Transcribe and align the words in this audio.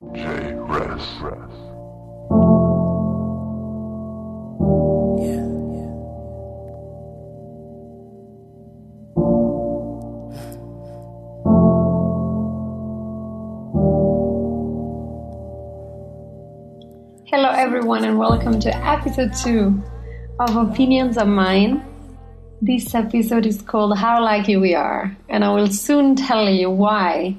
J. 0.00 0.54
Rest. 0.54 1.20
Yeah, 1.20 1.36
Hello, 17.26 17.50
everyone, 17.50 18.06
and 18.06 18.18
welcome 18.18 18.58
to 18.60 18.74
episode 18.74 19.34
two 19.34 19.82
of 20.38 20.56
Opinions 20.56 21.18
of 21.18 21.28
Mine. 21.28 21.84
This 22.62 22.94
episode 22.94 23.44
is 23.44 23.60
called 23.60 23.98
How 23.98 24.24
Lucky 24.24 24.56
We 24.56 24.74
Are, 24.74 25.14
and 25.28 25.44
I 25.44 25.50
will 25.52 25.66
soon 25.66 26.16
tell 26.16 26.48
you 26.48 26.70
why 26.70 27.36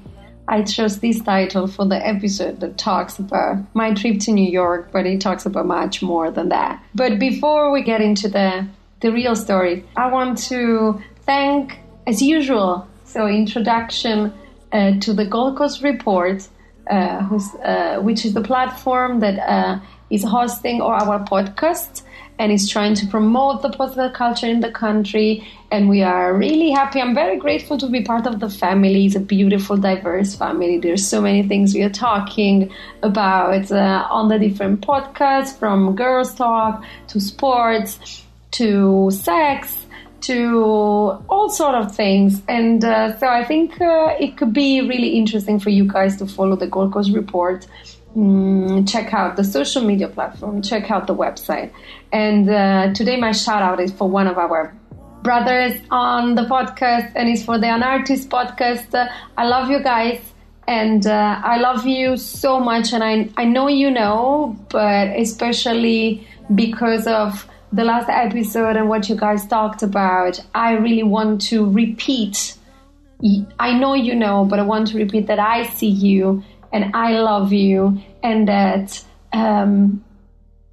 I 0.52 0.60
chose 0.60 0.98
this 0.98 1.18
title 1.18 1.66
for 1.66 1.86
the 1.86 1.96
episode 2.06 2.60
that 2.60 2.76
talks 2.76 3.18
about 3.18 3.64
my 3.74 3.94
trip 3.94 4.20
to 4.20 4.32
New 4.32 4.50
York, 4.50 4.90
but 4.92 5.06
it 5.06 5.18
talks 5.22 5.46
about 5.46 5.64
much 5.64 6.02
more 6.02 6.30
than 6.30 6.50
that. 6.50 6.84
But 6.94 7.18
before 7.18 7.72
we 7.72 7.82
get 7.82 8.02
into 8.02 8.28
the, 8.28 8.66
the 9.00 9.10
real 9.10 9.34
story, 9.34 9.82
I 9.96 10.12
want 10.12 10.36
to 10.50 11.00
thank, 11.24 11.78
as 12.06 12.20
usual, 12.20 12.86
so 13.06 13.26
introduction 13.26 14.30
uh, 14.72 15.00
to 15.00 15.14
the 15.14 15.24
Gold 15.24 15.56
Coast 15.56 15.82
Report 15.82 16.46
uh, 16.90 17.38
uh, 17.64 18.00
which 18.00 18.26
is 18.26 18.34
the 18.34 18.42
platform 18.42 19.20
that 19.20 19.38
uh, 19.38 19.78
is 20.10 20.24
hosting 20.24 20.82
our 20.82 21.24
podcast 21.24 22.02
and 22.42 22.50
is 22.50 22.68
trying 22.68 22.92
to 22.92 23.06
promote 23.06 23.62
the 23.62 23.70
political 23.70 24.10
culture 24.10 24.48
in 24.48 24.58
the 24.58 24.70
country. 24.72 25.46
And 25.70 25.88
we 25.88 26.02
are 26.02 26.34
really 26.34 26.70
happy. 26.70 27.00
I'm 27.00 27.14
very 27.14 27.38
grateful 27.38 27.78
to 27.78 27.86
be 27.88 28.02
part 28.02 28.26
of 28.26 28.40
the 28.40 28.50
family. 28.50 29.06
It's 29.06 29.14
a 29.14 29.20
beautiful, 29.20 29.76
diverse 29.76 30.34
family. 30.34 30.78
There's 30.78 31.06
so 31.06 31.20
many 31.20 31.44
things 31.46 31.72
we 31.72 31.84
are 31.84 31.96
talking 32.10 32.72
about 33.04 33.70
uh, 33.70 34.08
on 34.10 34.28
the 34.28 34.40
different 34.40 34.80
podcasts, 34.80 35.56
from 35.56 35.94
girls 35.94 36.34
talk 36.34 36.84
to 37.06 37.20
sports 37.20 38.24
to 38.58 39.08
sex 39.12 39.86
to 40.22 41.22
all 41.28 41.48
sort 41.48 41.76
of 41.76 41.94
things. 41.94 42.42
And 42.48 42.84
uh, 42.84 43.16
so 43.18 43.28
I 43.28 43.44
think 43.44 43.80
uh, 43.80 44.16
it 44.18 44.36
could 44.36 44.52
be 44.52 44.80
really 44.80 45.10
interesting 45.10 45.60
for 45.60 45.70
you 45.70 45.86
guys 45.86 46.16
to 46.16 46.26
follow 46.26 46.56
the 46.56 46.66
Gold 46.66 46.92
Coast 46.92 47.12
Report. 47.12 47.66
Mm, 48.16 48.86
check 48.90 49.14
out 49.14 49.36
the 49.36 49.44
social 49.44 49.82
media 49.82 50.06
platform, 50.06 50.60
check 50.60 50.90
out 50.90 51.06
the 51.06 51.14
website. 51.14 51.72
And 52.12 52.48
uh, 52.48 52.92
today, 52.92 53.16
my 53.16 53.32
shout 53.32 53.62
out 53.62 53.80
is 53.80 53.90
for 53.90 54.08
one 54.08 54.26
of 54.26 54.36
our 54.36 54.76
brothers 55.22 55.80
on 55.90 56.34
the 56.34 56.42
podcast, 56.42 57.12
and 57.16 57.28
it's 57.28 57.42
for 57.42 57.58
the 57.58 57.68
An 57.68 57.82
Artist 57.82 58.28
podcast. 58.28 58.94
Uh, 58.94 59.08
I 59.38 59.46
love 59.46 59.70
you 59.70 59.82
guys. 59.82 60.20
And 60.68 61.06
uh, 61.06 61.40
I 61.42 61.56
love 61.58 61.86
you 61.86 62.16
so 62.16 62.60
much, 62.60 62.92
and 62.92 63.02
I, 63.02 63.28
I 63.36 63.44
know 63.44 63.66
you 63.66 63.90
know, 63.90 64.56
but 64.68 65.08
especially 65.18 66.26
because 66.54 67.06
of 67.08 67.48
the 67.72 67.82
last 67.82 68.08
episode 68.08 68.76
and 68.76 68.88
what 68.88 69.08
you 69.08 69.16
guys 69.16 69.44
talked 69.46 69.82
about, 69.82 70.38
I 70.54 70.72
really 70.74 71.02
want 71.02 71.40
to 71.48 71.68
repeat. 71.68 72.54
I 73.58 73.76
know 73.76 73.94
you 73.94 74.14
know, 74.14 74.44
but 74.44 74.60
I 74.60 74.62
want 74.62 74.88
to 74.88 74.98
repeat 74.98 75.26
that 75.26 75.40
I 75.40 75.66
see 75.66 75.88
you 75.88 76.44
and 76.72 76.94
I 76.94 77.20
love 77.20 77.52
you 77.52 78.00
and 78.22 78.48
that 78.48 79.04
um, 79.32 80.04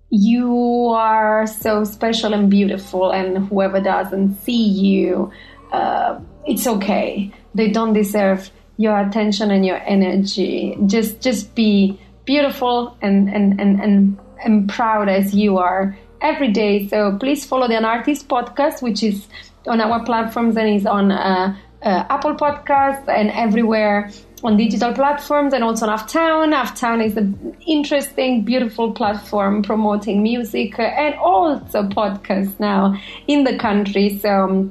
you 0.09 0.87
are 0.87 1.45
so 1.45 1.83
special 1.83 2.33
and 2.33 2.49
beautiful. 2.49 3.11
And 3.11 3.47
whoever 3.47 3.79
doesn't 3.79 4.35
see 4.41 4.67
you, 4.67 5.31
uh, 5.71 6.19
it's 6.47 6.65
okay. 6.65 7.31
They 7.53 7.69
don't 7.69 7.93
deserve 7.93 8.49
your 8.77 8.97
attention 8.97 9.51
and 9.51 9.65
your 9.65 9.81
energy. 9.85 10.77
Just, 10.85 11.21
just 11.21 11.53
be 11.53 11.99
beautiful 12.25 12.97
and, 13.01 13.29
and, 13.29 13.59
and, 13.59 13.81
and, 13.81 14.19
and 14.43 14.69
proud 14.69 15.09
as 15.09 15.35
you 15.35 15.57
are 15.57 15.97
every 16.21 16.51
day. 16.51 16.87
So 16.87 17.17
please 17.17 17.45
follow 17.45 17.67
the 17.67 17.77
An 17.77 17.85
Artist 17.85 18.27
podcast, 18.29 18.81
which 18.81 19.03
is 19.03 19.27
on 19.67 19.81
our 19.81 20.03
platforms 20.05 20.55
and 20.55 20.69
is 20.69 20.85
on 20.85 21.11
uh, 21.11 21.57
uh, 21.81 22.05
Apple 22.09 22.35
Podcasts 22.35 23.07
and 23.07 23.29
everywhere 23.31 24.11
on 24.43 24.57
digital 24.57 24.93
platforms 24.93 25.53
and 25.53 25.63
also 25.63 25.87
on 25.87 25.97
Aftown. 25.97 26.53
Aftown 26.53 27.03
is 27.03 27.17
an 27.17 27.57
interesting, 27.65 28.43
beautiful 28.43 28.91
platform 28.91 29.63
promoting 29.63 30.23
music 30.23 30.79
and 30.79 31.15
also 31.15 31.83
podcasts 31.83 32.59
now 32.59 32.95
in 33.27 33.43
the 33.43 33.57
country. 33.57 34.17
So, 34.17 34.69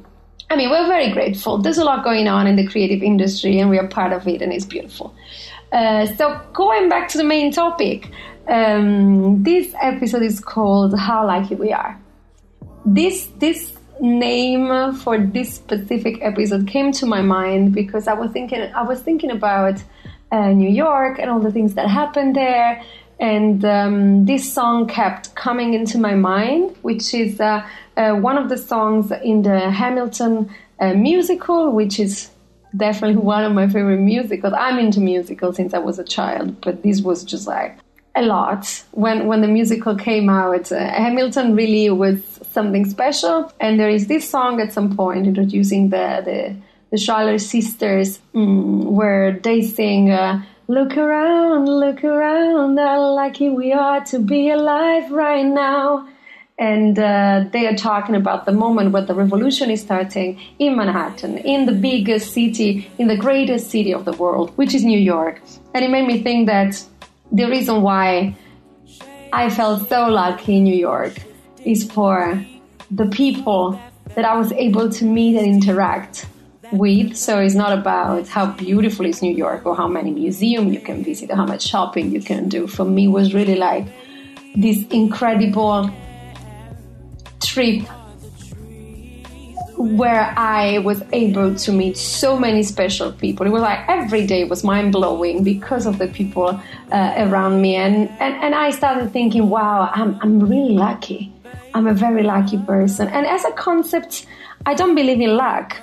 I 0.50 0.56
mean, 0.56 0.70
we're 0.70 0.86
very 0.86 1.12
grateful. 1.12 1.58
There's 1.58 1.78
a 1.78 1.84
lot 1.84 2.04
going 2.04 2.28
on 2.28 2.46
in 2.46 2.56
the 2.56 2.66
creative 2.66 3.02
industry 3.02 3.58
and 3.58 3.70
we 3.70 3.78
are 3.78 3.86
part 3.86 4.12
of 4.12 4.26
it 4.26 4.42
and 4.42 4.52
it's 4.52 4.66
beautiful. 4.66 5.14
Uh, 5.72 6.06
so, 6.16 6.40
going 6.54 6.88
back 6.88 7.08
to 7.08 7.18
the 7.18 7.24
main 7.24 7.52
topic, 7.52 8.10
um, 8.48 9.42
this 9.42 9.74
episode 9.82 10.22
is 10.22 10.40
called 10.40 10.98
How 10.98 11.26
Lucky 11.26 11.54
We 11.54 11.72
Are. 11.72 12.00
This, 12.86 13.28
this 13.36 13.77
name 14.00 14.94
for 14.94 15.19
this 15.19 15.54
specific 15.54 16.19
episode 16.22 16.66
came 16.66 16.92
to 16.92 17.06
my 17.06 17.22
mind 17.22 17.75
because 17.75 18.09
I 18.09 18.14
was 18.14 18.31
thinking 18.31 18.60
I 18.75 18.82
was 18.82 19.00
thinking 19.00 19.31
about 19.31 19.82
uh, 20.31 20.50
New 20.50 20.69
York 20.69 21.19
and 21.19 21.31
all 21.31 21.41
the 21.41 21.53
things 21.53 21.75
that 21.75 21.88
happened 21.88 22.37
there, 22.37 22.82
and 23.19 23.64
um, 23.64 24.25
this 24.26 24.53
song 24.53 24.87
kept 24.87 25.34
coming 25.34 25.75
into 25.75 25.98
my 25.98 26.14
mind, 26.14 26.76
which 26.82 27.14
is 27.14 27.41
uh, 27.41 27.66
uh, 27.97 28.14
one 28.14 28.38
of 28.38 28.48
the 28.48 28.58
songs 28.58 29.10
in 29.25 29.42
the 29.42 29.70
Hamilton 29.70 30.50
uh, 30.81 30.94
musical, 30.94 31.72
which 31.72 31.98
is 31.98 32.31
definitely 32.76 33.16
one 33.16 33.44
of 33.44 33.53
my 33.53 33.66
favorite 33.66 33.98
musicals. 33.98 34.53
I'm 34.56 34.78
into 34.78 35.00
musicals 35.00 35.56
since 35.56 35.75
I 35.75 35.78
was 35.78 35.98
a 35.98 36.04
child, 36.04 36.60
but 36.60 36.82
this 36.82 37.00
was 37.00 37.25
just 37.25 37.47
like 37.47 37.78
a 38.14 38.22
lot 38.22 38.84
when 38.92 39.26
when 39.26 39.41
the 39.41 39.48
musical 39.48 39.97
came 39.97 40.28
out. 40.28 40.70
Uh, 40.70 40.78
Hamilton 40.78 41.54
really 41.54 41.91
was 41.91 42.20
something 42.53 42.84
special, 42.88 43.53
and 43.60 43.78
there 43.78 43.91
is 43.91 44.06
this 44.06 44.28
song 44.28 44.60
at 44.60 44.72
some 44.72 44.97
point 44.97 45.26
introducing 45.26 45.91
the 45.91 46.22
the, 46.25 46.56
the 46.91 46.98
Schuyler 46.98 47.38
sisters, 47.38 48.20
mm, 48.34 48.84
where 48.84 49.38
they 49.38 49.62
sing. 49.62 50.10
Uh, 50.10 50.42
Look 50.70 50.98
around, 50.98 51.64
look 51.66 52.04
around, 52.04 52.76
how 52.76 53.14
lucky 53.14 53.48
we 53.48 53.72
are 53.72 54.04
to 54.04 54.19
be 54.19 54.50
alive 54.50 55.10
right 55.10 55.47
now. 55.47 56.06
And 56.58 56.98
uh, 56.98 57.47
they 57.50 57.66
are 57.66 57.75
talking 57.75 58.14
about 58.14 58.44
the 58.44 58.53
moment 58.53 58.92
where 58.92 59.00
the 59.00 59.14
revolution 59.14 59.70
is 59.70 59.81
starting 59.81 60.38
in 60.58 60.76
Manhattan, 60.76 61.38
in 61.38 61.64
the 61.64 61.72
biggest 61.72 62.34
city, 62.34 62.91
in 62.98 63.08
the 63.08 63.16
greatest 63.16 63.70
city 63.70 63.94
of 63.94 64.04
the 64.04 64.12
world, 64.12 64.50
which 64.56 64.75
is 64.75 64.84
New 64.84 64.98
York. 64.98 65.41
And 65.72 65.87
it 65.87 65.91
made 65.91 66.06
me 66.06 66.22
think 66.22 66.48
that 66.48 66.84
the 67.32 67.47
reason 67.47 67.81
why 67.81 68.37
I 69.32 69.48
felt 69.48 69.88
so 69.88 70.08
lucky 70.08 70.58
in 70.58 70.64
New 70.64 70.76
York 70.76 71.14
is 71.68 71.84
for 71.84 72.42
the 72.90 73.06
people 73.06 73.78
that 74.14 74.24
I 74.24 74.36
was 74.36 74.50
able 74.52 74.88
to 74.90 75.04
meet 75.04 75.36
and 75.36 75.46
interact 75.46 76.26
with. 76.72 77.16
So 77.16 77.40
it's 77.40 77.54
not 77.54 77.76
about 77.76 78.26
how 78.28 78.46
beautiful 78.46 79.04
is 79.04 79.20
New 79.22 79.34
York 79.34 79.66
or 79.66 79.76
how 79.76 79.86
many 79.86 80.10
museums 80.10 80.72
you 80.72 80.80
can 80.80 81.04
visit 81.04 81.30
or 81.30 81.36
how 81.36 81.46
much 81.46 81.62
shopping 81.66 82.10
you 82.10 82.22
can 82.22 82.48
do. 82.48 82.66
For 82.66 82.84
me, 82.84 83.06
was 83.06 83.34
really 83.34 83.56
like 83.56 83.86
this 84.56 84.84
incredible 84.88 85.90
trip 87.42 87.86
where 89.76 90.34
I 90.36 90.78
was 90.78 91.02
able 91.12 91.54
to 91.54 91.72
meet 91.72 91.96
so 91.96 92.36
many 92.36 92.64
special 92.64 93.12
people. 93.12 93.46
It 93.46 93.50
was 93.50 93.62
like 93.62 93.88
every 93.88 94.26
day 94.26 94.42
was 94.44 94.64
mind 94.64 94.92
blowing 94.92 95.44
because 95.44 95.86
of 95.86 95.98
the 95.98 96.08
people 96.08 96.60
uh, 96.90 97.14
around 97.16 97.62
me, 97.62 97.76
and, 97.76 98.08
and 98.18 98.34
and 98.42 98.54
I 98.54 98.70
started 98.70 99.12
thinking, 99.12 99.48
wow, 99.48 99.88
I'm 99.92 100.18
I'm 100.20 100.40
really 100.40 100.74
lucky. 100.74 101.32
I'm 101.75 101.86
a 101.86 101.94
very 101.94 102.22
lucky 102.22 102.59
person. 102.59 103.09
And 103.09 103.26
as 103.26 103.44
a 103.44 103.53
concept, 103.53 104.26
I 104.66 104.75
don't 104.75 104.94
believe 104.94 105.20
in 105.20 105.36
luck. 105.36 105.76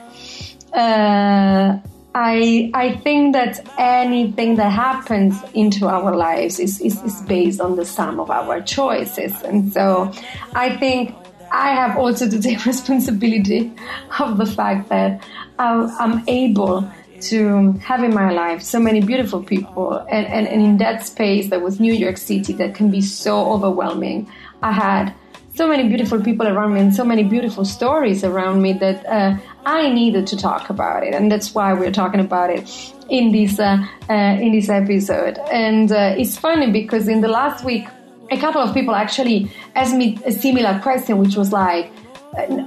Uh, 0.73 1.77
I 2.13 2.71
I 2.73 2.95
think 3.03 3.33
that 3.33 3.59
anything 3.77 4.55
that 4.55 4.71
happens 4.71 5.41
into 5.53 5.87
our 5.87 6.15
lives 6.15 6.59
is, 6.59 6.79
is, 6.79 7.01
is 7.03 7.21
based 7.23 7.59
on 7.59 7.75
the 7.75 7.85
sum 7.85 8.19
of 8.19 8.31
our 8.31 8.61
choices, 8.61 9.33
and 9.43 9.71
so 9.73 10.13
I 10.53 10.77
think 10.77 11.13
I 11.51 11.73
have 11.73 11.97
also 11.97 12.29
to 12.29 12.41
take 12.41 12.65
responsibility 12.73 13.73
of 14.19 14.37
the 14.37 14.45
fact 14.45 14.89
that 14.89 15.21
I'm 15.59 16.23
able 16.27 16.89
to 17.21 17.71
have 17.73 18.03
in 18.03 18.13
my 18.13 18.31
life 18.31 18.61
so 18.61 18.79
many 18.79 19.01
beautiful 19.01 19.41
people 19.41 19.93
and, 20.09 20.27
and, 20.27 20.47
and 20.47 20.61
in 20.61 20.77
that 20.77 21.05
space 21.05 21.49
that 21.49 21.61
was 21.61 21.79
New 21.79 21.93
York 21.93 22.17
City 22.17 22.53
that 22.53 22.75
can 22.75 22.91
be 22.91 23.01
so 23.01 23.51
overwhelming. 23.53 24.29
I 24.61 24.73
had 24.73 25.13
so 25.55 25.67
many 25.67 25.87
beautiful 25.87 26.21
people 26.21 26.47
around 26.47 26.73
me 26.73 26.81
and 26.81 26.93
so 26.93 27.05
many 27.05 27.23
beautiful 27.23 27.63
stories 27.63 28.23
around 28.23 28.61
me 28.61 28.73
that 28.73 29.05
uh, 29.05 29.37
I 29.65 29.89
needed 29.89 30.27
to 30.27 30.37
talk 30.37 30.69
about 30.69 31.03
it, 31.03 31.13
and 31.13 31.31
that's 31.31 31.55
why 31.55 31.73
we're 31.73 31.93
talking 31.93 32.19
about 32.19 32.49
it 32.49 32.69
in 33.09 33.31
this 33.31 33.59
uh, 33.59 33.77
uh, 34.09 34.13
in 34.13 34.51
this 34.51 34.69
episode. 34.69 35.37
And 35.51 35.91
uh, 35.91 36.15
it's 36.17 36.37
funny 36.37 36.71
because 36.71 37.07
in 37.07 37.21
the 37.21 37.29
last 37.29 37.63
week 37.63 37.85
a 38.31 38.37
couple 38.37 38.61
of 38.61 38.73
people 38.73 38.95
actually 38.95 39.51
asked 39.75 39.95
me 39.95 40.17
a 40.25 40.31
similar 40.31 40.79
question, 40.79 41.17
which 41.19 41.35
was 41.35 41.51
like, 41.51 41.91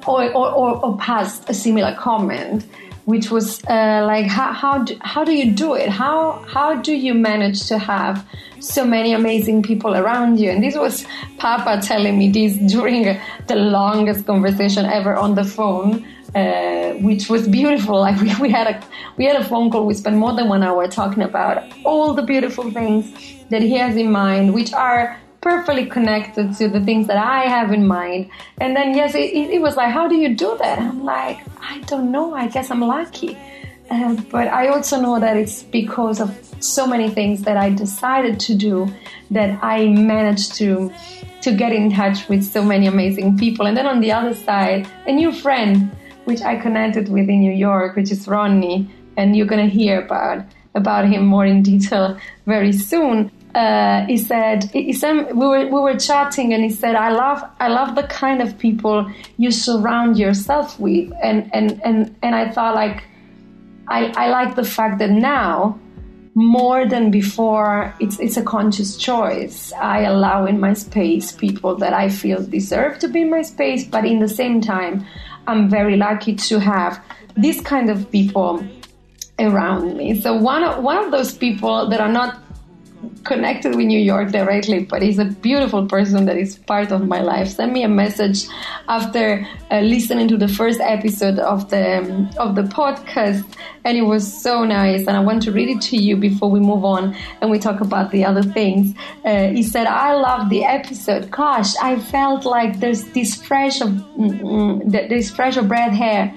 or, 0.07 0.31
or, 0.33 0.51
or, 0.53 0.85
or 0.85 0.97
passed 0.99 1.51
a 1.51 1.55
similar 1.55 1.95
comment, 1.97 2.65
which 3.05 3.31
was 3.31 3.63
uh, 3.65 4.05
like 4.07 4.27
how 4.27 4.53
how 4.53 4.79
do, 4.79 4.97
how 5.01 5.25
do 5.25 5.35
you 5.35 5.53
do 5.53 5.75
it? 5.75 5.89
How 5.89 6.45
how 6.49 6.75
do 6.75 6.95
you 6.95 7.15
manage 7.15 7.67
to 7.69 7.79
have 7.79 8.25
so 8.61 8.85
many 8.85 9.13
amazing 9.13 9.63
people 9.63 9.95
around 9.95 10.39
you? 10.39 10.51
And 10.51 10.63
this 10.63 10.77
was 10.77 11.07
Papa 11.39 11.81
telling 11.83 12.19
me 12.19 12.31
this 12.31 12.57
during 12.73 13.19
the 13.47 13.57
longest 13.57 14.27
conversation 14.27 14.85
ever 14.87 15.17
on 15.17 15.35
the 15.35 15.45
phone. 15.45 16.07
Uh, 16.35 16.93
which 17.01 17.31
was 17.31 17.49
beautiful. 17.49 18.01
Like 18.07 18.21
we, 18.21 18.35
we 18.39 18.51
had 18.51 18.67
a 18.67 18.87
we 19.17 19.25
had 19.25 19.37
a 19.37 19.45
phone 19.45 19.71
call. 19.71 19.87
We 19.87 19.95
spent 19.95 20.17
more 20.17 20.35
than 20.35 20.47
one 20.49 20.63
hour 20.63 20.87
talking 20.87 21.23
about 21.23 21.65
all 21.87 22.13
the 22.13 22.21
beautiful 22.23 22.71
things 22.71 23.11
that 23.49 23.63
he 23.63 23.73
has 23.79 23.97
in 23.97 24.13
mind, 24.13 24.53
which 24.53 24.75
are 24.75 25.19
perfectly 25.41 25.87
connected 25.87 26.55
to 26.57 26.69
the 26.69 26.81
things 26.81 27.07
that 27.07 27.17
I 27.17 27.45
have 27.45 27.73
in 27.73 27.87
mind. 27.87 28.31
And 28.61 28.77
then, 28.77 28.95
yes, 28.95 29.15
it, 29.15 29.35
it 29.35 29.63
was 29.63 29.77
like, 29.77 29.91
how 29.91 30.09
do 30.09 30.17
you 30.17 30.35
do 30.35 30.57
that? 30.59 30.79
I'm 30.79 31.05
like, 31.05 31.39
I 31.61 31.79
don't 31.87 32.11
know. 32.11 32.35
I 32.35 32.49
guess 32.49 32.71
I'm 32.71 32.81
lucky. 32.81 33.39
But 34.31 34.49
I 34.49 34.69
also 34.69 35.01
know 35.01 35.19
that 35.19 35.37
it's 35.37 35.63
because 35.63 36.21
of 36.21 36.39
so 36.61 36.87
many 36.87 37.09
things 37.09 37.43
that 37.43 37.57
I 37.57 37.71
decided 37.71 38.39
to 38.41 38.55
do 38.55 38.89
that 39.31 39.59
I 39.63 39.87
managed 39.89 40.55
to 40.57 40.93
to 41.41 41.53
get 41.53 41.73
in 41.73 41.91
touch 41.93 42.29
with 42.29 42.43
so 42.45 42.63
many 42.65 42.87
amazing 42.87 43.39
people. 43.39 43.67
And 43.67 43.77
then 43.77 43.87
on 43.87 44.01
the 44.01 44.13
other 44.13 44.35
side, 44.35 44.89
a 45.07 45.13
new 45.13 45.33
friend 45.33 45.91
which 46.25 46.43
I 46.43 46.57
connected 46.57 47.09
with 47.09 47.29
in 47.29 47.41
New 47.41 47.53
York, 47.53 47.97
which 47.97 48.11
is 48.11 48.29
Ronny, 48.29 48.91
and 49.17 49.35
you're 49.37 49.47
gonna 49.47 49.67
hear 49.67 50.03
about 50.03 50.45
about 50.75 51.09
him 51.09 51.27
more 51.27 51.47
in 51.47 51.63
detail 51.63 52.19
very 52.47 52.73
soon. 52.73 53.31
Uh, 53.55 54.05
he 54.07 54.17
said 54.17 54.65
he 54.73 54.93
said 54.93 55.35
we 55.35 55.47
were 55.47 55.67
we 55.67 55.81
were 55.81 55.97
chatting 55.97 56.53
and 56.53 56.63
he 56.63 56.71
said 56.71 56.95
I 56.95 57.11
love 57.11 57.43
I 57.59 57.69
love 57.69 57.95
the 57.95 58.05
kind 58.05 58.43
of 58.43 58.59
people 58.59 59.11
you 59.39 59.51
surround 59.51 60.19
yourself 60.19 60.79
with. 60.79 61.11
And 61.23 61.51
and 61.55 61.81
and 61.85 62.15
and 62.23 62.35
I 62.35 62.51
thought 62.51 62.75
like 62.75 63.03
I 63.89 64.13
I 64.17 64.29
like 64.29 64.55
the 64.55 64.65
fact 64.65 64.99
that 64.99 65.11
now 65.11 65.79
more 66.35 66.87
than 66.87 67.11
before 67.11 67.95
it's 68.01 68.19
it's 68.21 68.37
a 68.37 68.43
conscious 68.43 68.97
choice. 68.97 69.73
I 69.73 70.03
allow 70.03 70.47
in 70.47 70.61
my 70.61 70.75
space 70.75 71.33
people 71.33 71.75
that 71.77 71.93
I 71.93 72.09
feel 72.09 72.43
deserve 72.43 72.99
to 73.01 73.09
be 73.09 73.23
in 73.23 73.31
my 73.31 73.43
space 73.43 73.85
but 73.85 74.05
in 74.05 74.21
the 74.21 74.29
same 74.29 74.61
time 74.61 75.05
I'm 75.47 75.69
very 75.69 75.97
lucky 75.97 76.35
to 76.35 76.61
have 76.61 77.03
this 77.37 77.61
kind 77.61 77.89
of 77.91 78.11
people 78.11 78.65
around 79.39 79.97
me. 79.97 80.21
So 80.21 80.35
one 80.35 80.83
one 80.83 81.05
of 81.05 81.11
those 81.11 81.35
people 81.35 81.89
that 81.89 82.01
are 82.01 82.13
not 82.13 82.48
connected 83.25 83.75
with 83.77 83.87
New 83.87 83.99
York 83.99 84.31
directly, 84.31 84.85
but 84.85 85.03
he's 85.03 85.19
a 85.19 85.25
beautiful 85.25 85.87
person 85.87 86.25
that 86.27 86.37
is 86.37 86.59
part 86.59 86.91
of 86.91 87.07
my 87.07 87.21
life. 87.21 87.49
Send 87.49 87.73
me 87.73 87.83
a 87.83 87.89
message 87.89 88.47
after 88.89 89.47
uh, 89.71 89.81
listening 89.81 90.29
to 90.29 90.37
the 90.37 90.49
first 90.49 90.81
episode 90.81 91.39
of 91.39 91.71
the 91.71 91.99
um, 91.99 92.31
of 92.39 92.55
the 92.55 92.63
podcast, 92.63 93.45
and 93.85 93.97
it 93.97 94.03
was 94.03 94.25
so 94.43 94.65
nice. 94.65 95.07
And 95.07 95.17
I 95.17 95.21
want 95.21 95.43
to 95.43 95.53
read 95.53 95.69
it 95.69 95.81
to 95.83 95.97
you 95.97 96.17
before 96.17 96.51
we 96.51 96.61
move 96.61 96.85
on 96.85 97.15
and 97.41 97.51
we 97.51 97.59
talk 97.59 97.81
about 97.81 98.11
the 98.11 98.25
other 98.25 98.43
things. 98.43 98.95
Uh, 99.25 99.49
he 99.49 99.63
said, 99.63 99.87
"I 99.87 100.15
love 100.15 100.49
the 100.49 100.65
episode. 100.65 101.31
Gosh, 101.31 101.77
I 101.83 101.99
felt 101.99 102.45
like 102.45 102.81
there's 102.81 103.05
this 103.13 103.35
fresh 103.35 103.81
of 103.81 103.91
mm, 103.91 104.41
mm, 104.41 105.09
this 105.09 105.31
fresh 105.31 105.57
of 105.57 105.69
breath 105.69 105.93
hair." 105.93 106.35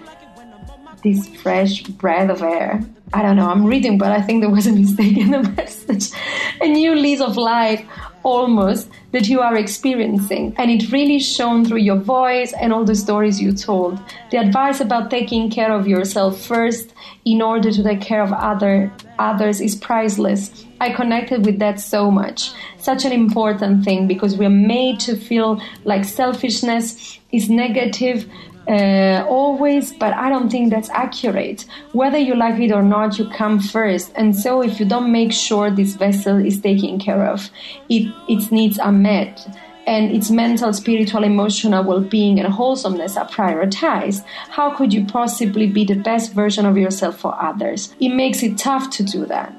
This 1.03 1.27
fresh 1.29 1.81
breath 1.81 2.29
of 2.29 2.43
air 2.43 2.85
I 3.13 3.21
don't 3.21 3.35
know, 3.35 3.49
I'm 3.49 3.65
reading, 3.65 3.97
but 3.97 4.11
I 4.11 4.21
think 4.21 4.41
there 4.41 4.49
was 4.49 4.67
a 4.67 4.71
mistake 4.83 5.17
in 5.17 5.31
the 5.31 5.43
message. 5.43 6.11
a 6.61 6.67
new 6.67 6.95
lease 6.95 7.19
of 7.21 7.35
life, 7.37 7.85
almost, 8.23 8.89
that 9.11 9.27
you 9.27 9.41
are 9.41 9.57
experiencing. 9.57 10.53
And 10.57 10.71
it 10.71 10.91
really 10.91 11.19
shone 11.19 11.65
through 11.65 11.79
your 11.79 11.97
voice 11.97 12.53
and 12.53 12.71
all 12.71 12.85
the 12.85 12.95
stories 12.95 13.41
you 13.41 13.51
told. 13.53 13.99
The 14.31 14.37
advice 14.37 14.79
about 14.79 15.09
taking 15.09 15.49
care 15.49 15.73
of 15.73 15.87
yourself 15.87 16.39
first 16.41 16.93
in 17.25 17.41
order 17.41 17.71
to 17.71 17.83
take 17.83 18.01
care 18.01 18.21
of 18.21 18.31
other 18.31 18.91
others 19.19 19.61
is 19.61 19.75
priceless. 19.75 20.65
I 20.79 20.91
connected 20.91 21.45
with 21.45 21.59
that 21.59 21.79
so 21.79 22.09
much. 22.09 22.51
Such 22.77 23.05
an 23.05 23.11
important 23.11 23.83
thing 23.85 24.07
because 24.07 24.35
we're 24.35 24.49
made 24.49 24.99
to 25.01 25.15
feel 25.15 25.61
like 25.83 26.05
selfishness 26.05 27.19
is 27.31 27.49
negative, 27.49 28.27
uh, 28.67 29.25
always, 29.27 29.93
but 29.93 30.13
I 30.13 30.29
don't 30.29 30.49
think 30.49 30.71
that's 30.71 30.89
accurate. 30.89 31.65
Whether 31.93 32.17
you 32.17 32.35
like 32.35 32.59
it 32.59 32.71
or 32.71 32.83
not, 32.83 33.17
you 33.17 33.29
come 33.29 33.59
first. 33.59 34.11
And 34.15 34.35
so 34.35 34.61
if 34.61 34.79
you 34.79 34.85
don't 34.85 35.11
make 35.11 35.31
sure 35.31 35.71
this 35.71 35.95
vessel 35.95 36.37
is 36.37 36.61
taken 36.61 36.99
care 36.99 37.25
of, 37.25 37.49
it, 37.89 38.13
its 38.27 38.51
needs 38.51 38.77
are 38.79 38.91
met 38.91 39.45
and 39.87 40.11
its 40.11 40.29
mental, 40.29 40.71
spiritual, 40.73 41.23
emotional 41.23 41.83
well 41.83 42.01
being 42.01 42.39
and 42.39 42.53
wholesomeness 42.53 43.17
are 43.17 43.27
prioritized, 43.27 44.23
how 44.49 44.75
could 44.75 44.93
you 44.93 45.05
possibly 45.05 45.67
be 45.67 45.83
the 45.83 45.95
best 45.95 46.33
version 46.33 46.65
of 46.65 46.77
yourself 46.77 47.19
for 47.19 47.35
others? 47.41 47.93
It 47.99 48.09
makes 48.09 48.43
it 48.43 48.57
tough 48.57 48.89
to 48.91 49.03
do 49.03 49.25
that. 49.25 49.53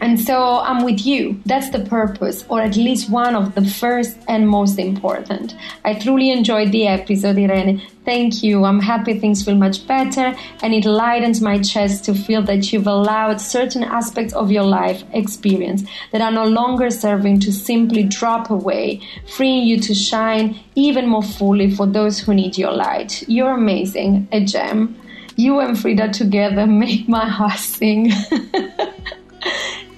And 0.00 0.18
so 0.18 0.60
I'm 0.60 0.84
with 0.84 1.04
you. 1.04 1.40
That's 1.44 1.70
the 1.70 1.80
purpose, 1.80 2.44
or 2.48 2.60
at 2.60 2.76
least 2.76 3.10
one 3.10 3.34
of 3.34 3.54
the 3.54 3.64
first 3.64 4.16
and 4.28 4.48
most 4.48 4.78
important. 4.78 5.56
I 5.84 5.94
truly 5.94 6.30
enjoyed 6.30 6.70
the 6.70 6.86
episode, 6.86 7.36
Irene. 7.36 7.82
Thank 8.04 8.42
you. 8.42 8.64
I'm 8.64 8.80
happy 8.80 9.18
things 9.18 9.44
feel 9.44 9.56
much 9.56 9.86
better, 9.86 10.34
and 10.62 10.72
it 10.72 10.84
lightens 10.84 11.40
my 11.40 11.60
chest 11.60 12.04
to 12.04 12.14
feel 12.14 12.42
that 12.42 12.72
you've 12.72 12.86
allowed 12.86 13.40
certain 13.40 13.82
aspects 13.82 14.32
of 14.32 14.50
your 14.50 14.62
life 14.62 15.02
experience 15.12 15.82
that 16.12 16.20
are 16.20 16.30
no 16.30 16.44
longer 16.44 16.90
serving 16.90 17.40
to 17.40 17.52
simply 17.52 18.04
drop 18.04 18.50
away, 18.50 19.00
freeing 19.26 19.66
you 19.66 19.78
to 19.80 19.94
shine 19.94 20.58
even 20.74 21.08
more 21.08 21.22
fully 21.22 21.74
for 21.74 21.86
those 21.86 22.20
who 22.20 22.32
need 22.32 22.56
your 22.56 22.72
light. 22.72 23.24
You're 23.28 23.54
amazing, 23.54 24.28
a 24.32 24.44
gem. 24.44 24.96
You 25.36 25.60
and 25.60 25.78
Frida 25.78 26.12
together 26.12 26.66
make 26.84 27.08
my 27.08 27.28
heart 27.28 27.58
sing. 27.58 28.12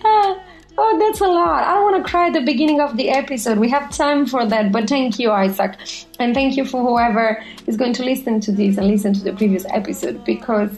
Oh, 0.82 0.98
that's 0.98 1.20
a 1.20 1.26
lot. 1.26 1.64
I 1.64 1.74
don't 1.74 1.92
want 1.92 2.02
to 2.02 2.10
cry 2.10 2.28
at 2.28 2.32
the 2.32 2.40
beginning 2.40 2.80
of 2.80 2.96
the 2.96 3.10
episode. 3.10 3.58
We 3.58 3.68
have 3.68 3.94
time 3.94 4.24
for 4.24 4.46
that. 4.46 4.72
But 4.72 4.88
thank 4.88 5.18
you, 5.18 5.30
Isaac. 5.30 5.76
And 6.18 6.32
thank 6.32 6.56
you 6.56 6.64
for 6.64 6.80
whoever 6.80 7.44
is 7.66 7.76
going 7.76 7.92
to 7.94 8.02
listen 8.02 8.40
to 8.40 8.52
this 8.52 8.78
and 8.78 8.86
listen 8.86 9.12
to 9.12 9.22
the 9.22 9.34
previous 9.34 9.66
episode 9.66 10.24
because 10.24 10.70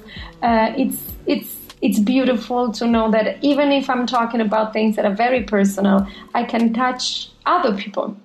uh, 0.42 0.72
it's, 0.76 0.96
it's, 1.26 1.56
it's 1.82 2.00
beautiful 2.00 2.72
to 2.72 2.86
know 2.86 3.12
that 3.12 3.38
even 3.44 3.70
if 3.70 3.88
I'm 3.88 4.06
talking 4.06 4.40
about 4.40 4.72
things 4.72 4.96
that 4.96 5.04
are 5.04 5.14
very 5.14 5.44
personal, 5.44 6.04
I 6.34 6.44
can 6.44 6.72
touch 6.72 7.28
other 7.46 7.76
people. 7.76 8.16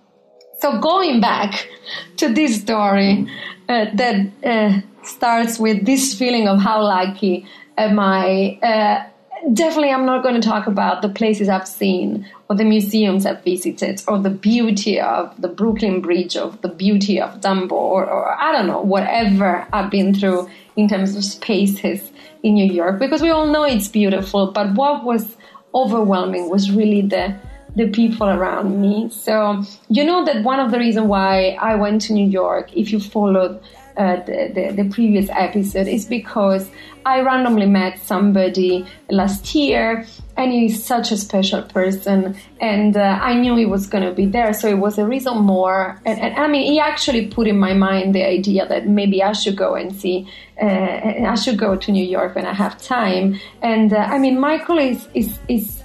So 0.60 0.80
going 0.80 1.22
back 1.22 1.70
to 2.16 2.34
this 2.34 2.60
story 2.60 3.28
uh, 3.70 3.86
that 3.94 4.32
uh, 4.44 4.82
starts 5.04 5.60
with 5.60 5.86
this 5.86 6.18
feeling 6.18 6.48
of 6.48 6.60
how 6.60 6.82
lucky 6.82 7.46
am 7.78 8.00
I 8.00 8.58
uh, 8.64 9.10
definitely 9.54 9.92
I'm 9.92 10.06
not 10.06 10.24
going 10.24 10.40
to 10.40 10.48
talk 10.48 10.68
about 10.68 11.02
the 11.02 11.10
places 11.10 11.50
I've 11.50 11.68
seen 11.68 12.28
or 12.50 12.56
the 12.56 12.64
museums 12.64 13.26
I've 13.26 13.44
visited 13.44 14.02
or 14.08 14.20
the 14.20 14.30
beauty 14.30 15.00
of 15.00 15.40
the 15.42 15.48
Brooklyn 15.48 16.02
Bridge 16.02 16.36
or 16.36 16.52
the 16.62 16.70
beauty 16.70 17.20
of 17.20 17.42
Dumbo 17.42 17.72
or, 17.72 18.06
or, 18.06 18.32
I 18.32 18.52
don't 18.52 18.68
know, 18.68 18.82
whatever 18.82 19.68
I've 19.74 19.92
been 19.92 20.14
through 20.14 20.50
in 20.76 20.88
terms 20.88 21.16
of 21.16 21.24
spaces 21.24 22.12
in 22.44 22.54
New 22.54 22.72
York 22.72 23.00
because 23.00 23.22
we 23.22 23.30
all 23.30 23.48
know 23.48 23.64
it's 23.64 23.88
beautiful. 23.88 24.52
But 24.52 24.74
what 24.74 25.04
was 25.04 25.36
overwhelming 25.74 26.50
was 26.50 26.72
really 26.72 27.02
the 27.02 27.36
the 27.76 27.88
people 27.90 28.28
around 28.28 28.82
me. 28.82 29.08
So 29.10 29.64
you 29.88 30.04
know 30.04 30.26
that 30.26 30.44
one 30.44 30.60
of 30.60 30.72
the 30.72 30.80
reasons 30.80 31.08
why 31.08 31.50
I 31.62 31.76
went 31.76 32.02
to 32.04 32.14
New 32.14 32.26
York, 32.26 32.76
if 32.76 32.92
you 32.92 33.00
followed 33.00 33.62
uh, 33.98 34.18
the, 34.26 34.74
the, 34.76 34.90
previous 34.92 35.28
episode 35.32 35.88
is 35.88 36.06
because 36.06 36.70
I 37.06 37.22
randomly 37.22 37.66
met 37.66 38.00
somebody 38.00 38.86
last 39.10 39.56
year 39.56 40.06
and 40.36 40.52
he's 40.52 40.84
such 40.84 41.12
a 41.12 41.18
special 41.18 41.64
person 41.64 42.38
and 42.62 42.96
uh, 42.96 43.20
I 43.22 43.34
knew 43.34 43.56
he 43.56 43.66
was 43.66 43.88
going 43.88 44.04
to 44.04 44.12
be 44.12 44.28
there. 44.28 44.54
So 44.54 44.68
it 44.68 44.78
was 44.78 45.00
a 45.00 45.06
reason 45.06 45.38
more. 45.38 46.00
And, 46.06 46.20
and, 46.20 46.36
I 46.36 46.48
mean, 46.48 46.72
he 46.72 46.80
actually 46.80 47.28
put 47.28 47.48
in 47.48 47.58
my 47.58 47.74
mind 47.74 48.14
the 48.14 48.24
idea 48.24 48.68
that 48.68 48.88
maybe 48.88 49.24
I 49.24 49.32
should 49.32 49.58
go 49.58 49.74
and 49.74 49.96
see, 49.96 50.32
uh, 50.62 50.66
I 50.66 51.36
should 51.36 51.58
go 51.58 51.76
to 51.76 51.92
New 51.92 52.06
York 52.06 52.36
when 52.36 52.46
I 52.46 52.54
have 52.54 52.80
time. 52.80 53.40
And 53.64 53.94
uh, 53.94 53.98
I 53.98 54.20
mean, 54.20 54.40
Michael 54.40 54.78
is, 54.78 55.08
is, 55.16 55.40
is, 55.48 55.82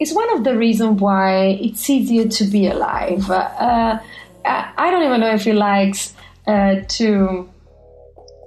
is 0.00 0.12
one 0.12 0.36
of 0.36 0.42
the 0.42 0.56
reasons 0.56 1.00
why 1.00 1.58
it's 1.60 1.88
easier 1.88 2.26
to 2.26 2.44
be 2.44 2.66
alive. 2.66 3.30
Uh, 3.30 4.00
I 4.44 4.90
don't 4.90 5.02
even 5.02 5.20
know 5.20 5.32
if 5.32 5.44
he 5.44 5.52
likes 5.52 6.14
uh, 6.46 6.76
to 6.88 7.48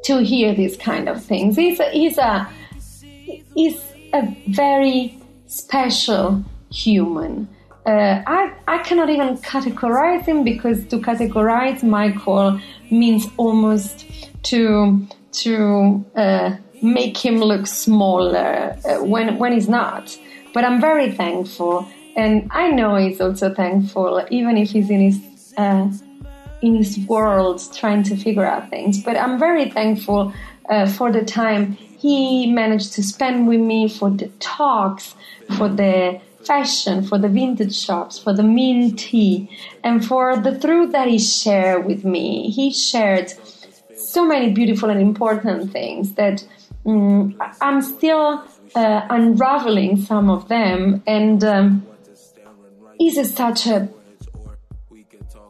to 0.03 0.23
hear 0.23 0.53
these 0.55 0.77
kind 0.77 1.09
of 1.09 1.23
things. 1.23 1.55
He's 1.55 1.79
a, 1.79 1.89
he's 1.91 2.17
a 2.17 2.49
he's 3.55 3.81
a 4.13 4.35
very 4.47 5.17
special 5.47 6.43
human. 6.71 7.47
Uh, 7.85 8.21
I 8.25 8.53
I 8.67 8.77
cannot 8.79 9.09
even 9.09 9.37
categorize 9.37 10.25
him 10.25 10.43
because 10.43 10.85
to 10.87 10.99
categorize 10.99 11.83
Michael 11.83 12.59
means 12.91 13.27
almost 13.37 14.05
to 14.43 15.07
to 15.31 16.05
uh, 16.15 16.55
make 16.81 17.17
him 17.17 17.37
look 17.37 17.67
smaller 17.67 18.77
uh, 18.85 19.03
when 19.03 19.37
when 19.37 19.53
he's 19.53 19.69
not. 19.69 20.17
But 20.53 20.63
I'm 20.63 20.81
very 20.81 21.11
thankful, 21.11 21.87
and 22.15 22.49
I 22.51 22.71
know 22.71 22.95
he's 22.95 23.21
also 23.21 23.53
thankful, 23.53 24.25
even 24.31 24.57
if 24.57 24.71
he's 24.71 24.89
in 24.89 25.01
his 25.01 25.53
uh, 25.57 25.91
in 26.61 26.75
his 26.75 26.97
world 27.07 27.61
trying 27.73 28.03
to 28.03 28.15
figure 28.15 28.45
out 28.45 28.69
things. 28.69 29.01
But 29.01 29.17
I'm 29.17 29.39
very 29.39 29.69
thankful 29.69 30.33
uh, 30.69 30.87
for 30.87 31.11
the 31.11 31.23
time 31.23 31.73
he 31.73 32.51
managed 32.51 32.93
to 32.93 33.03
spend 33.03 33.47
with 33.47 33.59
me 33.59 33.89
for 33.89 34.09
the 34.09 34.27
talks, 34.39 35.15
for 35.57 35.67
the 35.67 36.21
fashion, 36.45 37.03
for 37.03 37.17
the 37.17 37.27
vintage 37.27 37.77
shops, 37.77 38.17
for 38.17 38.33
the 38.33 38.43
mint 38.43 38.99
tea, 38.99 39.49
and 39.83 40.05
for 40.05 40.37
the 40.37 40.57
truth 40.57 40.91
that 40.91 41.07
he 41.07 41.19
shared 41.19 41.85
with 41.85 42.05
me. 42.05 42.49
He 42.49 42.71
shared 42.71 43.33
so 43.95 44.25
many 44.25 44.53
beautiful 44.53 44.89
and 44.89 45.01
important 45.01 45.71
things 45.71 46.13
that 46.13 46.45
um, 46.85 47.39
I'm 47.61 47.81
still 47.81 48.43
uh, 48.75 49.01
unraveling 49.09 49.97
some 49.97 50.29
of 50.29 50.47
them, 50.47 51.03
and 51.05 51.43
um, 51.43 51.85
he's 52.97 53.35
such 53.35 53.67
a 53.67 53.89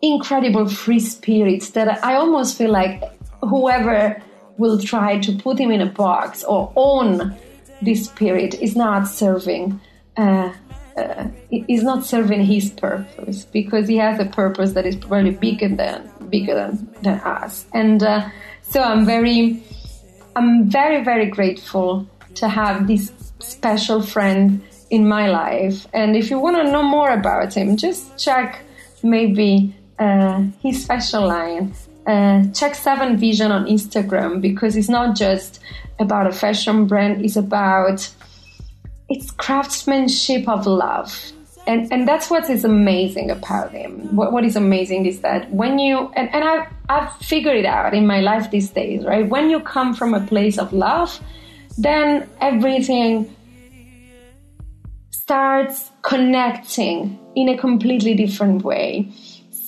incredible 0.01 0.67
free 0.67 0.99
spirits 0.99 1.71
that 1.71 2.03
I 2.03 2.15
almost 2.15 2.57
feel 2.57 2.71
like 2.71 3.03
whoever 3.41 4.21
will 4.57 4.79
try 4.79 5.19
to 5.19 5.31
put 5.33 5.59
him 5.59 5.71
in 5.71 5.81
a 5.81 5.85
box 5.85 6.43
or 6.43 6.71
own 6.75 7.35
this 7.81 8.05
spirit 8.05 8.53
is 8.55 8.75
not 8.75 9.07
serving 9.07 9.79
uh, 10.17 10.53
uh, 10.97 11.27
is 11.49 11.83
not 11.83 12.05
serving 12.05 12.43
his 12.43 12.71
purpose 12.71 13.45
because 13.45 13.87
he 13.87 13.95
has 13.95 14.19
a 14.19 14.25
purpose 14.25 14.73
that 14.73 14.85
is 14.85 14.95
probably 14.97 15.31
bigger 15.31 15.69
than 15.69 16.09
bigger 16.29 16.53
than, 16.53 16.93
than 17.01 17.19
us. 17.21 17.65
And 17.73 18.03
uh, 18.03 18.29
so 18.63 18.81
I'm 18.81 19.05
very 19.05 19.63
I'm 20.35 20.69
very 20.69 21.03
very 21.03 21.27
grateful 21.27 22.07
to 22.35 22.49
have 22.49 22.87
this 22.87 23.13
special 23.39 24.01
friend 24.01 24.61
in 24.89 25.07
my 25.07 25.29
life. 25.29 25.87
And 25.93 26.15
if 26.15 26.29
you 26.29 26.39
want 26.39 26.57
to 26.57 26.63
know 26.71 26.83
more 26.83 27.11
about 27.11 27.53
him 27.53 27.77
just 27.77 28.17
check 28.17 28.61
maybe 29.01 29.73
uh, 29.99 30.43
his 30.61 30.85
fashion 30.85 31.25
line 31.25 31.73
uh, 32.07 32.43
check 32.53 32.73
Seven 32.75 33.17
Vision 33.17 33.51
on 33.51 33.65
Instagram 33.65 34.41
because 34.41 34.75
it's 34.75 34.89
not 34.89 35.15
just 35.15 35.59
about 35.99 36.27
a 36.27 36.31
fashion 36.31 36.87
brand, 36.87 37.23
it's 37.23 37.35
about 37.35 38.09
it's 39.09 39.31
craftsmanship 39.31 40.47
of 40.47 40.65
love. 40.65 41.31
And, 41.67 41.91
and 41.91 42.07
that's 42.07 42.29
what 42.29 42.49
is 42.49 42.63
amazing 42.63 43.29
about 43.29 43.71
him. 43.71 44.15
What, 44.15 44.31
what 44.31 44.43
is 44.43 44.55
amazing 44.55 45.05
is 45.05 45.21
that 45.21 45.51
when 45.51 45.77
you, 45.77 46.11
and, 46.15 46.33
and 46.33 46.43
I've, 46.43 46.67
I've 46.89 47.15
figured 47.17 47.57
it 47.57 47.65
out 47.65 47.93
in 47.93 48.07
my 48.07 48.21
life 48.21 48.49
these 48.49 48.69
days, 48.69 49.03
right? 49.05 49.27
When 49.27 49.49
you 49.49 49.59
come 49.59 49.93
from 49.93 50.13
a 50.13 50.25
place 50.25 50.57
of 50.57 50.73
love, 50.73 51.19
then 51.77 52.27
everything 52.41 53.35
starts 55.11 55.91
connecting 56.01 57.19
in 57.35 57.49
a 57.49 57.57
completely 57.57 58.15
different 58.15 58.63
way. 58.63 59.11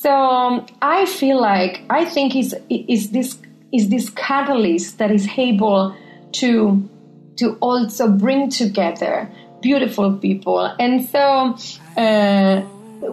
So 0.01 0.09
um, 0.11 0.65
I 0.81 1.05
feel 1.05 1.39
like 1.39 1.83
I 1.87 2.05
think 2.05 2.35
is 2.35 2.55
is 2.69 3.11
this 3.11 3.37
is 3.71 3.89
this 3.89 4.09
catalyst 4.09 4.97
that 4.97 5.11
is 5.11 5.29
able 5.37 5.95
to 6.41 6.89
to 7.35 7.55
also 7.61 8.09
bring 8.09 8.49
together 8.49 9.29
beautiful 9.61 10.13
people, 10.17 10.59
and 10.79 11.07
so. 11.07 11.55
Uh, 11.95 12.63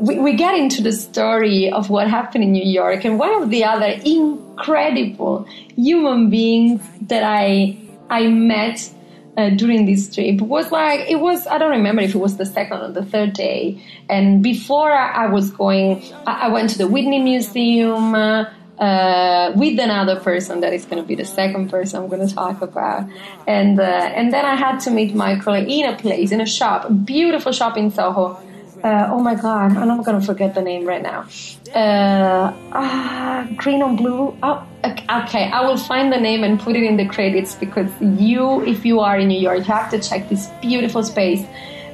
we, 0.00 0.18
we 0.18 0.34
get 0.34 0.54
into 0.54 0.82
the 0.82 0.92
story 0.92 1.72
of 1.72 1.88
what 1.88 2.08
happened 2.08 2.44
in 2.44 2.52
New 2.52 2.70
York, 2.80 3.06
and 3.06 3.18
one 3.18 3.42
of 3.42 3.48
the 3.48 3.64
other 3.64 3.98
incredible 4.04 5.48
human 5.76 6.28
beings 6.28 6.82
that 7.08 7.22
I 7.24 7.78
I 8.10 8.28
met 8.28 8.90
uh, 9.38 9.50
during 9.50 9.86
this 9.86 10.12
trip 10.12 10.40
was 10.40 10.72
like 10.72 11.08
it 11.08 11.20
was 11.20 11.46
I 11.46 11.58
don't 11.58 11.70
remember 11.70 12.02
if 12.02 12.12
it 12.14 12.18
was 12.18 12.36
the 12.36 12.44
second 12.44 12.78
or 12.80 12.90
the 12.90 13.04
third 13.04 13.34
day. 13.34 13.80
And 14.08 14.42
before 14.42 14.90
I, 14.90 15.26
was 15.28 15.50
going, 15.50 16.02
I, 16.26 16.46
I, 16.46 16.48
went 16.48 16.70
to 16.70 16.78
the 16.78 16.88
Whitney 16.88 17.20
Museum. 17.20 18.14
Uh, 18.14 19.52
with 19.56 19.76
another 19.80 20.14
person 20.20 20.60
that 20.60 20.72
is 20.72 20.84
going 20.84 21.02
to 21.02 21.08
be 21.08 21.16
the 21.16 21.24
second 21.24 21.68
person 21.68 22.00
I'm 22.00 22.08
going 22.08 22.24
to 22.24 22.32
talk 22.32 22.62
about, 22.62 23.10
and 23.44 23.80
uh, 23.80 23.82
and 23.82 24.32
then 24.32 24.44
I 24.44 24.54
had 24.54 24.78
to 24.84 24.92
meet 24.92 25.16
Michael 25.16 25.54
in 25.54 25.84
a 25.84 25.96
place 25.96 26.30
in 26.30 26.40
a 26.40 26.46
shop, 26.46 26.84
a 26.88 26.92
beautiful 26.92 27.50
shop 27.50 27.76
in 27.76 27.90
Soho, 27.90 28.40
uh, 28.82 29.08
oh 29.10 29.20
my 29.20 29.34
god, 29.34 29.76
I'm 29.76 29.88
not 29.88 30.04
gonna 30.04 30.20
forget 30.20 30.54
the 30.54 30.62
name 30.62 30.84
right 30.84 31.02
now. 31.02 31.26
Uh, 31.74 32.52
uh, 32.72 33.46
green 33.56 33.82
on 33.82 33.96
blue. 33.96 34.36
Oh, 34.42 34.66
okay. 34.84 35.50
I 35.50 35.66
will 35.66 35.76
find 35.76 36.12
the 36.12 36.20
name 36.20 36.44
and 36.44 36.60
put 36.60 36.76
it 36.76 36.82
in 36.82 36.96
the 36.96 37.06
credits 37.06 37.54
because 37.54 37.90
you, 38.00 38.64
if 38.64 38.84
you 38.84 39.00
are 39.00 39.18
in 39.18 39.28
New 39.28 39.40
York, 39.40 39.58
you 39.58 39.64
have 39.64 39.90
to 39.90 40.00
check 40.00 40.28
this 40.28 40.48
beautiful 40.60 41.02
space 41.02 41.44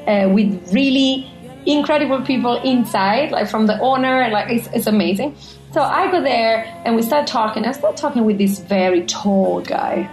uh, 0.06 0.28
with 0.30 0.72
really 0.72 1.30
incredible 1.66 2.20
people 2.22 2.60
inside, 2.62 3.30
like 3.30 3.48
from 3.48 3.66
the 3.66 3.78
owner, 3.80 4.28
like 4.30 4.50
it's, 4.50 4.68
it's 4.74 4.86
amazing. 4.86 5.36
So 5.72 5.80
I 5.80 6.10
go 6.10 6.22
there 6.22 6.64
and 6.84 6.94
we 6.94 7.02
start 7.02 7.26
talking. 7.26 7.64
I 7.64 7.72
start 7.72 7.96
talking 7.96 8.24
with 8.24 8.38
this 8.38 8.58
very 8.60 9.04
tall 9.06 9.60
guy. 9.62 10.08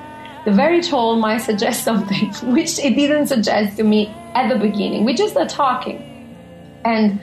The 0.45 0.51
very 0.51 0.81
tall 0.81 1.17
might 1.17 1.39
suggest 1.39 1.83
something, 1.89 2.31
which 2.53 2.79
it 2.79 2.95
didn't 2.95 3.27
suggest 3.27 3.77
to 3.77 3.83
me 3.83 4.07
at 4.33 4.47
the 4.47 4.57
beginning. 4.57 5.03
We 5.03 5.13
just 5.13 5.33
start 5.33 5.49
talking 5.49 6.10
and 6.85 7.19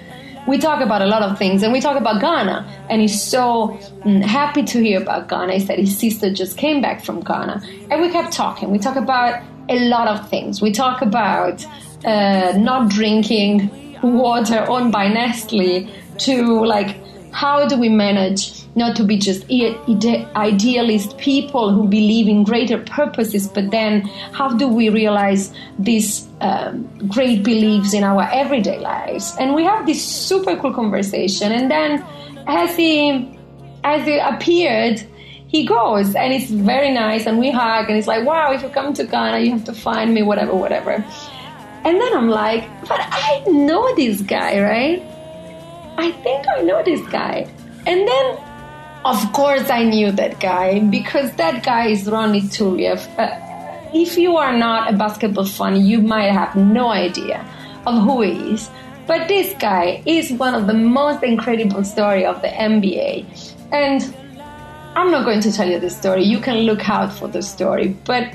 we 0.49 0.57
talk 0.57 0.81
about 0.81 1.03
a 1.03 1.07
lot 1.07 1.23
of 1.23 1.39
things 1.39 1.63
and 1.63 1.73
we 1.73 1.81
talk 1.81 1.97
about 1.97 2.21
Ghana. 2.21 2.87
And 2.89 3.03
he's 3.03 3.23
so 3.23 3.79
mm, 4.05 4.23
happy 4.23 4.63
to 4.63 4.83
hear 4.83 5.01
about 5.03 5.29
Ghana. 5.29 5.53
He 5.53 5.61
said 5.61 5.79
his 5.79 5.97
sister 5.99 6.33
just 6.33 6.57
came 6.57 6.81
back 6.81 7.05
from 7.05 7.21
Ghana. 7.21 7.63
And 7.91 8.01
we 8.01 8.11
kept 8.11 8.33
talking. 8.33 8.71
We 8.71 8.79
talk 8.79 8.97
about 8.97 9.43
a 9.69 9.79
lot 9.89 10.09
of 10.09 10.29
things. 10.31 10.63
We 10.63 10.73
talk 10.73 11.03
about 11.03 11.65
uh, 12.05 12.55
not 12.57 12.91
drinking 12.91 13.71
water 14.03 14.65
owned 14.69 14.91
by 14.91 15.09
Nestle 15.09 15.89
to 16.19 16.65
like 16.65 16.97
how 17.39 17.65
do 17.69 17.79
we 17.79 17.89
manage 17.89 18.65
not 18.75 18.97
to 18.97 19.05
be 19.05 19.17
just 19.17 19.49
idealist 19.49 21.17
people 21.19 21.71
who 21.73 21.87
believe 21.87 22.27
in 22.27 22.43
greater 22.43 22.79
purposes, 22.79 23.47
but 23.47 23.71
then 23.71 24.01
how 24.33 24.49
do 24.57 24.67
we 24.67 24.89
realize 24.89 25.55
these 25.79 26.27
um, 26.41 26.83
great 27.07 27.45
beliefs 27.45 27.95
in 27.95 28.03
our 28.03 28.29
everyday 28.33 28.81
lives? 28.81 29.37
And 29.39 29.55
we 29.55 29.63
have 29.63 29.87
this 29.87 30.05
super 30.05 30.57
cool 30.57 30.75
conversation. 30.75 31.53
And 31.53 31.71
then 31.71 32.05
as 32.49 32.77
he 32.77 33.39
as 33.85 34.05
he 34.05 34.19
appeared, 34.19 35.07
he 35.47 35.65
goes 35.65 36.17
and 36.17 36.33
it's 36.33 36.51
very 36.51 36.91
nice 36.91 37.25
and 37.25 37.39
we 37.39 37.53
hug 37.53 37.89
and 37.89 37.97
it's 37.97 38.09
like, 38.09 38.27
wow, 38.27 38.51
if 38.51 38.63
you 38.65 38.69
come 38.71 38.93
to 38.95 39.05
Ghana, 39.05 39.39
you 39.39 39.53
have 39.53 39.65
to 39.67 39.73
find 39.73 40.13
me, 40.13 40.23
whatever, 40.23 40.57
whatever. 40.57 41.05
And 41.85 42.01
then 42.01 42.13
I'm 42.17 42.31
like, 42.31 42.65
but 42.89 42.99
I 43.01 43.45
know 43.47 43.95
this 43.95 44.23
guy, 44.23 44.61
right? 44.61 45.18
I 45.99 46.13
think 46.13 46.47
I 46.49 46.63
know 46.63 46.83
this 46.85 47.07
guy. 47.09 47.47
And 47.87 48.07
then 48.07 48.39
of 49.05 49.33
course, 49.33 49.71
I 49.71 49.85
knew 49.85 50.13
that 50.13 50.39
guy 50.39 50.81
because 50.81 51.33
that 51.35 51.63
guy 51.65 51.87
is 51.87 52.07
Ronny 52.07 52.43
Turiaf. 52.43 53.07
Uh, 53.19 53.31
if 53.95 54.19
you 54.19 54.37
are 54.37 54.57
not 54.57 54.93
a 54.93 54.97
basketball 54.97 55.47
fan, 55.47 55.85
you 55.85 56.01
might 56.01 56.31
have 56.31 56.55
no 56.57 56.89
idea 56.89 57.45
of 57.87 58.03
who 58.03 58.23
he 58.23 58.55
is. 58.55 58.71
But 59.07 59.29
this 59.29 59.55
guy 59.59 60.03
is 60.05 60.33
one 60.33 60.55
of 60.55 60.67
the 60.67 60.75
most 60.75 61.23
incredible 61.23 61.85
story 61.85 62.27
of 62.27 62.43
the 62.43 62.49
NBA. 62.49 63.25
And 63.73 64.15
I'm 64.95 65.11
not 65.11 65.25
going 65.25 65.41
to 65.41 65.53
tell 65.53 65.69
you 65.69 65.81
the 65.81 65.91
story. 65.91 66.25
You 66.25 66.39
can 66.39 66.59
look 66.59 66.89
out 66.89 67.13
for 67.13 67.29
the 67.29 67.41
story. 67.41 67.97
But 68.05 68.35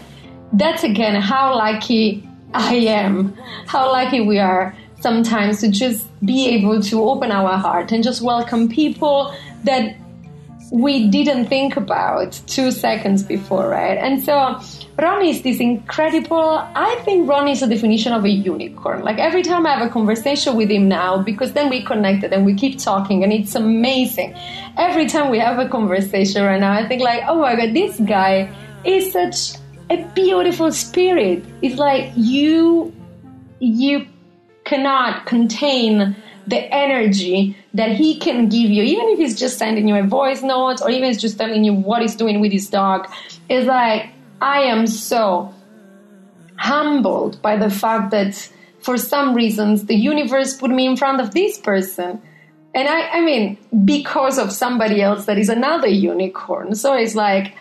that's 0.53 0.84
again 0.84 1.22
how 1.22 1.55
lucky 1.55 2.27
I 2.53 2.75
am, 2.75 3.36
how 3.67 3.91
lucky 3.91 4.22
we 4.22 4.39
are 4.39 4.75
sometimes 5.03 5.60
to 5.62 5.69
just 5.69 6.07
be 6.25 6.48
able 6.48 6.81
to 6.81 7.03
open 7.03 7.31
our 7.31 7.57
heart 7.57 7.91
and 7.91 8.03
just 8.03 8.22
welcome 8.22 8.69
people 8.69 9.36
that 9.65 9.95
we 10.72 11.07
didn't 11.10 11.45
think 11.45 11.77
about 11.77 12.31
two 12.48 12.72
seconds 12.72 13.22
before, 13.22 13.69
right? 13.69 13.98
And 13.98 14.24
so 14.24 14.60
Ronny 14.98 15.29
is 15.29 15.43
this 15.43 15.60
incredible, 15.60 16.39
I 16.39 17.00
think 17.05 17.29
Ronny 17.29 17.51
is 17.51 17.62
a 17.62 17.67
definition 17.67 18.12
of 18.12 18.25
a 18.25 18.29
unicorn. 18.29 19.03
Like 19.03 19.19
every 19.19 19.43
time 19.43 19.67
I 19.67 19.75
have 19.75 19.88
a 19.88 19.91
conversation 19.91 20.55
with 20.55 20.72
him 20.72 20.88
now, 20.88 21.22
because 21.22 21.53
then 21.53 21.69
we 21.69 21.83
connected 21.83 22.33
and 22.33 22.43
we 22.43 22.55
keep 22.55 22.79
talking 22.79 23.24
and 23.24 23.31
it's 23.31 23.53
amazing. 23.53 24.33
Every 24.77 25.05
time 25.05 25.29
we 25.29 25.38
have 25.38 25.60
a 25.60 25.69
conversation 25.69 26.43
right 26.43 26.60
now, 26.60 26.72
I 26.72 26.88
think 26.88 27.03
like, 27.03 27.24
oh 27.27 27.39
my 27.39 27.55
God, 27.55 27.75
this 27.75 28.00
guy 28.00 28.50
is 28.83 29.12
such 29.12 29.60
a 29.91 30.03
beautiful 30.15 30.72
spirit. 30.72 31.43
It's 31.62 31.77
like 31.77 32.13
you, 32.15 32.91
you 33.60 34.07
cannot 34.65 35.25
contain 35.25 36.15
the 36.46 36.58
energy 36.74 37.55
that 37.74 37.91
he 37.91 38.20
can 38.20 38.50
give 38.50 38.70
you, 38.70 38.84
even 38.84 39.10
if 39.10 39.20
he's 39.20 39.39
just 39.39 39.58
sending 39.58 39.88
you 39.88 39.96
a 39.96 40.03
voice 40.03 40.43
note 40.43 40.82
or 40.82 40.89
even 40.89 41.17
just 41.17 41.38
telling 41.38 41.63
you 41.63 41.74
what 41.74 42.01
he's 42.01 42.15
doing 42.15 42.41
with 42.41 42.51
his 42.51 42.70
dog, 42.70 43.10
is 43.50 43.65
like, 43.65 44.10
I 44.41 44.62
am 44.63 44.88
so 44.88 45.53
humbled 46.58 47.41
by 47.41 47.55
the 47.58 47.70
fact 47.70 48.12
that 48.12 48.50
for 48.82 48.98
some 48.98 49.34
reasons 49.34 49.86
the 49.86 49.96
universe 49.96 50.58
put 50.58 50.70
me 50.70 50.86
in 50.86 50.98
front 50.98 51.22
of 51.22 51.34
this 51.34 51.58
person. 51.58 52.22
And 52.75 52.88
I, 52.88 53.08
I 53.10 53.22
mean, 53.22 53.58
because 53.86 54.38
of 54.38 54.51
somebody 54.51 55.01
else 55.01 55.25
that 55.25 55.38
is 55.38 55.48
another 55.48 55.88
unicorn. 55.88 56.75
So 56.75 56.93
it's 56.93 57.15
like, 57.15 57.55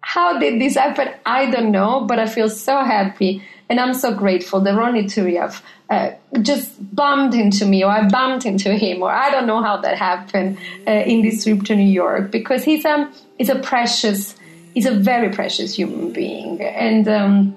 how 0.00 0.38
did 0.38 0.60
this 0.60 0.76
happen? 0.76 1.08
I 1.26 1.50
don't 1.50 1.72
know, 1.72 2.04
but 2.06 2.18
I 2.18 2.26
feel 2.26 2.48
so 2.48 2.82
happy 2.82 3.42
and 3.68 3.80
I'm 3.80 3.94
so 3.94 4.14
grateful 4.14 4.60
that 4.60 4.74
Ronny 4.74 5.04
Turiaf 5.04 5.62
uh, 5.90 6.10
just 6.42 6.94
bumped 6.94 7.34
into 7.34 7.66
me 7.66 7.84
or 7.84 7.90
I 7.90 8.08
bumped 8.08 8.46
into 8.46 8.72
him 8.74 9.02
or 9.02 9.10
I 9.10 9.30
don't 9.30 9.46
know 9.46 9.62
how 9.62 9.78
that 9.78 9.98
happened 9.98 10.58
uh, 10.86 10.90
in 10.90 11.22
this 11.22 11.44
trip 11.44 11.64
to 11.64 11.76
New 11.76 11.90
York 11.90 12.30
because 12.30 12.64
he's 12.64 12.84
a, 12.84 13.10
he's 13.38 13.48
a 13.48 13.58
precious, 13.58 14.36
he's 14.74 14.86
a 14.86 14.94
very 14.94 15.30
precious 15.30 15.74
human 15.74 16.12
being. 16.12 16.62
And 16.62 17.08
um, 17.08 17.56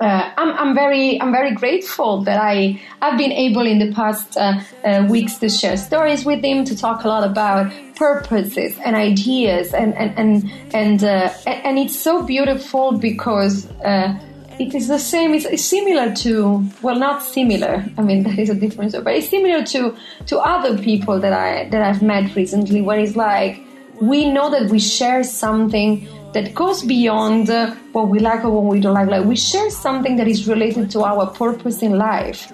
uh, 0.00 0.32
I'm, 0.36 0.50
I'm, 0.58 0.74
very 0.74 1.20
I'm 1.20 1.32
very 1.32 1.54
grateful 1.54 2.22
that 2.24 2.38
I 2.38 2.80
I've 3.00 3.16
been 3.16 3.32
able 3.32 3.66
in 3.66 3.78
the 3.78 3.94
past 3.94 4.36
uh, 4.36 4.60
uh, 4.84 5.06
weeks 5.08 5.38
to 5.38 5.48
share 5.48 5.76
stories 5.76 6.24
with 6.24 6.44
him 6.44 6.64
to 6.66 6.76
talk 6.76 7.04
a 7.04 7.08
lot 7.08 7.24
about 7.24 7.72
purposes 7.94 8.78
and 8.84 8.94
ideas 8.94 9.72
and 9.72 9.94
and 9.94 10.18
and 10.18 10.52
and, 10.74 11.04
uh, 11.04 11.32
and 11.46 11.78
it's 11.78 11.98
so 11.98 12.22
beautiful 12.22 12.98
because 12.98 13.70
uh, 13.80 14.18
it 14.58 14.74
is 14.74 14.88
the 14.88 14.98
same 14.98 15.34
it's, 15.34 15.64
similar 15.64 16.14
to 16.14 16.64
well 16.82 16.98
not 16.98 17.22
similar 17.22 17.84
I 17.98 18.02
mean 18.02 18.22
that 18.26 18.38
is 18.38 18.50
a 18.50 18.54
difference 18.54 18.94
but 18.96 19.14
it's 19.14 19.28
similar 19.28 19.64
to 19.64 19.96
to 20.26 20.38
other 20.38 20.78
people 20.78 21.20
that 21.20 21.32
I 21.32 21.68
that 21.70 21.82
I've 21.82 22.02
met 22.02 22.34
recently 22.34 22.80
where 22.80 22.98
it's 22.98 23.16
like 23.16 23.62
we 24.00 24.30
know 24.30 24.50
that 24.50 24.70
we 24.70 24.78
share 24.78 25.24
something 25.24 26.06
that 26.32 26.54
goes 26.54 26.82
beyond 26.82 27.48
uh, 27.48 27.74
what 27.92 28.08
we 28.08 28.18
like 28.18 28.44
or 28.44 28.50
what 28.50 28.64
we 28.64 28.78
don't 28.78 28.92
like. 28.92 29.08
Like 29.08 29.24
we 29.24 29.36
share 29.36 29.70
something 29.70 30.16
that 30.16 30.28
is 30.28 30.46
related 30.46 30.90
to 30.90 31.02
our 31.02 31.26
purpose 31.26 31.82
in 31.82 31.96
life. 31.96 32.52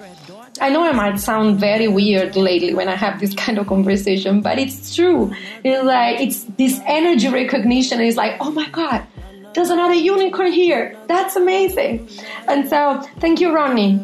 I 0.61 0.69
know 0.69 0.83
I 0.83 0.93
might 0.93 1.19
sound 1.19 1.59
very 1.59 1.87
weird 1.87 2.35
lately 2.35 2.73
when 2.73 2.87
I 2.87 2.95
have 2.95 3.19
this 3.19 3.33
kind 3.43 3.57
of 3.57 3.67
conversation, 3.67 4.41
but 4.41 4.57
it's 4.57 4.95
true. 4.95 5.33
It's 5.63 5.83
like 5.83 6.21
it's 6.21 6.45
this 6.57 6.79
energy 6.85 7.27
recognition 7.27 7.99
It's 7.99 8.15
like, 8.15 8.37
oh 8.39 8.51
my 8.51 8.69
god, 8.69 9.05
there's 9.53 9.69
another 9.69 9.93
unicorn 9.93 10.51
here. 10.51 10.97
That's 11.07 11.35
amazing. 11.35 12.09
And 12.47 12.67
so, 12.67 13.01
thank 13.19 13.39
you, 13.39 13.53
Ronny. 13.53 14.03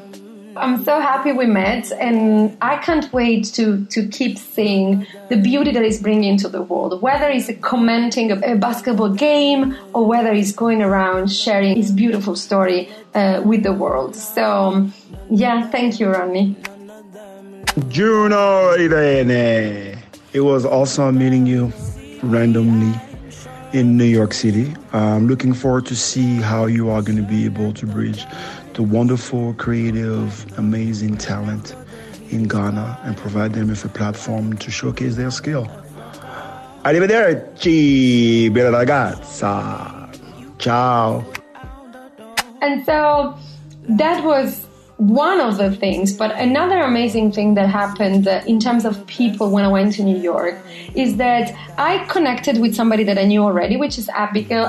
I'm 0.55 0.83
so 0.83 0.99
happy 0.99 1.31
we 1.31 1.45
met, 1.45 1.91
and 1.91 2.57
I 2.61 2.77
can't 2.77 3.11
wait 3.13 3.45
to, 3.53 3.85
to 3.85 4.07
keep 4.07 4.37
seeing 4.37 5.07
the 5.29 5.37
beauty 5.37 5.71
that 5.71 5.83
he's 5.83 6.01
bringing 6.01 6.37
to 6.37 6.49
the 6.49 6.61
world, 6.61 7.01
whether 7.01 7.31
he's 7.31 7.49
commenting 7.61 8.31
a, 8.31 8.53
a 8.53 8.55
basketball 8.55 9.13
game 9.13 9.77
or 9.93 10.05
whether 10.05 10.33
he's 10.33 10.51
going 10.51 10.81
around 10.81 11.31
sharing 11.31 11.77
his 11.77 11.91
beautiful 11.91 12.35
story 12.35 12.91
uh, 13.13 13.41
with 13.45 13.63
the 13.63 13.73
world. 13.73 14.15
So, 14.15 14.89
yeah, 15.29 15.67
thank 15.69 15.99
you, 15.99 16.09
Ronny. 16.09 16.57
Juno 17.87 18.73
Irene. 18.73 19.97
It 20.33 20.41
was 20.41 20.65
awesome 20.65 21.17
meeting 21.17 21.45
you 21.45 21.71
randomly 22.21 22.99
in 23.73 23.97
New 23.97 24.05
York 24.05 24.33
City. 24.33 24.75
I'm 24.93 25.27
looking 25.27 25.53
forward 25.53 25.85
to 25.87 25.95
see 25.95 26.37
how 26.37 26.65
you 26.65 26.89
are 26.89 27.01
going 27.01 27.17
to 27.17 27.23
be 27.23 27.45
able 27.45 27.73
to 27.73 27.85
bridge 27.85 28.25
the 28.73 28.83
wonderful, 28.83 29.53
creative, 29.55 30.45
amazing 30.57 31.17
talent 31.17 31.75
in 32.31 32.47
Ghana 32.47 32.99
and 33.03 33.17
provide 33.17 33.53
them 33.53 33.67
with 33.69 33.83
a 33.85 33.89
platform 33.89 34.57
to 34.57 34.71
showcase 34.71 35.15
their 35.15 35.31
skill. 35.31 35.67
Arrivederci, 36.83 38.53
bella 38.53 38.85
ragazza. 38.85 40.07
Ciao. 40.57 41.25
And 42.61 42.85
so 42.85 43.37
that 43.89 44.23
was 44.23 44.65
one 44.99 45.39
of 45.39 45.57
the 45.57 45.73
things, 45.73 46.11
but 46.11 46.35
another 46.35 46.79
amazing 46.81 47.31
thing 47.31 47.53
that 47.53 47.69
happened 47.69 48.27
uh, 48.27 48.41
in 48.45 48.59
terms 48.59 48.83
of 48.83 49.07
people 49.07 49.49
when 49.49 49.63
I 49.63 49.69
went 49.69 49.93
to 49.93 50.03
New 50.03 50.19
York 50.19 50.55
is 50.93 51.15
that 51.15 51.55
I 51.77 52.05
connected 52.09 52.59
with 52.59 52.75
somebody 52.75 53.05
that 53.05 53.17
I 53.17 53.23
knew 53.23 53.41
already, 53.41 53.77
which 53.77 53.97
is 53.97 54.09
Abigail. 54.09 54.65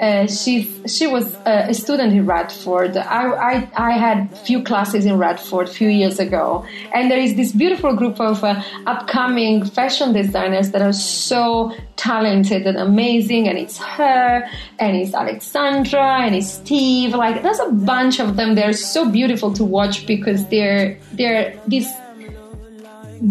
Uh, 0.00 0.26
she's 0.26 0.68
she 0.86 1.06
was 1.06 1.34
uh, 1.46 1.66
a 1.68 1.72
student 1.72 2.12
in 2.12 2.26
Radford. 2.26 2.96
I, 2.96 3.30
I, 3.30 3.68
I 3.76 3.92
had 3.92 4.36
few 4.38 4.62
classes 4.62 5.06
in 5.06 5.16
Radford 5.16 5.68
a 5.68 5.70
few 5.70 5.88
years 5.88 6.18
ago, 6.18 6.66
and 6.92 7.10
there 7.10 7.18
is 7.18 7.36
this 7.36 7.52
beautiful 7.52 7.94
group 7.94 8.20
of 8.20 8.44
uh, 8.44 8.60
upcoming 8.86 9.64
fashion 9.64 10.12
designers 10.12 10.72
that 10.72 10.82
are 10.82 10.92
so 10.92 11.72
talented 11.96 12.66
and 12.66 12.76
amazing. 12.76 13.48
And 13.48 13.56
it's 13.56 13.78
her, 13.78 14.46
and 14.78 14.96
it's 14.96 15.14
Alexandra, 15.14 16.22
and 16.22 16.34
it's 16.34 16.50
Steve. 16.50 17.14
Like 17.14 17.42
there's 17.42 17.60
a 17.60 17.70
bunch 17.70 18.20
of 18.20 18.36
them. 18.36 18.56
They're 18.56 18.74
so 18.74 19.08
beautiful 19.10 19.53
to 19.54 19.64
watch 19.64 20.06
because 20.06 20.46
they're 20.48 20.98
they're 21.12 21.58
these 21.66 21.88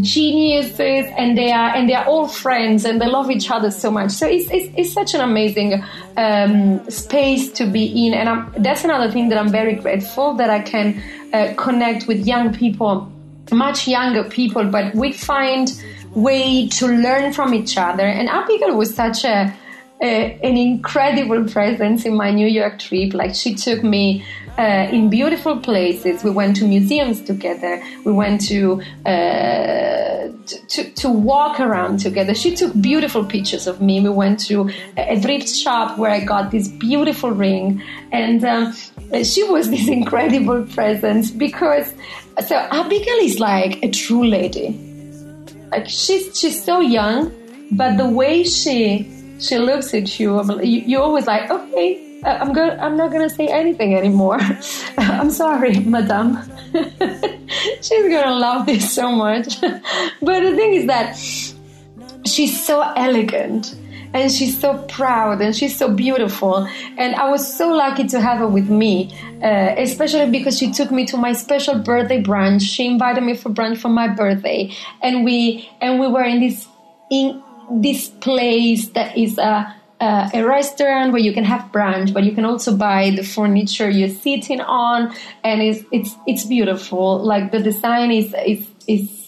geniuses 0.01 1.06
and 1.18 1.38
they 1.38 1.51
are 1.51 1.70
and 1.75 1.88
they 1.88 1.94
are 1.94 2.06
all 2.06 2.27
friends 2.27 2.86
and 2.86 3.00
they 3.00 3.06
love 3.06 3.30
each 3.30 3.51
other 3.51 3.70
so 3.70 3.92
much. 3.92 4.12
So 4.12 4.25
it's, 4.25 4.50
it's, 4.50 4.74
it's 4.75 4.94
such 4.94 5.14
an 5.14 5.22
amazing 5.22 5.83
um, 6.18 6.90
space 6.90 7.51
to 7.53 7.66
be 7.66 8.07
in. 8.07 8.14
And 8.14 8.27
I'm, 8.29 8.53
that's 8.57 8.83
another 8.83 9.12
thing 9.12 9.29
that 9.29 9.38
i'm 9.38 9.50
very 9.50 9.75
grateful 9.75 10.33
that 10.36 10.50
i 10.50 10.59
can 10.59 11.01
uh, 11.33 11.53
connect 11.57 12.07
with 12.07 12.25
young 12.25 12.53
people 12.53 13.12
much 13.51 13.88
younger 13.88 14.24
people 14.24 14.64
but 14.66 14.96
we 14.96 15.12
find 15.12 15.72
way 16.16 16.68
to 16.68 16.88
learn 16.88 17.33
from 17.33 17.53
each 17.53 17.77
other. 17.77 18.03
And 18.03 18.29
abigail 18.29 18.75
was 18.75 18.94
such 18.94 19.25
a, 19.25 19.53
a 20.03 20.39
an 20.44 20.57
incredible 20.57 21.46
presence 21.46 22.05
in 22.05 22.13
my 22.16 22.29
new 22.29 22.48
york 22.48 22.77
trip 22.77 23.13
like 23.13 23.33
she 23.33 23.55
took 23.55 23.83
me 23.83 24.24
uh, 24.57 24.87
in 24.92 25.09
beautiful 25.09 25.57
places. 25.57 26.24
We 26.24 26.29
went 26.29 26.55
to 26.57 26.68
museums 26.68 27.22
together. 27.22 27.81
We 28.05 28.11
went 28.11 28.42
to, 28.50 28.81
uh, 29.05 30.29
to 30.68 30.92
to 30.96 31.09
walk 31.09 31.59
around 31.59 32.00
together. 32.00 32.35
She 32.35 32.55
took 32.55 32.79
beautiful 32.79 33.25
pictures 33.25 33.68
of 33.68 33.81
me. 33.81 34.01
We 34.01 34.09
went 34.09 34.39
to 34.48 34.70
a 34.98 35.20
thrift 35.20 35.50
shop 35.50 35.98
where 35.98 36.11
I 36.11 36.20
got 36.20 36.51
this 36.51 36.68
beautiful 36.68 37.31
ring, 37.31 37.81
and 38.11 38.44
um, 38.44 38.74
she 39.24 39.44
was 39.44 39.70
this 39.75 39.87
incredible 39.87 40.66
presence 40.68 41.31
because 41.31 41.94
so 42.48 42.55
Abigail 42.55 43.20
is 43.22 43.39
like 43.39 43.83
a 43.83 43.89
true 43.89 44.25
lady. 44.25 44.79
Like 45.72 45.89
she's 45.89 46.39
she's 46.39 46.63
so 46.63 46.79
young, 46.79 47.31
but 47.72 47.98
the 47.98 48.07
way 48.07 48.44
she 48.44 49.09
she 49.44 49.58
looks 49.58 49.94
at 49.94 50.20
you, 50.20 50.42
you 50.64 50.79
you're 50.88 51.01
always 51.01 51.27
like 51.27 51.50
okay 51.51 52.10
uh, 52.25 52.38
I'm 52.40 52.53
going. 52.53 52.79
I'm 52.79 52.96
not 52.96 53.12
to 53.12 53.29
say 53.29 53.48
anything 53.48 53.96
anymore. 53.96 54.40
I'm 54.98 55.29
sorry, 55.29 55.79
Madame. 55.79 56.38
she's 57.82 58.08
to 58.24 58.34
love 58.34 58.66
this 58.66 58.94
so 58.94 59.12
much. 59.12 59.60
but 60.22 60.40
the 60.40 60.56
thing 60.56 60.74
is 60.74 60.88
that 60.88 61.18
she's 62.25 62.66
so 62.66 62.82
elegant 62.96 63.75
and 64.14 64.32
she's 64.32 64.60
so 64.60 64.77
proud 64.88 65.42
and 65.42 65.56
she's 65.56 65.75
so 65.75 65.92
beautiful 65.94 66.68
and 66.98 67.16
i 67.16 67.29
was 67.29 67.58
so 67.58 67.70
lucky 67.70 68.08
to 68.08 68.22
have 68.22 68.38
her 68.38 68.48
with 68.48 68.70
me 68.70 69.12
uh, 69.44 69.74
especially 69.77 70.29
because 70.29 70.58
she 70.58 70.72
took 70.72 70.92
me 70.92 71.06
to 71.06 71.18
my 71.18 71.34
special 71.34 71.79
birthday 71.79 72.22
brunch 72.22 72.62
she 72.62 72.86
invited 72.86 73.24
me 73.24 73.36
for 73.36 73.50
brunch 73.50 73.77
for 73.77 73.90
my 73.90 74.08
birthday 74.08 74.72
and 75.01 75.25
we 75.25 75.70
and 75.82 76.00
we 76.00 76.08
were 76.08 76.24
in 76.24 76.40
this 76.40 76.68
in 77.10 77.42
this 77.81 78.09
place 78.09 78.90
that 78.90 79.18
is 79.18 79.38
a 79.38 79.75
a 80.33 80.44
restaurant 80.44 81.14
where 81.14 81.22
you 81.22 81.31
can 81.31 81.46
have 81.46 81.72
brunch, 81.72 82.14
but 82.14 82.24
you 82.24 82.33
can 82.33 82.44
also 82.44 82.75
buy 82.75 83.12
the 83.12 83.24
furniture 83.24 83.90
you're 83.90 84.09
sitting 84.09 84.59
on, 84.59 85.16
and 85.44 85.62
it's 85.62 85.86
it's 85.92 86.16
it's 86.27 86.46
beautiful. 86.46 87.24
Like 87.24 87.51
the 87.51 87.59
design 87.59 88.12
is 88.12 88.36
is 88.46 88.68
is 88.88 89.23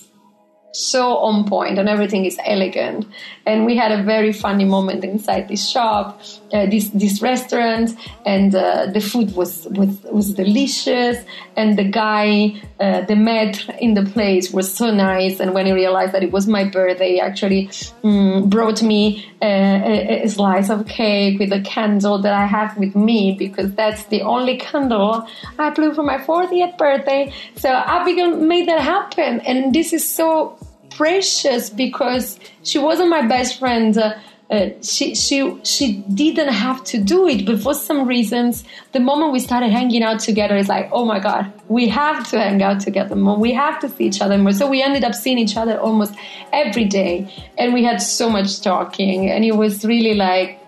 so 0.75 1.17
on 1.17 1.47
point 1.47 1.79
and 1.79 1.87
everything 1.87 2.25
is 2.25 2.37
elegant. 2.45 3.07
And 3.45 3.65
we 3.65 3.75
had 3.77 3.91
a 3.91 4.03
very 4.03 4.33
funny 4.33 4.65
moment 4.65 5.03
inside 5.03 5.47
this 5.47 5.69
shop, 5.69 6.21
uh, 6.51 6.65
this 6.65 6.89
this 6.89 7.21
restaurant, 7.21 7.91
and 8.25 8.53
uh, 8.53 8.87
the 8.87 8.99
food 8.99 9.35
was, 9.35 9.67
was 9.71 10.01
was 10.11 10.33
delicious. 10.33 11.23
And 11.55 11.77
the 11.77 11.83
guy, 11.83 12.61
uh, 12.79 13.01
the 13.01 13.13
maître 13.13 13.77
in 13.79 13.93
the 13.93 14.03
place, 14.03 14.51
was 14.51 14.73
so 14.73 14.93
nice. 14.93 15.39
And 15.39 15.53
when 15.53 15.65
he 15.65 15.71
realized 15.71 16.11
that 16.13 16.23
it 16.23 16.31
was 16.31 16.47
my 16.47 16.65
birthday, 16.65 17.13
he 17.13 17.19
actually 17.21 17.69
um, 18.03 18.49
brought 18.49 18.81
me 18.81 19.25
a, 19.41 20.23
a, 20.23 20.29
slice 20.29 20.69
of 20.69 20.87
cake 20.87 21.39
with 21.39 21.53
a 21.53 21.61
candle 21.61 22.19
that 22.21 22.33
I 22.33 22.45
have 22.45 22.77
with 22.77 22.95
me 22.95 23.35
because 23.37 23.73
that's 23.73 24.05
the 24.05 24.21
only 24.23 24.57
candle 24.57 25.27
I 25.59 25.69
blew 25.69 25.93
for 25.93 26.03
my 26.03 26.17
40th 26.17 26.77
birthday. 26.77 27.31
So 27.55 27.69
Abigail 27.69 28.35
made 28.35 28.67
that 28.67 28.81
happen, 28.81 29.39
and 29.41 29.73
this 29.73 29.93
is 29.93 30.07
so 30.07 30.57
precious 30.95 31.69
because 31.69 32.39
she 32.63 32.79
wasn't 32.79 33.09
my 33.09 33.25
best 33.27 33.59
friend. 33.59 33.97
Uh, 33.97 34.13
uh, 34.49 34.69
she 34.81 35.15
she 35.15 35.57
she 35.63 36.03
didn't 36.13 36.53
have 36.53 36.83
to 36.83 36.99
do 36.99 37.27
it, 37.27 37.45
but 37.47 37.59
for 37.59 37.73
some 37.73 38.07
reasons, 38.07 38.63
the 38.91 38.99
moment 38.99 39.33
we 39.33 39.39
started 39.39 39.71
hanging 39.71 40.03
out 40.03 40.19
together, 40.19 40.55
it's 40.55 40.69
like, 40.69 40.87
oh 40.91 41.03
my 41.03 41.19
god, 41.19 41.51
we 41.67 41.87
have 41.87 42.29
to 42.29 42.39
hang 42.39 42.61
out 42.61 42.79
together 42.79 43.15
more. 43.15 43.37
We 43.37 43.53
have 43.53 43.79
to 43.79 43.89
see 43.89 44.05
each 44.05 44.21
other 44.21 44.37
more. 44.37 44.53
So 44.53 44.69
we 44.69 44.83
ended 44.83 45.03
up 45.03 45.15
seeing 45.15 45.39
each 45.39 45.57
other 45.57 45.79
almost 45.79 46.13
every 46.53 46.85
day, 46.85 47.27
and 47.57 47.73
we 47.73 47.83
had 47.83 48.03
so 48.03 48.29
much 48.29 48.61
talking, 48.61 49.31
and 49.31 49.43
it 49.43 49.55
was 49.55 49.83
really 49.83 50.13
like 50.13 50.59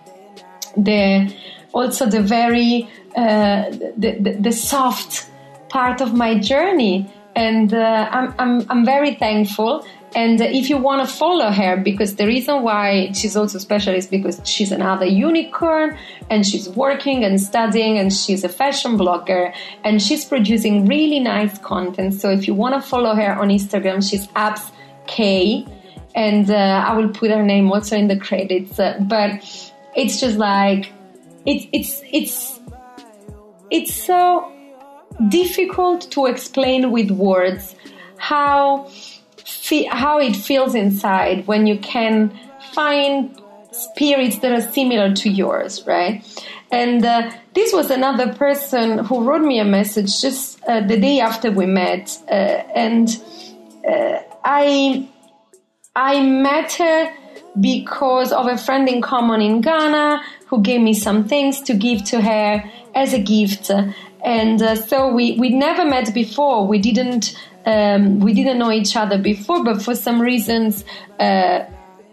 the 0.76 1.32
also 1.72 2.06
the 2.06 2.20
very 2.20 2.88
uh, 3.16 3.70
the, 3.70 4.16
the, 4.18 4.36
the 4.40 4.52
soft 4.52 5.30
part 5.68 6.00
of 6.00 6.14
my 6.14 6.36
journey, 6.36 7.08
and 7.36 7.72
uh, 7.72 8.08
I'm 8.10 8.34
I'm 8.40 8.66
I'm 8.70 8.84
very 8.84 9.14
thankful 9.14 9.86
and 10.14 10.40
if 10.40 10.70
you 10.70 10.78
want 10.78 11.06
to 11.06 11.14
follow 11.14 11.50
her, 11.50 11.76
because 11.76 12.16
the 12.16 12.26
reason 12.26 12.62
why 12.62 13.12
she's 13.12 13.36
also 13.36 13.58
special 13.58 13.94
is 13.94 14.06
because 14.06 14.40
she's 14.44 14.72
another 14.72 15.04
unicorn 15.04 15.98
and 16.30 16.46
she's 16.46 16.68
working 16.68 17.24
and 17.24 17.40
studying 17.40 17.98
and 17.98 18.12
she's 18.12 18.42
a 18.42 18.48
fashion 18.48 18.96
blogger 18.96 19.54
and 19.84 20.00
she's 20.00 20.24
producing 20.24 20.86
really 20.86 21.20
nice 21.20 21.58
content. 21.58 22.14
So 22.14 22.30
if 22.30 22.48
you 22.48 22.54
want 22.54 22.74
to 22.74 22.80
follow 22.80 23.14
her 23.14 23.34
on 23.34 23.48
Instagram, 23.48 24.08
she's 24.08 24.28
Abs 24.34 24.72
K, 25.06 25.66
and 26.14 26.50
uh, 26.50 26.54
I 26.54 26.96
will 26.96 27.10
put 27.10 27.30
her 27.30 27.42
name 27.42 27.70
also 27.70 27.96
in 27.96 28.08
the 28.08 28.18
credits. 28.18 28.78
Uh, 28.78 28.98
but 29.02 29.30
it's 29.94 30.20
just 30.20 30.38
like 30.38 30.90
it's 31.44 31.66
it's 31.72 32.02
it's 32.12 32.60
it's 33.70 33.94
so 33.94 34.50
difficult 35.28 36.10
to 36.12 36.26
explain 36.26 36.90
with 36.90 37.10
words 37.10 37.74
how 38.16 38.90
how 39.90 40.18
it 40.18 40.36
feels 40.36 40.74
inside 40.74 41.46
when 41.46 41.66
you 41.66 41.78
can 41.78 42.38
find 42.72 43.40
spirits 43.72 44.38
that 44.38 44.52
are 44.52 44.72
similar 44.72 45.14
to 45.14 45.28
yours, 45.28 45.86
right? 45.86 46.24
And 46.70 47.04
uh, 47.04 47.30
this 47.54 47.72
was 47.72 47.90
another 47.90 48.34
person 48.34 48.98
who 48.98 49.24
wrote 49.24 49.42
me 49.42 49.58
a 49.58 49.64
message 49.64 50.20
just 50.20 50.62
uh, 50.64 50.80
the 50.86 50.98
day 50.98 51.20
after 51.20 51.50
we 51.50 51.66
met, 51.66 52.18
uh, 52.30 52.34
and 52.74 53.08
uh, 53.88 54.18
I 54.44 55.08
I 55.96 56.22
met 56.22 56.72
her 56.74 57.12
because 57.58 58.32
of 58.32 58.46
a 58.46 58.58
friend 58.58 58.88
in 58.88 59.00
common 59.00 59.40
in 59.40 59.60
Ghana 59.62 60.22
who 60.46 60.62
gave 60.62 60.80
me 60.80 60.94
some 60.94 61.26
things 61.26 61.60
to 61.62 61.74
give 61.74 62.04
to 62.04 62.20
her 62.20 62.64
as 62.94 63.14
a 63.14 63.18
gift. 63.18 63.70
And 64.24 64.60
uh, 64.60 64.76
so 64.76 65.12
we 65.12 65.38
we 65.38 65.48
never 65.48 65.86
met 65.86 66.12
before. 66.12 66.66
We 66.66 66.78
didn't 66.78 67.34
um, 67.66 68.20
we 68.20 68.32
didn't 68.34 68.58
know 68.58 68.70
each 68.70 68.96
other 68.96 69.18
before, 69.18 69.64
but 69.64 69.82
for 69.82 69.94
some 69.94 70.20
reasons, 70.20 70.84
uh, 71.18 71.64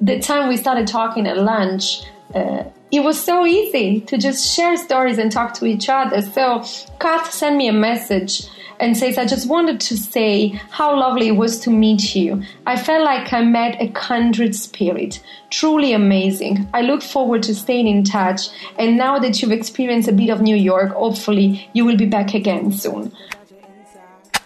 the 0.02 0.20
time 0.20 0.50
we 0.50 0.58
started 0.58 0.88
talking 0.88 1.28
at 1.28 1.38
lunch. 1.38 2.04
Uh, 2.34 2.64
it 2.92 3.04
was 3.04 3.22
so 3.22 3.46
easy 3.46 4.02
to 4.02 4.18
just 4.18 4.56
share 4.56 4.78
stories 4.78 5.18
and 5.18 5.32
talk 5.32 5.54
to 5.56 5.66
each 5.66 5.90
other. 5.90 6.22
So 6.22 6.64
Kath 7.00 7.32
sent 7.32 7.58
me 7.58 7.68
a 7.68 7.74
message 7.74 8.48
and 8.80 8.96
says, 8.96 9.18
I 9.18 9.26
just 9.26 9.48
wanted 9.48 9.80
to 9.82 9.98
say 9.98 10.50
how 10.70 10.98
lovely 10.98 11.28
it 11.30 11.38
was 11.38 11.60
to 11.62 11.70
meet 11.70 12.16
you. 12.16 12.44
I 12.66 12.78
felt 12.78 13.04
like 13.04 13.32
I 13.32 13.42
met 13.42 13.82
a 13.82 13.88
kindred 13.88 14.56
spirit. 14.56 15.22
Truly 15.50 15.94
amazing. 15.94 16.68
I 16.74 16.82
look 16.82 17.02
forward 17.02 17.44
to 17.44 17.56
staying 17.56 17.88
in 17.88 18.04
touch. 18.04 18.50
And 18.78 18.98
now 18.98 19.18
that 19.20 19.42
you've 19.42 19.52
experienced 19.52 20.10
a 20.10 20.14
bit 20.14 20.30
of 20.30 20.42
New 20.42 20.56
York, 20.56 20.92
hopefully 20.92 21.70
you 21.74 21.86
will 21.86 21.98
be 21.98 22.06
back 22.06 22.34
again 22.34 22.72
soon. 22.72 23.14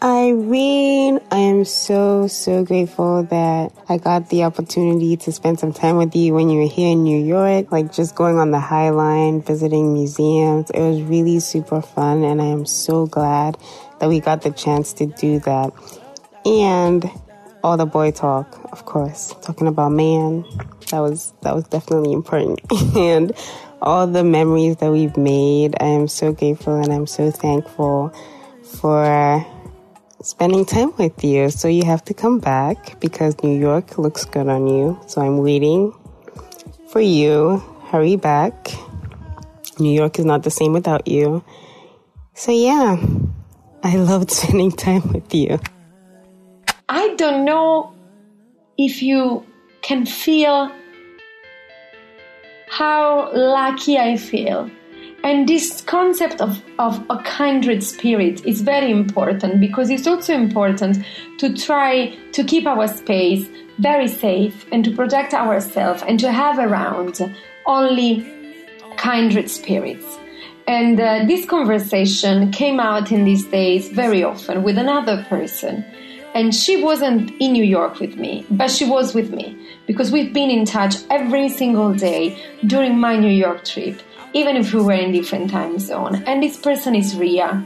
Irene, 0.01 1.19
I 1.29 1.39
am 1.39 1.65
so, 1.65 2.27
so 2.27 2.63
grateful 2.63 3.23
that 3.23 3.73
I 3.89 3.97
got 3.97 4.29
the 4.29 4.45
opportunity 4.45 5.17
to 5.17 5.31
spend 5.33 5.59
some 5.59 5.73
time 5.73 5.97
with 5.97 6.15
you 6.15 6.33
when 6.33 6.49
you 6.49 6.61
were 6.61 6.69
here 6.69 6.93
in 6.93 7.03
New 7.03 7.21
York, 7.21 7.69
like 7.69 7.91
just 7.91 8.15
going 8.15 8.37
on 8.37 8.51
the 8.51 8.61
High 8.61 8.91
Line, 8.91 9.41
visiting 9.41 9.91
museums. 9.91 10.69
It 10.69 10.79
was 10.79 11.01
really 11.01 11.41
super 11.41 11.81
fun, 11.81 12.23
and 12.23 12.41
I 12.41 12.45
am 12.45 12.65
so 12.65 13.07
glad 13.07 13.57
that 13.99 14.07
we 14.07 14.21
got 14.21 14.41
the 14.41 14.51
chance 14.51 14.93
to 14.93 15.05
do 15.05 15.39
that. 15.39 15.73
And 16.45 17.11
all 17.61 17.75
the 17.75 17.85
boy 17.85 18.11
talk, 18.11 18.57
of 18.71 18.85
course, 18.85 19.35
talking 19.41 19.67
about 19.67 19.91
man. 19.91 20.45
That 20.91 20.99
was 21.01 21.33
that 21.41 21.53
was 21.53 21.65
definitely 21.65 22.13
important. 22.13 22.61
and 22.95 23.33
all 23.81 24.07
the 24.07 24.23
memories 24.23 24.77
that 24.77 24.93
we've 24.93 25.17
made, 25.17 25.75
I 25.81 25.87
am 25.87 26.07
so 26.07 26.31
grateful 26.31 26.81
and 26.81 26.93
I'm 26.93 27.05
so 27.05 27.31
thankful 27.31 28.13
for 28.63 29.45
spending 30.21 30.65
time 30.65 30.93
with 30.97 31.23
you. 31.23 31.49
So 31.49 31.67
you 31.67 31.85
have 31.85 32.03
to 32.05 32.13
come 32.13 32.39
back 32.39 32.99
because 32.99 33.41
New 33.43 33.57
York 33.59 33.97
looks 33.97 34.25
good 34.25 34.47
on 34.47 34.67
you. 34.67 34.99
So 35.07 35.21
I'm 35.21 35.37
waiting 35.37 35.93
for 36.89 37.01
you. 37.01 37.63
Hurry 37.87 38.15
back. 38.15 38.69
New 39.79 39.91
York 39.91 40.19
is 40.19 40.25
not 40.25 40.43
the 40.43 40.51
same 40.51 40.73
without 40.73 41.07
you. 41.07 41.43
So 42.33 42.51
yeah, 42.51 42.97
I 43.83 43.95
loved 43.95 44.31
spending 44.39 44.71
time 44.71 45.07
with 45.13 45.33
you. 45.33 45.59
I 46.87 47.15
don't 47.15 47.45
know 47.45 47.93
if 48.77 49.01
you 49.01 49.45
can 49.81 50.05
feel 50.05 50.71
how 52.67 53.31
lucky 53.33 53.97
I 53.97 54.17
feel 54.17 54.69
and 55.23 55.49
this 55.49 55.81
concept 55.81 56.39
of, 56.39 56.61
of 56.79 57.03
a 57.09 57.21
kindred 57.23 57.83
spirit 57.83 58.45
is 58.45 58.61
very 58.61 58.89
important 58.91 59.59
because 59.59 59.89
it's 59.89 60.07
also 60.07 60.33
important 60.33 61.03
to 61.39 61.53
try 61.53 62.15
to 62.31 62.43
keep 62.43 62.65
our 62.65 62.87
space 62.87 63.47
very 63.79 64.07
safe 64.07 64.65
and 64.71 64.83
to 64.85 64.95
protect 64.95 65.33
ourselves 65.33 66.03
and 66.03 66.19
to 66.19 66.31
have 66.31 66.57
around 66.57 67.19
only 67.65 68.25
kindred 68.97 69.49
spirits. 69.49 70.17
And 70.67 70.99
uh, 70.99 71.25
this 71.25 71.45
conversation 71.45 72.51
came 72.51 72.79
out 72.79 73.11
in 73.11 73.25
these 73.25 73.45
days 73.45 73.89
very 73.89 74.23
often 74.23 74.63
with 74.63 74.77
another 74.77 75.25
person. 75.27 75.83
And 76.35 76.53
she 76.53 76.81
wasn't 76.83 77.31
in 77.41 77.53
New 77.53 77.63
York 77.63 77.99
with 77.99 78.15
me, 78.15 78.45
but 78.51 78.69
she 78.69 78.85
was 78.85 79.15
with 79.15 79.31
me 79.31 79.57
because 79.87 80.11
we've 80.11 80.31
been 80.31 80.51
in 80.51 80.65
touch 80.65 80.95
every 81.09 81.49
single 81.49 81.93
day 81.93 82.37
during 82.67 82.99
my 82.99 83.17
New 83.17 83.31
York 83.31 83.65
trip 83.65 83.99
even 84.33 84.55
if 84.57 84.73
we 84.73 84.81
were 84.81 84.93
in 84.93 85.11
different 85.11 85.49
time 85.49 85.79
zone. 85.79 86.23
And 86.25 86.41
this 86.43 86.57
person 86.57 86.95
is 86.95 87.15
Ria. 87.15 87.65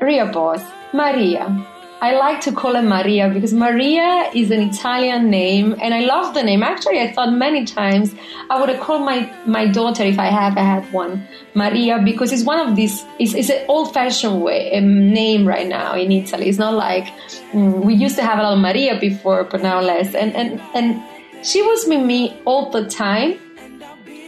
Ria 0.00 0.26
boss, 0.26 0.62
Maria. 0.92 1.66
I 2.00 2.12
like 2.14 2.40
to 2.42 2.52
call 2.52 2.74
her 2.76 2.82
Maria 2.82 3.28
because 3.28 3.52
Maria 3.52 4.30
is 4.32 4.52
an 4.52 4.60
Italian 4.60 5.30
name 5.30 5.74
and 5.82 5.92
I 5.92 6.00
love 6.00 6.32
the 6.32 6.44
name. 6.44 6.62
Actually, 6.62 7.00
I 7.00 7.12
thought 7.12 7.32
many 7.32 7.64
times 7.64 8.14
I 8.48 8.60
would 8.60 8.68
have 8.68 8.80
called 8.80 9.02
my, 9.04 9.32
my 9.46 9.66
daughter 9.66 10.04
if 10.04 10.16
I 10.16 10.26
have 10.26 10.54
had 10.54 10.92
one 10.92 11.26
Maria 11.54 12.00
because 12.04 12.30
it's 12.32 12.44
one 12.44 12.60
of 12.60 12.76
these, 12.76 13.04
it's, 13.18 13.34
it's 13.34 13.50
an 13.50 13.64
old 13.66 13.92
fashioned 13.92 14.40
way, 14.42 14.76
um, 14.76 15.12
name 15.12 15.44
right 15.44 15.66
now 15.66 15.96
in 15.96 16.12
Italy. 16.12 16.48
It's 16.48 16.58
not 16.58 16.74
like 16.74 17.06
mm, 17.50 17.84
we 17.84 17.94
used 17.94 18.14
to 18.16 18.22
have 18.22 18.38
a 18.38 18.42
lot 18.42 18.52
of 18.52 18.60
Maria 18.60 19.00
before, 19.00 19.42
but 19.42 19.60
now 19.60 19.80
less. 19.80 20.14
And, 20.14 20.36
and, 20.36 20.60
and 20.74 21.02
she 21.44 21.62
was 21.62 21.84
with 21.88 22.06
me 22.06 22.40
all 22.44 22.70
the 22.70 22.88
time. 22.88 23.40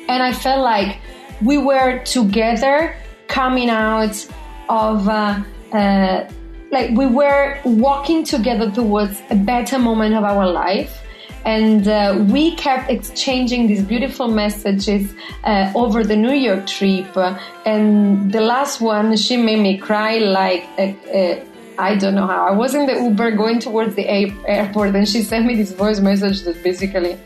And 0.08 0.24
I 0.24 0.32
felt 0.32 0.64
like 0.64 0.98
we 1.42 1.58
were 1.58 2.02
together 2.04 2.94
coming 3.28 3.70
out 3.70 4.26
of 4.68 5.08
uh, 5.08 5.42
uh, 5.72 6.28
like 6.70 6.90
we 6.96 7.06
were 7.06 7.58
walking 7.64 8.24
together 8.24 8.70
towards 8.70 9.20
a 9.30 9.34
better 9.34 9.78
moment 9.78 10.14
of 10.14 10.24
our 10.24 10.48
life 10.48 11.02
and 11.44 11.88
uh, 11.88 12.22
we 12.28 12.54
kept 12.56 12.90
exchanging 12.90 13.66
these 13.66 13.82
beautiful 13.82 14.28
messages 14.28 15.12
uh, 15.44 15.72
over 15.74 16.04
the 16.04 16.14
New 16.14 16.34
York 16.34 16.66
trip. 16.66 17.16
and 17.64 18.30
the 18.30 18.42
last 18.42 18.80
one, 18.82 19.16
she 19.16 19.38
made 19.38 19.58
me 19.58 19.78
cry 19.78 20.18
like 20.18 20.64
I 21.80 21.96
don't 21.96 22.14
know 22.14 22.26
how. 22.26 22.46
I 22.46 22.50
was 22.50 22.74
in 22.74 22.84
the 22.84 22.92
Uber 22.92 23.30
going 23.32 23.58
towards 23.58 23.94
the 23.94 24.06
airport, 24.06 24.94
and 24.94 25.08
she 25.08 25.22
sent 25.22 25.46
me 25.46 25.56
this 25.56 25.72
voice 25.72 25.98
message 25.98 26.42
that 26.42 26.62
basically 26.62 27.18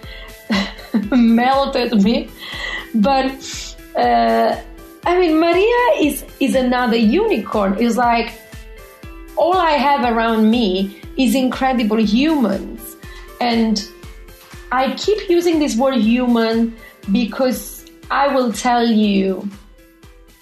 melted 1.10 2.00
me. 2.04 2.30
But 2.94 3.73
uh, 3.96 4.60
I 5.06 5.18
mean, 5.18 5.38
Maria 5.38 6.00
is 6.00 6.24
is 6.40 6.54
another 6.54 6.96
unicorn. 6.96 7.76
It's 7.78 7.96
like 7.96 8.32
all 9.36 9.56
I 9.56 9.72
have 9.72 10.02
around 10.04 10.50
me 10.50 11.00
is 11.16 11.34
incredible 11.34 11.98
humans, 11.98 12.96
and 13.40 13.86
I 14.72 14.94
keep 14.94 15.28
using 15.28 15.58
this 15.58 15.76
word 15.76 15.96
human 15.96 16.76
because 17.12 17.84
I 18.10 18.34
will 18.34 18.52
tell 18.52 18.86
you. 18.86 19.48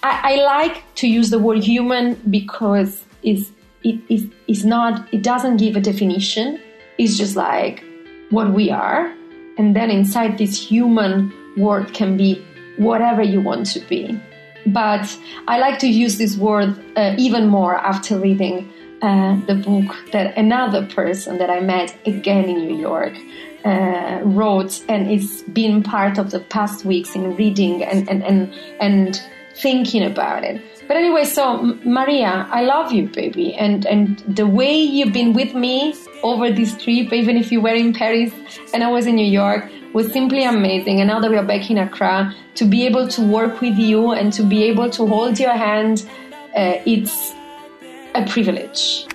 I, 0.01 0.33
I 0.33 0.35
like 0.43 0.83
to 0.95 1.07
use 1.07 1.29
the 1.29 1.39
word 1.39 1.63
human 1.63 2.15
because 2.29 3.05
it's 3.21 3.51
it 3.83 3.99
is 4.09 4.27
it's 4.47 4.63
not 4.63 5.07
it 5.13 5.23
doesn't 5.23 5.57
give 5.57 5.75
a 5.75 5.81
definition. 5.81 6.59
It's 6.97 7.17
just 7.17 7.35
like 7.35 7.83
what 8.29 8.51
we 8.51 8.71
are, 8.71 9.13
and 9.57 9.75
then 9.75 9.91
inside 9.91 10.37
this 10.37 10.59
human 10.59 11.33
word 11.57 11.93
can 11.93 12.17
be 12.17 12.43
whatever 12.77 13.21
you 13.21 13.41
want 13.41 13.65
to 13.67 13.79
be. 13.81 14.19
But 14.65 15.17
I 15.47 15.59
like 15.59 15.79
to 15.79 15.87
use 15.87 16.17
this 16.17 16.37
word 16.37 16.79
uh, 16.95 17.15
even 17.17 17.47
more 17.47 17.75
after 17.75 18.17
reading 18.17 18.71
uh, 19.01 19.39
the 19.45 19.55
book 19.55 19.93
that 20.13 20.37
another 20.37 20.85
person 20.87 21.37
that 21.37 21.49
I 21.49 21.59
met 21.59 21.95
again 22.05 22.45
in 22.45 22.67
New 22.67 22.77
York 22.77 23.13
uh, 23.65 24.21
wrote, 24.23 24.81
and 24.87 25.11
it's 25.11 25.41
been 25.43 25.83
part 25.83 26.17
of 26.17 26.31
the 26.31 26.39
past 26.39 26.85
weeks 26.85 27.15
in 27.15 27.35
reading 27.35 27.83
and, 27.83 28.09
and, 28.09 28.23
and, 28.23 28.53
and 28.79 29.21
thinking 29.55 30.03
about 30.03 30.43
it. 30.43 30.61
But 30.87 30.97
anyway, 30.97 31.25
so 31.25 31.77
Maria, 31.85 32.47
I 32.51 32.63
love 32.63 32.91
you, 32.91 33.07
baby, 33.07 33.53
and 33.55 33.85
and 33.85 34.19
the 34.27 34.45
way 34.45 34.73
you've 34.73 35.13
been 35.13 35.33
with 35.33 35.53
me 35.53 35.95
over 36.23 36.51
this 36.51 36.75
trip, 36.81 37.13
even 37.13 37.37
if 37.37 37.51
you 37.51 37.61
were 37.61 37.73
in 37.73 37.93
Paris 37.93 38.33
and 38.73 38.83
I 38.83 38.89
was 38.89 39.05
in 39.07 39.15
New 39.15 39.25
York, 39.25 39.69
was 39.93 40.11
simply 40.11 40.43
amazing. 40.43 40.99
And 40.99 41.07
now 41.07 41.19
that 41.19 41.29
we 41.29 41.37
are 41.37 41.45
back 41.45 41.69
in 41.69 41.77
Accra, 41.77 42.35
to 42.55 42.65
be 42.65 42.85
able 42.85 43.07
to 43.09 43.21
work 43.21 43.61
with 43.61 43.77
you 43.77 44.11
and 44.11 44.33
to 44.33 44.43
be 44.43 44.63
able 44.63 44.89
to 44.91 45.05
hold 45.05 45.39
your 45.39 45.53
hand, 45.53 46.05
uh, 46.55 46.79
it's 46.85 47.31
a 48.15 48.25
privilege. 48.27 49.05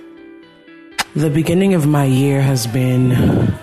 The 1.15 1.29
beginning 1.29 1.73
of 1.73 1.85
my 1.85 2.05
year 2.05 2.41
has 2.41 2.65
been. 2.67 3.09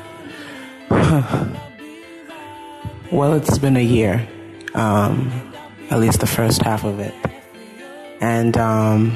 well, 3.11 3.35
it's 3.35 3.59
been 3.59 3.77
a 3.77 3.83
year. 3.83 4.29
Um, 4.75 5.53
at 5.91 6.01
least 6.01 6.21
the 6.21 6.27
first 6.27 6.63
half 6.63 6.85
of 6.85 7.01
it. 7.01 7.15
And 8.21 8.57
um, 8.57 9.13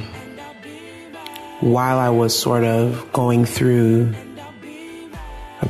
while 1.60 1.98
I 1.98 2.08
was 2.10 2.38
sort 2.38 2.64
of 2.64 3.12
going 3.12 3.44
through 3.44 4.14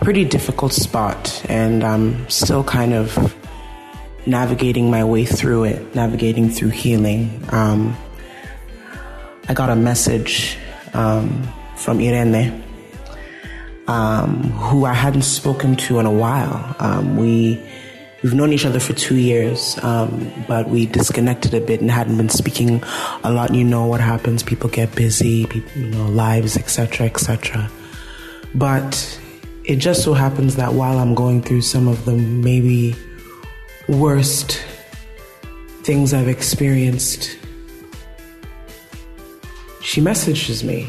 pretty 0.01 0.25
difficult 0.25 0.73
spot, 0.73 1.45
and 1.49 1.85
I'm 1.85 2.29
still 2.29 2.65
kind 2.65 2.95
of 2.95 3.37
navigating 4.27 4.91
my 4.91 5.05
way 5.05 5.25
through 5.25 5.65
it, 5.65 5.95
navigating 5.95 6.49
through 6.49 6.71
healing. 6.71 7.43
Um, 7.51 7.97
I 9.49 9.55
got 9.55 9.69
a 9.69 9.77
message 9.77 10.57
um, 10.95 11.47
from 11.77 12.01
Irene, 12.01 12.63
um, 13.89 14.43
who 14.53 14.85
I 14.85 14.95
hadn't 14.95 15.23
spoken 15.23 15.77
to 15.77 15.99
in 15.99 16.07
a 16.07 16.13
while. 16.13 16.77
Um, 16.79 17.17
we 17.17 17.61
we've 18.23 18.35
known 18.35 18.53
each 18.53 18.65
other 18.65 18.81
for 18.81 18.95
two 18.95 19.17
years, 19.17 19.79
um, 19.83 20.33
but 20.49 20.69
we 20.69 20.87
disconnected 20.87 21.53
a 21.53 21.61
bit 21.61 21.81
and 21.81 21.91
hadn't 21.91 22.17
been 22.17 22.29
speaking 22.31 22.83
a 23.23 23.31
lot. 23.31 23.55
You 23.55 23.65
know 23.65 23.85
what 23.87 24.01
happens? 24.01 24.43
People 24.43 24.71
get 24.71 24.95
busy, 24.95 25.47
people, 25.47 25.73
you 25.81 25.89
know, 25.89 26.09
lives, 26.09 26.57
etc., 26.57 27.07
etc. 27.07 27.71
But 28.55 29.20
it 29.71 29.79
just 29.79 30.03
so 30.03 30.15
happens 30.15 30.57
that 30.57 30.75
while 30.75 30.99
I'm 30.99 31.15
going 31.15 31.43
through 31.43 31.61
some 31.61 31.87
of 31.87 32.05
the 32.05 32.13
maybe 32.13 32.97
worst 33.89 34.61
things 35.85 36.13
I've 36.13 36.27
experienced, 36.27 37.39
she 39.81 40.01
messages 40.01 40.65
me 40.65 40.89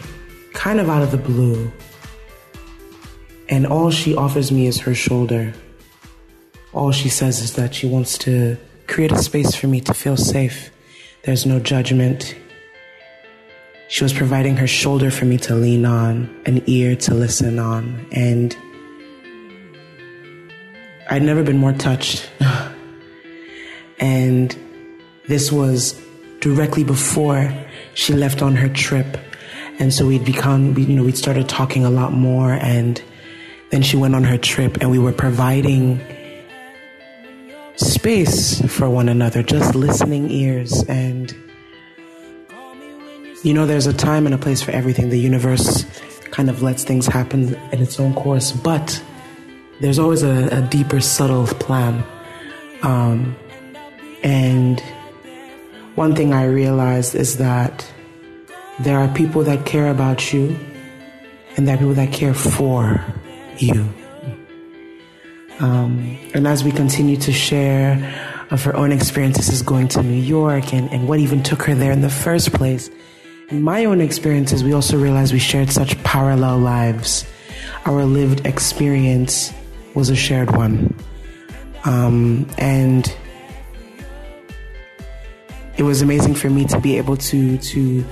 kind 0.54 0.80
of 0.80 0.90
out 0.90 1.04
of 1.04 1.12
the 1.12 1.20
blue. 1.20 1.72
And 3.50 3.68
all 3.68 3.92
she 3.92 4.16
offers 4.16 4.52
me 4.52 4.66
is 4.66 4.80
her 4.80 4.96
shoulder. 4.96 5.54
All 6.74 6.92
she 6.92 7.10
says 7.10 7.40
is 7.40 7.54
that 7.58 7.76
she 7.76 7.86
wants 7.86 8.18
to 8.20 8.58
create 8.88 9.12
a 9.12 9.20
space 9.20 9.54
for 9.54 9.68
me 9.68 9.80
to 9.82 9.94
feel 9.94 10.18
safe. 10.18 10.72
There's 11.22 11.46
no 11.46 11.60
judgment. 11.60 12.36
She 13.90 14.04
was 14.04 14.12
providing 14.12 14.58
her 14.58 14.66
shoulder 14.66 15.12
for 15.12 15.26
me 15.26 15.38
to 15.38 15.54
lean 15.54 15.86
on, 15.86 16.36
an 16.48 16.64
ear 16.66 16.96
to 16.96 17.14
listen 17.14 17.60
on, 17.60 18.08
and 18.12 18.58
I'd 21.10 21.24
never 21.24 21.44
been 21.44 21.58
more 21.58 21.74
touched. 21.74 22.30
and 24.00 24.56
this 25.28 25.52
was 25.52 26.00
directly 26.40 26.84
before 26.84 27.54
she 27.94 28.14
left 28.14 28.42
on 28.42 28.56
her 28.56 28.70
trip. 28.70 29.18
And 29.80 29.94
so 29.94 30.06
we'd 30.06 30.26
become, 30.26 30.78
you 30.78 30.88
know, 30.88 31.04
we'd 31.04 31.18
started 31.18 31.50
talking 31.50 31.86
a 31.86 31.90
lot 31.90 32.14
more. 32.14 32.54
And 32.54 33.02
then 33.70 33.82
she 33.82 33.98
went 33.98 34.16
on 34.16 34.24
her 34.24 34.38
trip 34.38 34.78
and 34.82 34.92
we 34.92 35.00
were 35.00 35.14
providing 35.14 36.02
space 37.76 38.62
for 38.68 38.90
one 38.90 39.10
another, 39.10 39.42
just 39.44 39.76
listening 39.76 40.30
ears. 40.30 40.84
And, 40.88 41.36
you 43.44 43.54
know, 43.54 43.66
there's 43.66 43.88
a 43.88 43.94
time 43.94 44.26
and 44.26 44.36
a 44.36 44.38
place 44.38 44.62
for 44.62 44.72
everything. 44.72 45.10
The 45.10 45.20
universe 45.20 45.86
kind 46.32 46.50
of 46.50 46.62
lets 46.62 46.84
things 46.84 47.08
happen 47.08 47.56
in 47.72 47.82
its 47.82 48.00
own 48.00 48.14
course. 48.14 48.52
But 48.52 49.02
there's 49.82 49.98
always 49.98 50.22
a, 50.22 50.48
a 50.52 50.62
deeper, 50.62 51.02
subtle 51.02 51.48
plan. 51.48 52.04
Um, 52.84 53.36
and 54.24 54.80
one 55.96 56.16
thing 56.16 56.34
I 56.34 56.46
realized 56.46 57.16
is 57.16 57.38
that 57.38 57.92
there 58.80 59.00
are 59.00 59.08
people 59.14 59.44
that 59.44 59.66
care 59.66 59.90
about 59.90 60.32
you, 60.32 60.58
and 61.58 61.68
there 61.68 61.76
are 61.76 61.78
people 61.80 61.96
that 61.96 62.14
care 62.14 62.34
for 62.34 63.04
you. 63.58 63.90
Um, 65.60 66.18
and 66.34 66.48
as 66.48 66.64
we 66.64 66.72
continue 66.72 67.18
to 67.18 67.32
share 67.32 67.94
of 68.52 68.64
her 68.64 68.76
own 68.76 68.92
experiences 68.92 69.62
going 69.62 69.88
to 69.90 70.04
New 70.04 70.22
York 70.22 70.74
and, 70.74 70.92
and 70.92 71.08
what 71.08 71.20
even 71.20 71.42
took 71.44 71.64
her 71.64 71.76
there 71.76 71.92
in 71.92 72.02
the 72.02 72.10
first 72.10 72.54
place, 72.54 72.90
in 73.50 73.62
my 73.62 73.86
own 73.86 74.00
experiences, 74.00 74.64
we 74.64 74.74
also 74.74 74.98
realized 74.98 75.34
we 75.34 75.40
shared 75.40 75.72
such 75.72 76.02
parallel 76.04 76.60
lives. 76.60 77.26
Our 77.86 78.06
lived 78.06 78.46
experience 78.46 79.52
was 79.94 80.10
a 80.10 80.16
shared 80.16 80.56
one. 80.56 80.96
Um, 81.84 82.48
and 82.58 83.14
it 85.78 85.84
was 85.84 86.02
amazing 86.02 86.36
for 86.36 86.50
me 86.50 86.66
to 86.66 86.80
be 86.80 86.98
able 86.98 87.18
to 87.18 87.58
to 87.58 88.06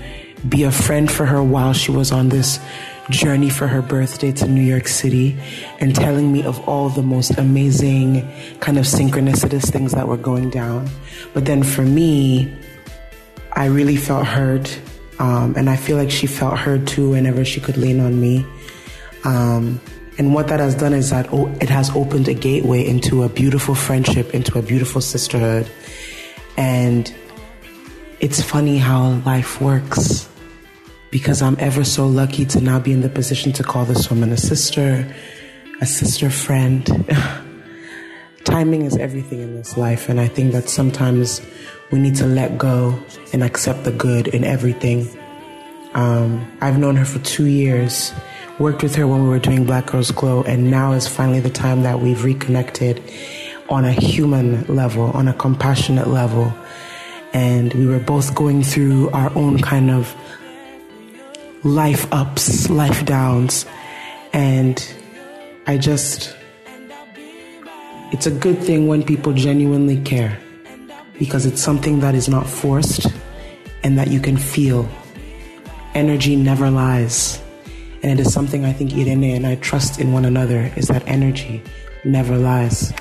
be 0.48 0.63
a 0.63 0.72
friend 0.72 1.12
for 1.12 1.26
her 1.26 1.44
while 1.44 1.74
she 1.74 1.92
was 1.92 2.12
on 2.12 2.30
this 2.30 2.60
journey 3.10 3.50
for 3.50 3.68
her 3.68 3.82
birthday 3.82 4.32
to 4.32 4.48
New 4.48 4.62
York 4.62 4.88
City 4.88 5.38
and 5.80 5.96
telling 5.96 6.32
me 6.32 6.44
of 6.44 6.68
all 6.68 6.89
the 6.89 7.02
most 7.02 7.38
amazing 7.38 8.28
kind 8.60 8.78
of 8.78 8.86
synchronicitous 8.86 9.70
things 9.70 9.92
that 9.94 10.08
were 10.08 10.18
going 10.18 10.50
down. 10.50 10.89
But 11.34 11.46
then 11.46 11.63
for 11.63 11.82
me, 11.82 12.56
I 13.54 13.65
really 13.65 13.98
felt 13.98 14.26
heard. 14.26 14.70
Um, 15.18 15.56
and 15.58 15.70
I 15.70 15.76
feel 15.76 15.98
like 15.98 16.12
she 16.12 16.28
felt 16.28 16.58
heard 16.58 16.88
too 16.88 17.10
whenever 17.10 17.44
she 17.44 17.60
could 17.60 17.76
lean 17.76 18.00
on 18.00 18.22
me. 18.22 18.46
Um, 19.26 19.82
and 20.20 20.34
what 20.34 20.50
that 20.50 20.60
has 20.60 20.76
done 20.76 20.94
is 20.94 21.12
that 21.12 21.28
it 21.62 21.70
has 21.70 21.90
opened 21.96 22.28
a 22.28 22.34
gateway 22.34 22.86
into 22.86 23.24
a 23.24 23.30
beautiful 23.30 23.74
friendship, 23.74 24.34
into 24.34 24.60
a 24.60 24.62
beautiful 24.62 25.00
sisterhood. 25.00 25.72
And 26.58 27.12
it's 28.20 28.42
funny 28.44 28.78
how 28.78 29.12
life 29.26 29.62
works 29.62 30.28
because 31.10 31.42
I'm 31.42 31.56
ever 31.58 31.86
so 31.86 32.06
lucky 32.06 32.44
to 32.48 32.60
now 32.60 32.80
be 32.80 32.92
in 32.92 33.00
the 33.00 33.08
position 33.08 33.54
to 33.54 33.64
call 33.64 33.86
this 33.86 34.10
woman 34.10 34.34
a 34.34 34.38
sister, 34.38 35.10
a 35.80 35.86
sister 35.86 36.30
friend. 36.30 36.86
Timing 38.44 38.82
is 38.82 38.98
everything 38.98 39.40
in 39.40 39.56
this 39.56 39.78
life, 39.78 40.10
and 40.10 40.20
I 40.20 40.28
think 40.28 40.52
that 40.52 40.68
sometimes 40.68 41.42
we 41.92 42.00
need 42.00 42.16
to 42.16 42.26
let 42.26 42.58
go 42.58 43.02
and 43.32 43.42
accept 43.42 43.86
the 43.86 43.92
good 43.94 44.28
in 44.28 44.44
everything. 44.44 45.08
Um, 45.94 46.46
I've 46.60 46.78
known 46.78 46.98
her 46.98 47.06
for 47.06 47.20
two 47.20 47.46
years 47.46 48.12
worked 48.60 48.84
with 48.84 48.93
her 48.95 49.08
when 49.08 49.24
we 49.24 49.30
were 49.30 49.39
doing 49.39 49.65
Black 49.65 49.88
Girls 49.88 50.12
Glow, 50.12 50.43
and 50.43 50.69
now 50.69 50.91
is 50.91 51.08
finally 51.08 51.39
the 51.39 51.50
time 51.50 51.84
that 51.84 52.02
we've 52.02 52.24
reconnected 52.24 53.02
on 53.69 53.86
a 53.86 53.93
human 53.93 54.65
level, 54.67 55.12
on 55.12 55.28
a 55.28 55.34
compassionate 55.34 56.08
level. 56.08 56.54
And 57.32 57.74
we 57.74 57.86
were 57.86 58.00
both 58.00 58.36
going 58.36 58.63
through 58.63 59.10
our 59.12 59.36
own 59.36 59.62
kind 59.62 59.89
of 59.89 60.13
life 61.63 62.12
ups, 62.12 62.69
life 62.69 63.06
downs. 63.06 63.65
And 64.34 64.86
I 65.65 65.78
just, 65.78 66.36
it's 68.12 68.26
a 68.26 68.32
good 68.32 68.60
thing 68.60 68.88
when 68.88 69.04
people 69.04 69.34
genuinely 69.34 70.02
care 70.02 70.38
because 71.17 71.45
it's 71.45 71.62
something 71.62 72.00
that 72.00 72.15
is 72.15 72.28
not 72.28 72.48
forced 72.48 73.08
and 73.84 73.98
that 73.98 74.10
you 74.10 74.19
can 74.19 74.38
feel. 74.38 74.89
Energy 75.93 76.36
never 76.36 76.69
lies. 76.69 77.41
And 78.02 78.20
it 78.20 78.26
is 78.26 78.34
something 78.34 78.66
I 78.66 78.74
think 78.74 78.94
Irene 78.94 79.36
and 79.36 79.46
I 79.46 79.56
trust 79.56 80.00
in 80.00 80.14
one 80.14 80.26
another 80.26 80.72
is 80.76 80.88
that 80.88 81.04
energy 81.08 81.62
never 82.06 82.38
lies. 82.38 82.94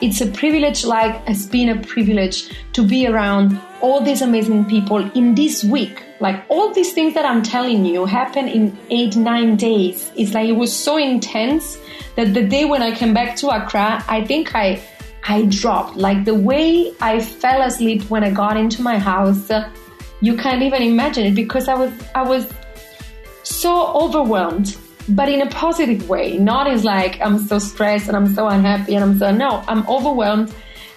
It's 0.00 0.20
a 0.20 0.26
privilege, 0.26 0.84
like 0.84 1.22
it's 1.26 1.46
been 1.46 1.68
a 1.68 1.80
privilege 1.80 2.50
to 2.72 2.86
be 2.86 3.06
around 3.06 3.60
all 3.80 4.00
these 4.00 4.22
amazing 4.22 4.64
people 4.66 4.98
in 5.12 5.34
this 5.34 5.64
week. 5.64 6.02
Like 6.20 6.44
all 6.48 6.72
these 6.72 6.92
things 6.92 7.14
that 7.14 7.24
I'm 7.24 7.42
telling 7.42 7.84
you 7.84 8.04
happen 8.04 8.48
in 8.48 8.76
eight, 8.90 9.16
nine 9.16 9.56
days. 9.56 10.10
It's 10.16 10.34
like 10.34 10.48
it 10.48 10.56
was 10.56 10.74
so 10.74 10.96
intense 10.96 11.78
that 12.16 12.34
the 12.34 12.42
day 12.42 12.64
when 12.64 12.82
I 12.82 12.94
came 12.94 13.14
back 13.14 13.36
to 13.36 13.48
Accra, 13.48 14.04
I 14.08 14.24
think 14.24 14.54
I 14.54 14.82
I 15.26 15.46
dropped. 15.46 15.96
Like 15.96 16.24
the 16.24 16.34
way 16.34 16.92
I 17.00 17.20
fell 17.20 17.62
asleep 17.62 18.02
when 18.10 18.24
I 18.24 18.30
got 18.30 18.56
into 18.56 18.82
my 18.82 18.98
house, 18.98 19.50
uh, 19.50 19.70
you 20.20 20.36
can't 20.36 20.62
even 20.62 20.82
imagine 20.82 21.24
it 21.26 21.34
because 21.34 21.68
I 21.68 21.74
was 21.74 21.92
I 22.14 22.22
was 22.22 22.46
so 23.54 23.88
overwhelmed, 23.94 24.76
but 25.08 25.28
in 25.28 25.42
a 25.42 25.46
positive 25.50 26.08
way. 26.08 26.38
Not 26.38 26.66
as 26.66 26.84
like 26.84 27.20
I'm 27.20 27.38
so 27.38 27.58
stressed 27.58 28.08
and 28.08 28.16
I'm 28.16 28.34
so 28.34 28.48
unhappy 28.48 28.94
and 28.94 29.04
I'm 29.04 29.18
so 29.18 29.30
no, 29.30 29.62
I'm 29.68 29.86
overwhelmed 29.88 30.52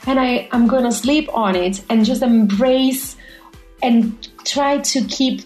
and 0.08 0.20
I, 0.20 0.48
I'm 0.52 0.68
gonna 0.68 0.92
sleep 0.92 1.30
on 1.34 1.56
it 1.56 1.84
and 1.90 2.06
just 2.06 2.22
embrace 2.22 3.16
and 3.84 4.28
try 4.46 4.80
to 4.80 5.04
keep 5.06 5.42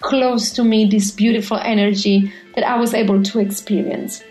close 0.00 0.52
to 0.52 0.62
me 0.62 0.84
this 0.84 1.10
beautiful 1.10 1.56
energy 1.58 2.32
that 2.54 2.64
I 2.64 2.76
was 2.76 2.94
able 2.94 3.22
to 3.22 3.40
experience. 3.40 4.22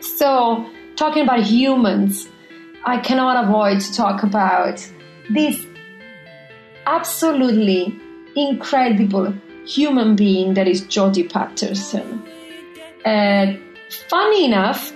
So, 0.00 0.70
talking 0.96 1.22
about 1.22 1.42
humans, 1.42 2.28
I 2.84 2.98
cannot 2.98 3.44
avoid 3.44 3.80
to 3.80 3.94
talk 3.94 4.22
about 4.22 4.86
this 5.30 5.64
absolutely 6.86 7.98
incredible 8.36 9.34
human 9.68 10.16
being 10.16 10.54
that 10.54 10.66
is 10.66 10.82
Jodie 10.82 11.30
Patterson. 11.30 12.22
Uh, 13.04 13.54
funny 14.08 14.44
enough, 14.44 14.92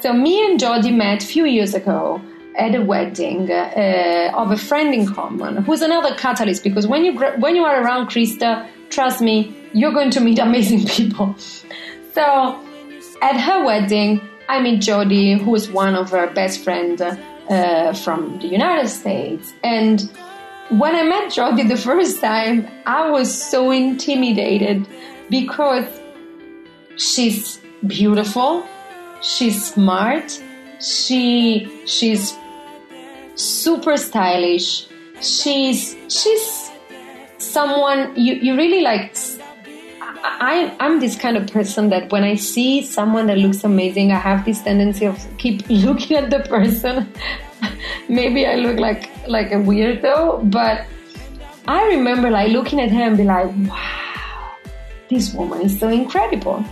so 0.00 0.12
me 0.12 0.44
and 0.46 0.58
Jodie 0.58 0.96
met 0.96 1.22
a 1.22 1.26
few 1.26 1.44
years 1.44 1.74
ago 1.74 2.20
at 2.56 2.74
a 2.74 2.82
wedding 2.82 3.50
uh, 3.50 4.32
of 4.34 4.50
a 4.50 4.56
friend 4.56 4.92
in 4.94 5.06
common, 5.06 5.58
who's 5.58 5.82
another 5.82 6.14
catalyst. 6.16 6.64
Because 6.64 6.86
when 6.86 7.04
you 7.04 7.12
when 7.38 7.54
you 7.54 7.64
are 7.64 7.82
around 7.82 8.08
Krista, 8.08 8.66
trust 8.90 9.20
me, 9.20 9.54
you're 9.72 9.92
going 9.92 10.10
to 10.10 10.20
meet 10.20 10.38
amazing 10.48 10.86
people. 10.86 11.36
So 12.14 12.60
at 13.22 13.38
her 13.38 13.64
wedding, 13.64 14.20
I 14.48 14.60
meet 14.60 14.80
Jodie, 14.80 15.40
who 15.40 15.54
is 15.54 15.70
one 15.70 15.94
of 15.94 16.10
her 16.10 16.32
best 16.32 16.64
friends 16.64 17.00
uh, 17.00 17.92
from 18.04 18.38
the 18.40 18.48
United 18.48 18.88
States, 18.88 19.52
and 19.62 20.10
when 20.70 20.94
I 20.94 21.02
met 21.02 21.32
Jodie 21.32 21.68
the 21.68 21.76
first 21.76 22.20
time, 22.20 22.68
I 22.86 23.10
was 23.10 23.32
so 23.32 23.70
intimidated 23.70 24.86
because 25.30 25.86
she's 26.96 27.60
beautiful, 27.86 28.66
she's 29.22 29.72
smart, 29.72 30.40
she 30.80 31.84
she's 31.86 32.36
super 33.34 33.96
stylish. 33.96 34.86
She's 35.20 35.96
she's 36.08 36.70
someone 37.38 38.14
you, 38.16 38.34
you 38.34 38.56
really 38.56 38.82
like 38.82 39.16
I, 40.22 40.76
I'm 40.80 41.00
this 41.00 41.16
kind 41.16 41.36
of 41.36 41.46
person 41.46 41.90
that 41.90 42.10
when 42.10 42.24
I 42.24 42.34
see 42.34 42.82
someone 42.82 43.26
that 43.28 43.38
looks 43.38 43.64
amazing, 43.64 44.12
I 44.12 44.16
have 44.16 44.44
this 44.44 44.62
tendency 44.62 45.06
of 45.06 45.18
keep 45.38 45.66
looking 45.68 46.16
at 46.16 46.30
the 46.30 46.40
person. 46.40 47.12
Maybe 48.08 48.46
I 48.46 48.56
look 48.56 48.78
like 48.78 49.10
like 49.26 49.52
a 49.52 49.56
weirdo, 49.56 50.50
but 50.50 50.86
I 51.66 51.84
remember 51.88 52.30
like 52.30 52.50
looking 52.50 52.80
at 52.80 52.90
her 52.90 53.02
and 53.02 53.16
be 53.16 53.24
like, 53.24 53.46
wow, 53.68 54.56
this 55.10 55.34
woman 55.34 55.62
is 55.62 55.78
so 55.78 55.88
incredible. 55.88 56.64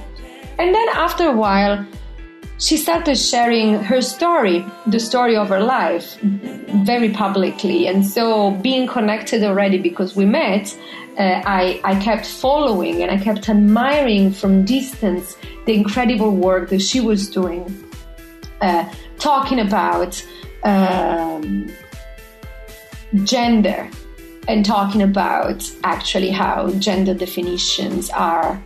And 0.59 0.75
then 0.75 0.89
after 0.95 1.29
a 1.29 1.37
while, 1.37 1.87
she 2.59 2.79
started 2.79 3.17
sharing 3.17 3.75
her 3.75 4.01
story, 4.01 4.65
the 4.87 4.99
story 4.99 5.37
of 5.37 5.51
her 5.51 5.61
life, 5.61 6.19
very 6.21 7.11
publicly. 7.11 7.87
And 7.87 8.07
so, 8.07 8.53
being 8.63 8.87
connected 8.87 9.43
already 9.43 9.77
because 9.77 10.17
we 10.17 10.25
met, 10.25 10.75
uh, 11.19 11.43
I, 11.45 11.81
I 11.85 12.01
kept 12.01 12.25
following 12.25 13.03
and 13.03 13.11
I 13.11 13.19
kept 13.19 13.49
admiring 13.51 14.33
from 14.33 14.65
distance 14.65 15.37
the 15.67 15.75
incredible 15.75 16.31
work 16.31 16.71
that 16.71 16.81
she 16.81 17.01
was 17.01 17.29
doing, 17.29 17.63
uh, 18.63 18.91
talking 19.19 19.61
about 19.61 20.25
um, 20.67 21.73
gender 23.25 23.89
and 24.49 24.65
talking 24.65 25.03
about 25.03 25.71
actually 25.85 26.31
how 26.31 26.71
gender 26.73 27.15
definitions 27.15 28.11
are 28.11 28.63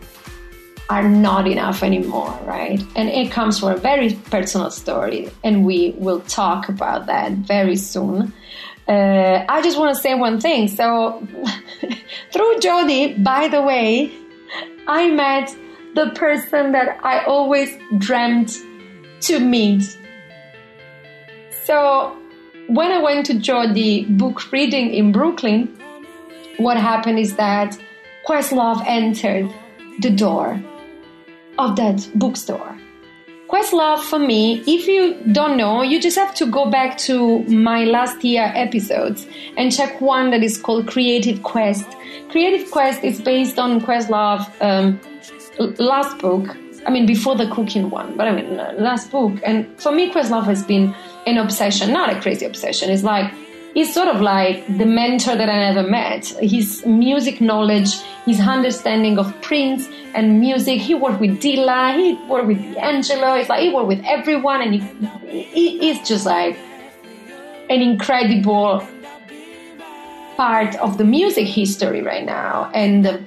are 0.88 1.08
not 1.08 1.46
enough 1.46 1.84
anymore, 1.84 2.36
right? 2.44 2.82
And 2.96 3.08
it 3.08 3.30
comes 3.30 3.60
from 3.60 3.68
a 3.68 3.76
very 3.76 4.14
personal 4.28 4.72
story, 4.72 5.30
and 5.44 5.64
we 5.64 5.94
will 5.98 6.20
talk 6.22 6.68
about 6.68 7.06
that 7.06 7.30
very 7.32 7.76
soon. 7.76 8.32
Uh, 8.88 9.44
I 9.48 9.62
just 9.62 9.78
want 9.78 9.94
to 9.94 10.02
say 10.02 10.14
one 10.14 10.40
thing. 10.40 10.66
So, 10.66 11.24
through 12.32 12.58
Jodie, 12.58 13.22
by 13.22 13.46
the 13.46 13.62
way, 13.62 14.10
I 14.88 15.08
met 15.10 15.54
the 15.94 16.10
person 16.16 16.72
that 16.72 16.98
I 17.04 17.24
always 17.24 17.70
dreamt 17.98 18.58
to 19.20 19.38
meet. 19.38 19.96
So, 21.70 22.16
when 22.66 22.90
I 22.90 23.00
went 23.00 23.26
to 23.26 23.34
Jodie 23.34 24.18
book 24.18 24.50
reading 24.50 24.92
in 24.92 25.12
Brooklyn, 25.12 25.68
what 26.56 26.76
happened 26.76 27.20
is 27.20 27.36
that 27.36 27.78
Questlove 28.26 28.82
entered 28.88 29.48
the 30.00 30.10
door 30.10 30.60
of 31.60 31.76
that 31.76 32.10
bookstore. 32.16 32.76
Questlove 33.48 34.00
for 34.00 34.18
me, 34.18 34.64
if 34.66 34.88
you 34.88 35.14
don't 35.30 35.56
know, 35.56 35.82
you 35.82 36.00
just 36.00 36.18
have 36.18 36.34
to 36.34 36.46
go 36.46 36.68
back 36.68 36.98
to 37.06 37.44
my 37.44 37.84
last 37.84 38.24
year 38.24 38.50
episodes 38.56 39.28
and 39.56 39.72
check 39.72 40.00
one 40.00 40.32
that 40.32 40.42
is 40.42 40.58
called 40.58 40.88
Creative 40.88 41.40
Quest. 41.44 41.86
Creative 42.30 42.68
Quest 42.72 43.04
is 43.04 43.20
based 43.20 43.60
on 43.60 43.80
Questlove 43.80 44.44
um, 44.60 45.00
last 45.78 46.18
book. 46.18 46.56
I 46.84 46.90
mean, 46.90 47.06
before 47.06 47.36
the 47.36 47.48
cooking 47.48 47.90
one, 47.90 48.16
but 48.16 48.26
I 48.26 48.32
mean, 48.34 48.56
last 48.56 49.12
book. 49.12 49.38
And 49.44 49.68
for 49.80 49.92
me, 49.92 50.10
Questlove 50.10 50.46
has 50.46 50.64
been 50.64 50.96
an 51.26 51.38
obsession, 51.38 51.92
not 51.92 52.12
a 52.12 52.20
crazy 52.20 52.46
obsession. 52.46 52.90
It's 52.90 53.02
like 53.02 53.32
he's 53.74 53.92
sort 53.92 54.08
of 54.08 54.20
like 54.20 54.66
the 54.78 54.86
mentor 54.86 55.36
that 55.36 55.48
I 55.48 55.72
never 55.72 55.88
met. 55.88 56.26
His 56.40 56.84
music 56.86 57.40
knowledge, 57.40 58.00
his 58.26 58.40
understanding 58.40 59.18
of 59.18 59.40
Prince 59.42 59.88
and 60.14 60.40
music. 60.40 60.80
He 60.80 60.94
worked 60.94 61.20
with 61.20 61.40
Dilla, 61.40 61.96
he 61.96 62.14
worked 62.28 62.46
with 62.46 62.60
Angelo. 62.78 63.34
It's 63.34 63.48
like 63.48 63.62
he 63.62 63.70
worked 63.70 63.88
with 63.88 64.04
everyone, 64.04 64.62
and 64.62 64.74
he, 64.74 65.42
he 65.42 65.90
is 65.90 66.06
just 66.08 66.26
like 66.26 66.56
an 67.68 67.82
incredible 67.82 68.86
part 70.36 70.74
of 70.76 70.98
the 70.98 71.04
music 71.04 71.46
history 71.46 72.02
right 72.02 72.24
now. 72.24 72.70
And 72.74 73.06
uh, 73.06 73.18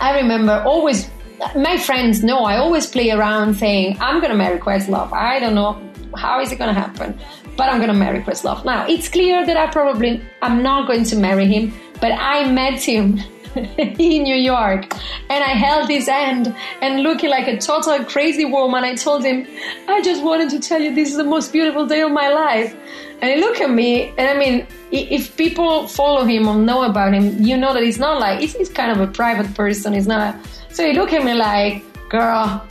I 0.00 0.18
remember 0.20 0.62
always. 0.64 1.10
My 1.54 1.76
friends 1.76 2.24
know 2.24 2.38
I 2.38 2.56
always 2.56 2.86
play 2.86 3.10
around 3.10 3.56
saying, 3.56 3.98
I'm 4.00 4.22
gonna 4.22 4.34
marry 4.34 4.58
Questlove. 4.58 5.12
I 5.12 5.38
don't 5.38 5.54
know 5.54 5.78
how 6.16 6.40
is 6.40 6.52
it 6.52 6.56
gonna 6.56 6.74
happen 6.74 7.18
but 7.56 7.70
I'm 7.70 7.80
gonna 7.80 7.94
marry 7.94 8.20
Questlove. 8.20 8.64
Now, 8.64 8.86
it's 8.86 9.08
clear 9.08 9.44
that 9.46 9.56
I 9.56 9.66
probably 9.68 10.22
I'm 10.42 10.62
not 10.62 10.86
going 10.86 11.04
to 11.04 11.16
marry 11.16 11.46
him, 11.46 11.72
but 12.00 12.12
I 12.12 12.50
met 12.50 12.82
him 12.82 13.18
in 13.78 14.22
New 14.22 14.36
York 14.36 14.92
and 15.30 15.42
I 15.42 15.54
held 15.66 15.88
his 15.88 16.06
hand 16.08 16.54
and 16.82 17.02
looking 17.02 17.30
like 17.30 17.48
a 17.48 17.56
total 17.58 18.04
crazy 18.04 18.44
woman, 18.44 18.84
I 18.84 18.94
told 18.94 19.24
him, 19.24 19.46
I 19.88 20.02
just 20.02 20.22
wanted 20.22 20.50
to 20.50 20.60
tell 20.60 20.80
you 20.80 20.94
this 20.94 21.10
is 21.10 21.16
the 21.16 21.24
most 21.24 21.52
beautiful 21.52 21.86
day 21.86 22.02
of 22.02 22.12
my 22.12 22.28
life. 22.28 22.76
And 23.22 23.32
he 23.32 23.40
looked 23.40 23.62
at 23.62 23.70
me, 23.70 24.12
and 24.18 24.28
I 24.28 24.36
mean, 24.36 24.66
if 24.92 25.34
people 25.38 25.88
follow 25.88 26.24
him 26.26 26.46
or 26.46 26.54
know 26.54 26.82
about 26.82 27.14
him, 27.14 27.42
you 27.42 27.56
know 27.56 27.72
that 27.72 27.82
he's 27.82 27.98
not 27.98 28.20
like, 28.20 28.40
he's, 28.40 28.54
he's 28.54 28.68
kind 28.68 28.92
of 28.92 29.00
a 29.00 29.10
private 29.10 29.54
person. 29.54 29.94
He's 29.94 30.06
not, 30.06 30.36
so 30.70 30.86
he 30.86 30.92
looked 30.92 31.14
at 31.14 31.24
me 31.24 31.32
like, 31.32 31.82
girl, 32.10 32.62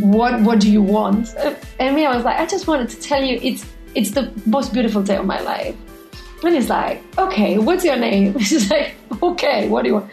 what 0.00 0.40
what 0.40 0.60
do 0.60 0.70
you 0.70 0.82
want? 0.82 1.34
And 1.78 1.94
me, 1.94 2.06
I 2.06 2.14
was 2.14 2.24
like, 2.24 2.38
I 2.38 2.46
just 2.46 2.66
wanted 2.66 2.88
to 2.90 3.00
tell 3.00 3.22
you 3.22 3.38
it's 3.42 3.64
it's 3.94 4.10
the 4.12 4.32
most 4.46 4.72
beautiful 4.72 5.02
day 5.02 5.16
of 5.16 5.26
my 5.26 5.40
life. 5.40 5.76
And 6.42 6.54
he's 6.54 6.68
like, 6.68 7.02
okay, 7.16 7.58
what's 7.58 7.84
your 7.84 7.96
name? 7.96 8.38
She's 8.48 8.70
like, 8.70 8.94
okay, 9.22 9.68
what 9.68 9.82
do 9.82 9.88
you 9.88 9.94
want? 9.94 10.10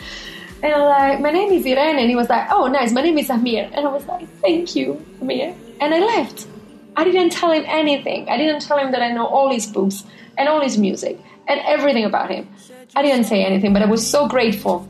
And 0.63 0.73
I'm 0.73 0.81
like, 0.81 1.19
my 1.19 1.31
name 1.31 1.51
is 1.51 1.65
Irene. 1.65 1.99
And 1.99 2.09
he 2.09 2.15
was 2.15 2.29
like, 2.29 2.49
oh, 2.51 2.67
nice, 2.67 2.91
my 2.93 3.01
name 3.01 3.17
is 3.17 3.27
Ahmir. 3.27 3.69
And 3.73 3.85
I 3.85 3.91
was 3.91 4.05
like, 4.05 4.29
thank 4.41 4.75
you, 4.75 5.03
Ahmir. 5.19 5.55
And 5.81 5.93
I 5.93 5.99
left. 5.99 6.47
I 6.95 7.03
didn't 7.03 7.31
tell 7.31 7.51
him 7.51 7.63
anything. 7.67 8.29
I 8.29 8.37
didn't 8.37 8.61
tell 8.61 8.77
him 8.77 8.91
that 8.91 9.01
I 9.01 9.11
know 9.11 9.25
all 9.25 9.51
his 9.51 9.65
books 9.65 10.03
and 10.37 10.47
all 10.47 10.61
his 10.61 10.77
music 10.77 11.19
and 11.47 11.59
everything 11.65 12.05
about 12.05 12.29
him. 12.29 12.47
I 12.95 13.01
didn't 13.01 13.25
say 13.25 13.43
anything, 13.43 13.73
but 13.73 13.81
I 13.81 13.85
was 13.85 14.05
so 14.05 14.27
grateful 14.27 14.87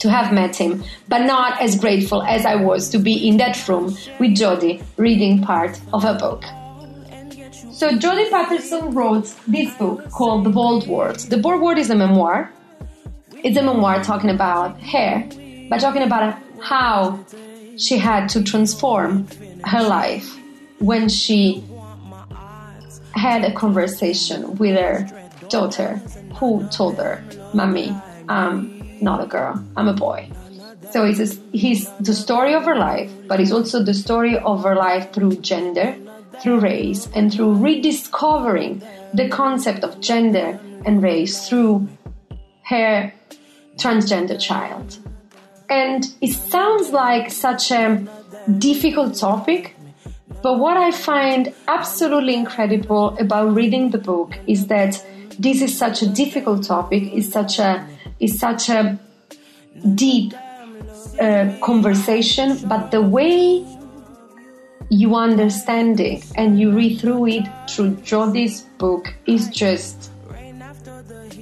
to 0.00 0.10
have 0.10 0.32
met 0.32 0.56
him, 0.56 0.82
but 1.08 1.20
not 1.26 1.60
as 1.60 1.78
grateful 1.78 2.22
as 2.22 2.44
I 2.44 2.56
was 2.56 2.88
to 2.90 2.98
be 2.98 3.28
in 3.28 3.36
that 3.38 3.68
room 3.68 3.96
with 4.18 4.36
Jodie 4.36 4.82
reading 4.96 5.42
part 5.42 5.80
of 5.92 6.04
a 6.04 6.14
book. 6.14 6.44
So 7.72 7.90
Jodie 7.90 8.30
Patterson 8.30 8.94
wrote 8.94 9.34
this 9.48 9.74
book 9.76 10.10
called 10.10 10.44
The 10.44 10.50
Bold 10.50 10.86
World. 10.86 11.18
The 11.18 11.38
Bold 11.38 11.60
World 11.60 11.78
is 11.78 11.90
a 11.90 11.96
memoir. 11.96 12.50
It's 13.42 13.56
a 13.56 13.62
memoir 13.62 14.02
talking 14.02 14.30
about 14.30 14.78
hair, 14.80 15.28
but 15.68 15.80
talking 15.80 16.02
about 16.02 16.38
how 16.60 17.24
she 17.76 17.98
had 17.98 18.28
to 18.30 18.42
transform 18.42 19.26
her 19.64 19.82
life 19.82 20.38
when 20.78 21.08
she 21.08 21.64
had 23.14 23.44
a 23.44 23.52
conversation 23.52 24.56
with 24.56 24.76
her 24.76 25.08
daughter 25.48 25.96
who 26.36 26.66
told 26.68 26.96
her, 26.96 27.22
Mommy, 27.52 27.94
I'm 28.28 28.73
not 29.04 29.22
a 29.22 29.26
girl, 29.26 29.62
I'm 29.76 29.88
a 29.88 29.92
boy. 29.92 30.28
So 30.90 31.04
it's, 31.04 31.20
a, 31.20 31.26
he's 31.52 31.88
the 32.00 32.14
story 32.14 32.54
of 32.54 32.64
her 32.64 32.76
life, 32.76 33.10
but 33.28 33.40
it's 33.40 33.52
also 33.52 33.82
the 33.82 33.94
story 33.94 34.38
of 34.38 34.64
her 34.64 34.74
life 34.74 35.12
through 35.12 35.36
gender, 35.36 35.96
through 36.40 36.60
race, 36.60 37.08
and 37.14 37.32
through 37.32 37.54
rediscovering 37.54 38.82
the 39.12 39.28
concept 39.28 39.84
of 39.84 40.00
gender 40.00 40.58
and 40.84 41.02
race 41.02 41.48
through 41.48 41.88
her 42.64 43.12
transgender 43.76 44.40
child. 44.40 44.98
And 45.68 46.04
it 46.20 46.32
sounds 46.32 46.90
like 46.90 47.30
such 47.30 47.70
a 47.70 48.06
difficult 48.58 49.16
topic, 49.16 49.76
but 50.42 50.58
what 50.58 50.76
I 50.76 50.90
find 50.90 51.54
absolutely 51.66 52.34
incredible 52.34 53.16
about 53.18 53.54
reading 53.54 53.90
the 53.90 53.98
book 53.98 54.38
is 54.46 54.66
that 54.66 55.04
this 55.38 55.62
is 55.62 55.76
such 55.76 56.02
a 56.02 56.06
difficult 56.06 56.64
topic, 56.64 57.12
is 57.12 57.32
such 57.32 57.58
a 57.58 57.86
is 58.24 58.38
such 58.38 58.68
a 58.68 58.98
deep 59.94 60.32
uh, 61.20 61.54
conversation, 61.60 62.58
but 62.66 62.90
the 62.90 63.02
way 63.02 63.64
you 64.90 65.14
understand 65.14 66.00
it 66.00 66.24
and 66.36 66.58
you 66.58 66.70
read 66.72 67.00
through 67.00 67.26
it 67.26 67.44
through 67.68 67.96
Jodie's 67.96 68.62
book 68.78 69.14
is 69.26 69.48
just 69.48 70.10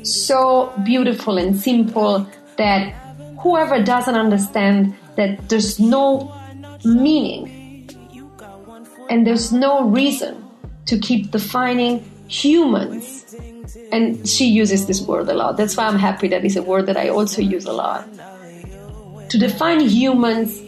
so 0.04 0.72
beautiful 0.84 1.38
and 1.38 1.56
simple 1.56 2.26
that 2.56 2.92
whoever 3.40 3.82
doesn't 3.82 4.14
understand 4.14 4.94
that 5.16 5.48
there's 5.48 5.78
no 5.78 6.32
meaning 6.84 7.88
and 9.10 9.26
there's 9.26 9.52
no 9.52 9.84
reason 9.84 10.44
to 10.86 10.98
keep 10.98 11.30
defining 11.30 12.02
humans 12.28 13.21
and 13.90 14.28
she 14.28 14.46
uses 14.46 14.86
this 14.86 15.00
word 15.02 15.28
a 15.28 15.34
lot. 15.34 15.56
That's 15.56 15.76
why 15.76 15.86
I'm 15.86 15.98
happy 15.98 16.28
that 16.28 16.44
it's 16.44 16.56
a 16.56 16.62
word 16.62 16.86
that 16.86 16.96
I 16.96 17.08
also 17.08 17.42
use 17.42 17.64
a 17.64 17.72
lot. 17.72 18.06
To 19.30 19.38
define 19.38 19.80
humans 19.80 20.60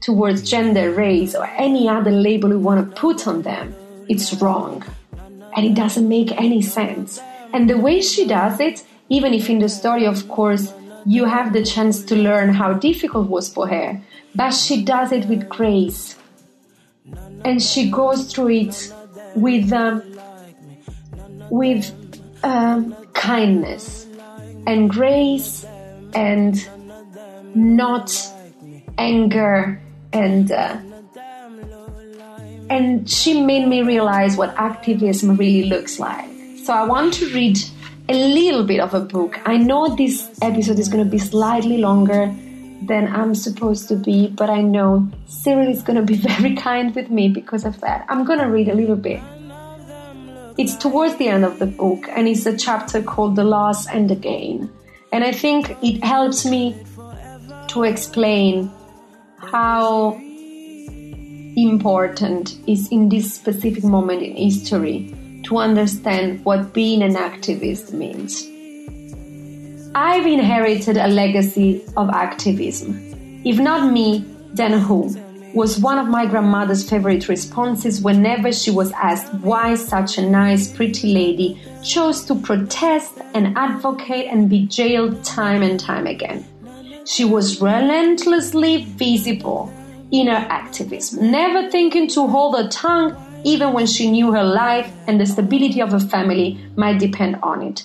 towards 0.00 0.48
gender, 0.48 0.92
race, 0.92 1.34
or 1.34 1.46
any 1.56 1.88
other 1.88 2.10
label 2.10 2.50
we 2.50 2.56
want 2.56 2.88
to 2.88 3.00
put 3.00 3.26
on 3.26 3.42
them, 3.42 3.74
it's 4.08 4.34
wrong. 4.40 4.84
And 5.56 5.64
it 5.64 5.74
doesn't 5.74 6.08
make 6.08 6.32
any 6.32 6.60
sense. 6.60 7.20
And 7.52 7.68
the 7.68 7.78
way 7.78 8.02
she 8.02 8.26
does 8.26 8.60
it, 8.60 8.84
even 9.08 9.32
if 9.32 9.48
in 9.48 9.60
the 9.60 9.68
story, 9.68 10.04
of 10.06 10.28
course, 10.28 10.72
you 11.06 11.24
have 11.24 11.52
the 11.52 11.64
chance 11.64 12.04
to 12.04 12.16
learn 12.16 12.52
how 12.52 12.74
difficult 12.74 13.28
was 13.28 13.48
for 13.48 13.68
her, 13.68 14.00
but 14.34 14.50
she 14.50 14.84
does 14.84 15.12
it 15.12 15.26
with 15.26 15.48
grace. 15.48 16.16
And 17.44 17.62
she 17.62 17.90
goes 17.90 18.32
through 18.32 18.50
it 18.50 18.92
with 19.36 19.72
um, 19.72 20.02
with 21.50 21.92
um, 22.44 22.94
kindness 23.12 24.06
and 24.66 24.90
grace 24.90 25.64
and 26.14 26.68
not 27.54 28.10
anger 28.98 29.80
and 30.12 30.52
uh, 30.52 30.76
and 32.68 33.08
she 33.08 33.40
made 33.40 33.68
me 33.68 33.82
realize 33.82 34.36
what 34.36 34.54
activism 34.56 35.36
really 35.36 35.68
looks 35.68 36.00
like. 36.00 36.28
So 36.64 36.72
I 36.72 36.84
want 36.84 37.14
to 37.14 37.32
read 37.32 37.58
a 38.08 38.14
little 38.14 38.64
bit 38.64 38.80
of 38.80 38.92
a 38.94 39.00
book. 39.00 39.38
I 39.44 39.56
know 39.56 39.94
this 39.94 40.28
episode 40.42 40.78
is 40.78 40.88
going 40.88 41.04
to 41.04 41.10
be 41.10 41.18
slightly 41.18 41.78
longer 41.78 42.34
than 42.82 43.08
I'm 43.08 43.34
supposed 43.34 43.88
to 43.88 43.96
be, 43.96 44.28
but 44.28 44.50
I 44.50 44.62
know 44.62 45.08
Cyril 45.26 45.68
is 45.68 45.82
going 45.82 45.96
to 45.96 46.02
be 46.02 46.16
very 46.28 46.54
kind 46.56 46.94
with 46.94 47.10
me 47.10 47.28
because 47.28 47.64
of 47.64 47.80
that. 47.80 48.04
I'm 48.08 48.24
going 48.24 48.38
to 48.40 48.46
read 48.46 48.68
a 48.68 48.74
little 48.74 48.96
bit. 48.96 49.20
It's 50.58 50.74
towards 50.74 51.16
the 51.16 51.28
end 51.28 51.44
of 51.44 51.58
the 51.58 51.66
book, 51.66 52.08
and 52.08 52.26
it's 52.26 52.46
a 52.46 52.56
chapter 52.56 53.02
called 53.02 53.36
The 53.36 53.44
Loss 53.44 53.88
and 53.88 54.08
the 54.08 54.16
Gain. 54.16 54.70
And 55.12 55.22
I 55.22 55.32
think 55.32 55.76
it 55.82 56.02
helps 56.02 56.46
me 56.46 56.74
to 57.68 57.84
explain 57.84 58.70
how 59.36 60.12
important 61.56 62.58
is 62.66 62.88
in 62.90 63.08
this 63.10 63.34
specific 63.34 63.84
moment 63.84 64.22
in 64.22 64.34
history 64.36 65.14
to 65.44 65.58
understand 65.58 66.44
what 66.44 66.72
being 66.72 67.02
an 67.02 67.14
activist 67.14 67.92
means. 67.92 68.46
I've 69.94 70.26
inherited 70.26 70.96
a 70.96 71.08
legacy 71.08 71.84
of 71.96 72.10
activism. 72.10 73.42
If 73.44 73.58
not 73.58 73.92
me, 73.92 74.24
then 74.54 74.72
who? 74.80 75.14
Was 75.54 75.78
one 75.78 75.98
of 75.98 76.08
my 76.08 76.26
grandmother's 76.26 76.88
favorite 76.88 77.28
responses 77.28 78.00
whenever 78.00 78.52
she 78.52 78.70
was 78.70 78.92
asked 78.92 79.32
why 79.34 79.74
such 79.74 80.18
a 80.18 80.28
nice, 80.28 80.70
pretty 80.70 81.14
lady 81.14 81.60
chose 81.82 82.24
to 82.26 82.34
protest 82.34 83.14
and 83.34 83.56
advocate 83.56 84.26
and 84.26 84.50
be 84.50 84.66
jailed 84.66 85.24
time 85.24 85.62
and 85.62 85.80
time 85.80 86.06
again. 86.06 86.44
She 87.06 87.24
was 87.24 87.60
relentlessly 87.60 88.84
visible 88.84 89.72
in 90.10 90.26
her 90.26 90.46
activism, 90.50 91.30
never 91.30 91.70
thinking 91.70 92.08
to 92.08 92.26
hold 92.26 92.56
her 92.56 92.68
tongue 92.68 93.16
even 93.44 93.72
when 93.72 93.86
she 93.86 94.10
knew 94.10 94.32
her 94.32 94.44
life 94.44 94.92
and 95.06 95.20
the 95.20 95.26
stability 95.26 95.80
of 95.80 95.92
her 95.92 96.00
family 96.00 96.58
might 96.76 96.98
depend 96.98 97.36
on 97.42 97.62
it. 97.62 97.84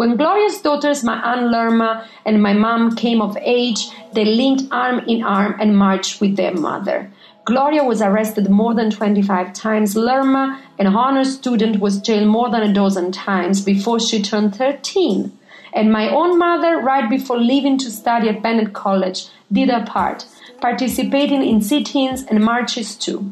When 0.00 0.16
Gloria's 0.16 0.62
daughters, 0.62 1.04
my 1.04 1.20
Aunt 1.20 1.50
Lerma 1.50 2.08
and 2.24 2.42
my 2.42 2.54
mom, 2.54 2.96
came 2.96 3.20
of 3.20 3.36
age, 3.36 3.90
they 4.14 4.24
linked 4.24 4.72
arm 4.72 5.00
in 5.00 5.22
arm 5.22 5.56
and 5.60 5.76
marched 5.76 6.22
with 6.22 6.36
their 6.36 6.54
mother. 6.54 7.12
Gloria 7.44 7.84
was 7.84 8.00
arrested 8.00 8.48
more 8.48 8.72
than 8.72 8.90
25 8.90 9.52
times. 9.52 9.94
Lerma, 9.94 10.58
an 10.78 10.86
honor 10.86 11.24
student, 11.24 11.80
was 11.80 12.00
jailed 12.00 12.28
more 12.28 12.48
than 12.48 12.62
a 12.62 12.72
dozen 12.72 13.12
times 13.12 13.60
before 13.60 14.00
she 14.00 14.22
turned 14.22 14.56
13. 14.56 15.38
And 15.74 15.92
my 15.92 16.08
own 16.08 16.38
mother, 16.38 16.80
right 16.80 17.10
before 17.10 17.38
leaving 17.38 17.76
to 17.76 17.90
study 17.90 18.30
at 18.30 18.42
Bennett 18.42 18.72
College, 18.72 19.26
did 19.52 19.68
her 19.68 19.84
part, 19.84 20.24
participating 20.62 21.46
in 21.46 21.60
sit 21.60 21.94
ins 21.94 22.22
and 22.22 22.42
marches 22.42 22.96
too. 22.96 23.30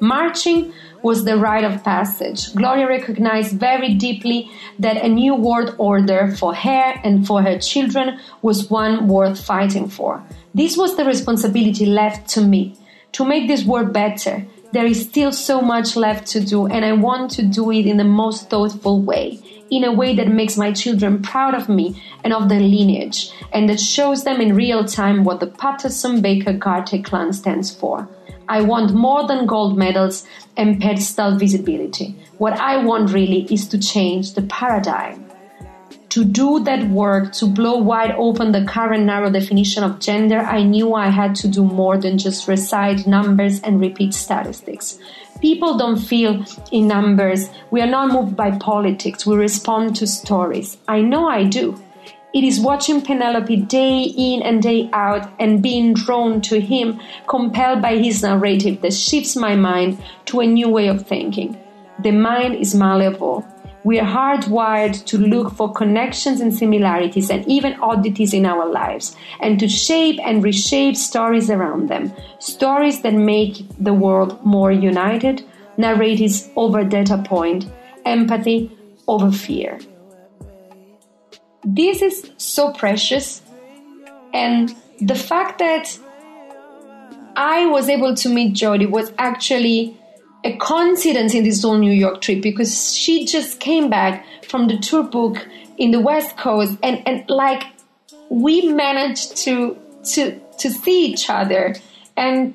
Marching 0.00 0.72
was 1.02 1.24
the 1.24 1.36
rite 1.36 1.64
of 1.64 1.82
passage. 1.84 2.54
Gloria 2.54 2.86
recognized 2.88 3.58
very 3.58 3.94
deeply 3.94 4.50
that 4.78 5.04
a 5.04 5.08
new 5.08 5.34
world 5.34 5.74
order 5.78 6.34
for 6.36 6.54
her 6.54 6.94
and 7.04 7.26
for 7.26 7.42
her 7.42 7.58
children 7.58 8.18
was 8.42 8.70
one 8.70 9.08
worth 9.08 9.44
fighting 9.44 9.88
for. 9.88 10.22
This 10.54 10.76
was 10.76 10.96
the 10.96 11.04
responsibility 11.04 11.86
left 11.86 12.28
to 12.30 12.40
me 12.40 12.76
to 13.12 13.24
make 13.24 13.48
this 13.48 13.64
world 13.64 13.92
better. 13.92 14.44
There 14.72 14.86
is 14.86 15.02
still 15.02 15.32
so 15.32 15.60
much 15.60 15.96
left 15.96 16.28
to 16.28 16.40
do, 16.40 16.66
and 16.66 16.84
I 16.84 16.92
want 16.92 17.32
to 17.32 17.42
do 17.42 17.70
it 17.72 17.86
in 17.86 17.96
the 17.96 18.04
most 18.04 18.50
thoughtful 18.50 19.00
way, 19.00 19.40
in 19.70 19.84
a 19.84 19.92
way 19.92 20.14
that 20.14 20.28
makes 20.28 20.56
my 20.56 20.72
children 20.72 21.22
proud 21.22 21.54
of 21.54 21.68
me 21.68 22.00
and 22.22 22.32
of 22.32 22.48
their 22.48 22.60
lineage, 22.60 23.32
and 23.52 23.68
that 23.68 23.80
shows 23.80 24.22
them 24.24 24.40
in 24.40 24.54
real 24.54 24.84
time 24.84 25.24
what 25.24 25.40
the 25.40 25.46
Patterson 25.46 26.20
Baker 26.20 26.52
Gartey 26.52 27.04
clan 27.04 27.32
stands 27.32 27.74
for. 27.74 28.08
I 28.50 28.62
want 28.62 28.92
more 28.92 29.28
than 29.28 29.46
gold 29.46 29.78
medals 29.78 30.26
and 30.56 30.80
pedestal 30.80 31.36
visibility. 31.36 32.16
What 32.38 32.54
I 32.54 32.84
want 32.84 33.12
really 33.12 33.46
is 33.48 33.68
to 33.68 33.78
change 33.78 34.34
the 34.34 34.42
paradigm. 34.42 35.24
To 36.08 36.24
do 36.24 36.58
that 36.64 36.88
work, 36.88 37.32
to 37.34 37.46
blow 37.46 37.76
wide 37.76 38.10
open 38.18 38.50
the 38.50 38.64
current 38.64 39.04
narrow 39.04 39.30
definition 39.30 39.84
of 39.84 40.00
gender, 40.00 40.40
I 40.40 40.64
knew 40.64 40.94
I 40.94 41.10
had 41.10 41.36
to 41.36 41.48
do 41.48 41.62
more 41.62 41.96
than 41.96 42.18
just 42.18 42.48
recite 42.48 43.06
numbers 43.06 43.60
and 43.60 43.80
repeat 43.80 44.14
statistics. 44.14 44.98
People 45.40 45.78
don't 45.78 45.98
feel 45.98 46.44
in 46.72 46.88
numbers. 46.88 47.48
We 47.70 47.80
are 47.82 47.86
not 47.86 48.12
moved 48.12 48.34
by 48.34 48.58
politics. 48.58 49.24
We 49.24 49.36
respond 49.36 49.94
to 49.96 50.08
stories. 50.08 50.76
I 50.88 51.02
know 51.02 51.28
I 51.28 51.44
do. 51.44 51.80
It 52.32 52.44
is 52.44 52.60
watching 52.60 53.02
Penelope 53.02 53.56
day 53.62 54.02
in 54.02 54.42
and 54.42 54.62
day 54.62 54.88
out 54.92 55.28
and 55.40 55.60
being 55.60 55.94
drawn 55.94 56.40
to 56.42 56.60
him, 56.60 57.00
compelled 57.26 57.82
by 57.82 57.96
his 57.96 58.22
narrative 58.22 58.82
that 58.82 58.92
shifts 58.92 59.34
my 59.34 59.56
mind 59.56 59.98
to 60.26 60.38
a 60.38 60.46
new 60.46 60.68
way 60.68 60.86
of 60.86 61.04
thinking. 61.04 61.58
The 61.98 62.12
mind 62.12 62.54
is 62.54 62.72
malleable. 62.72 63.44
We 63.82 63.98
are 63.98 64.06
hardwired 64.06 65.04
to 65.06 65.18
look 65.18 65.54
for 65.54 65.72
connections 65.72 66.40
and 66.40 66.54
similarities 66.54 67.30
and 67.30 67.44
even 67.48 67.80
oddities 67.80 68.32
in 68.32 68.46
our 68.46 68.70
lives 68.70 69.16
and 69.40 69.58
to 69.58 69.66
shape 69.66 70.20
and 70.22 70.44
reshape 70.44 70.96
stories 70.96 71.50
around 71.50 71.88
them. 71.88 72.12
Stories 72.38 73.02
that 73.02 73.14
make 73.14 73.66
the 73.80 73.94
world 73.94 74.44
more 74.44 74.70
united, 74.70 75.44
narratives 75.76 76.48
over 76.54 76.84
data 76.84 77.18
point, 77.26 77.66
empathy 78.04 78.70
over 79.08 79.32
fear 79.32 79.80
this 81.64 82.02
is 82.02 82.30
so 82.36 82.72
precious. 82.72 83.42
And 84.32 84.74
the 85.00 85.14
fact 85.14 85.58
that 85.58 85.98
I 87.36 87.66
was 87.66 87.88
able 87.88 88.14
to 88.16 88.28
meet 88.28 88.54
Jodie 88.54 88.90
was 88.90 89.12
actually 89.18 89.96
a 90.44 90.56
coincidence 90.56 91.34
in 91.34 91.44
this 91.44 91.62
whole 91.62 91.78
New 91.78 91.92
York 91.92 92.20
trip 92.20 92.42
because 92.42 92.94
she 92.96 93.26
just 93.26 93.60
came 93.60 93.90
back 93.90 94.24
from 94.44 94.68
the 94.68 94.78
tour 94.78 95.02
book 95.02 95.46
in 95.76 95.90
the 95.90 96.00
West 96.00 96.36
Coast 96.36 96.78
and, 96.82 97.02
and 97.06 97.28
like 97.28 97.64
we 98.30 98.72
managed 98.72 99.36
to 99.38 99.76
to 100.04 100.40
to 100.58 100.70
see 100.70 101.06
each 101.06 101.28
other 101.28 101.74
and 102.16 102.54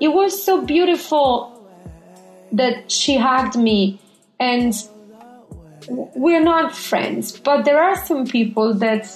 it 0.00 0.08
was 0.08 0.42
so 0.42 0.62
beautiful 0.62 1.52
that 2.52 2.90
she 2.90 3.16
hugged 3.16 3.56
me 3.56 3.98
and 4.38 4.74
we're 5.88 6.42
not 6.42 6.74
friends, 6.74 7.38
but 7.38 7.64
there 7.64 7.82
are 7.82 7.96
some 8.04 8.26
people 8.26 8.74
that 8.74 9.06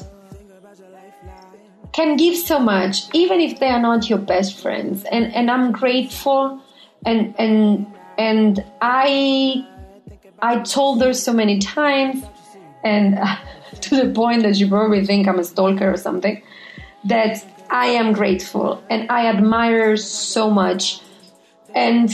can 1.92 2.16
give 2.16 2.36
so 2.36 2.58
much, 2.58 3.12
even 3.14 3.40
if 3.40 3.58
they 3.58 3.68
are 3.68 3.80
not 3.80 4.08
your 4.08 4.18
best 4.18 4.60
friends. 4.60 5.04
And 5.04 5.34
and 5.34 5.50
I'm 5.50 5.72
grateful, 5.72 6.60
and 7.04 7.34
and 7.38 7.86
and 8.18 8.64
I 8.80 9.66
I 10.40 10.60
told 10.60 11.02
her 11.02 11.12
so 11.12 11.32
many 11.32 11.58
times, 11.58 12.24
and 12.84 13.18
to 13.80 13.96
the 13.96 14.12
point 14.12 14.42
that 14.42 14.56
you 14.56 14.68
probably 14.68 15.04
think 15.04 15.26
I'm 15.26 15.38
a 15.38 15.44
stalker 15.44 15.92
or 15.92 15.96
something, 15.96 16.42
that 17.04 17.44
I 17.70 17.86
am 17.86 18.12
grateful 18.12 18.82
and 18.90 19.10
I 19.10 19.26
admire 19.26 19.96
so 19.96 20.50
much, 20.50 21.00
and 21.74 22.10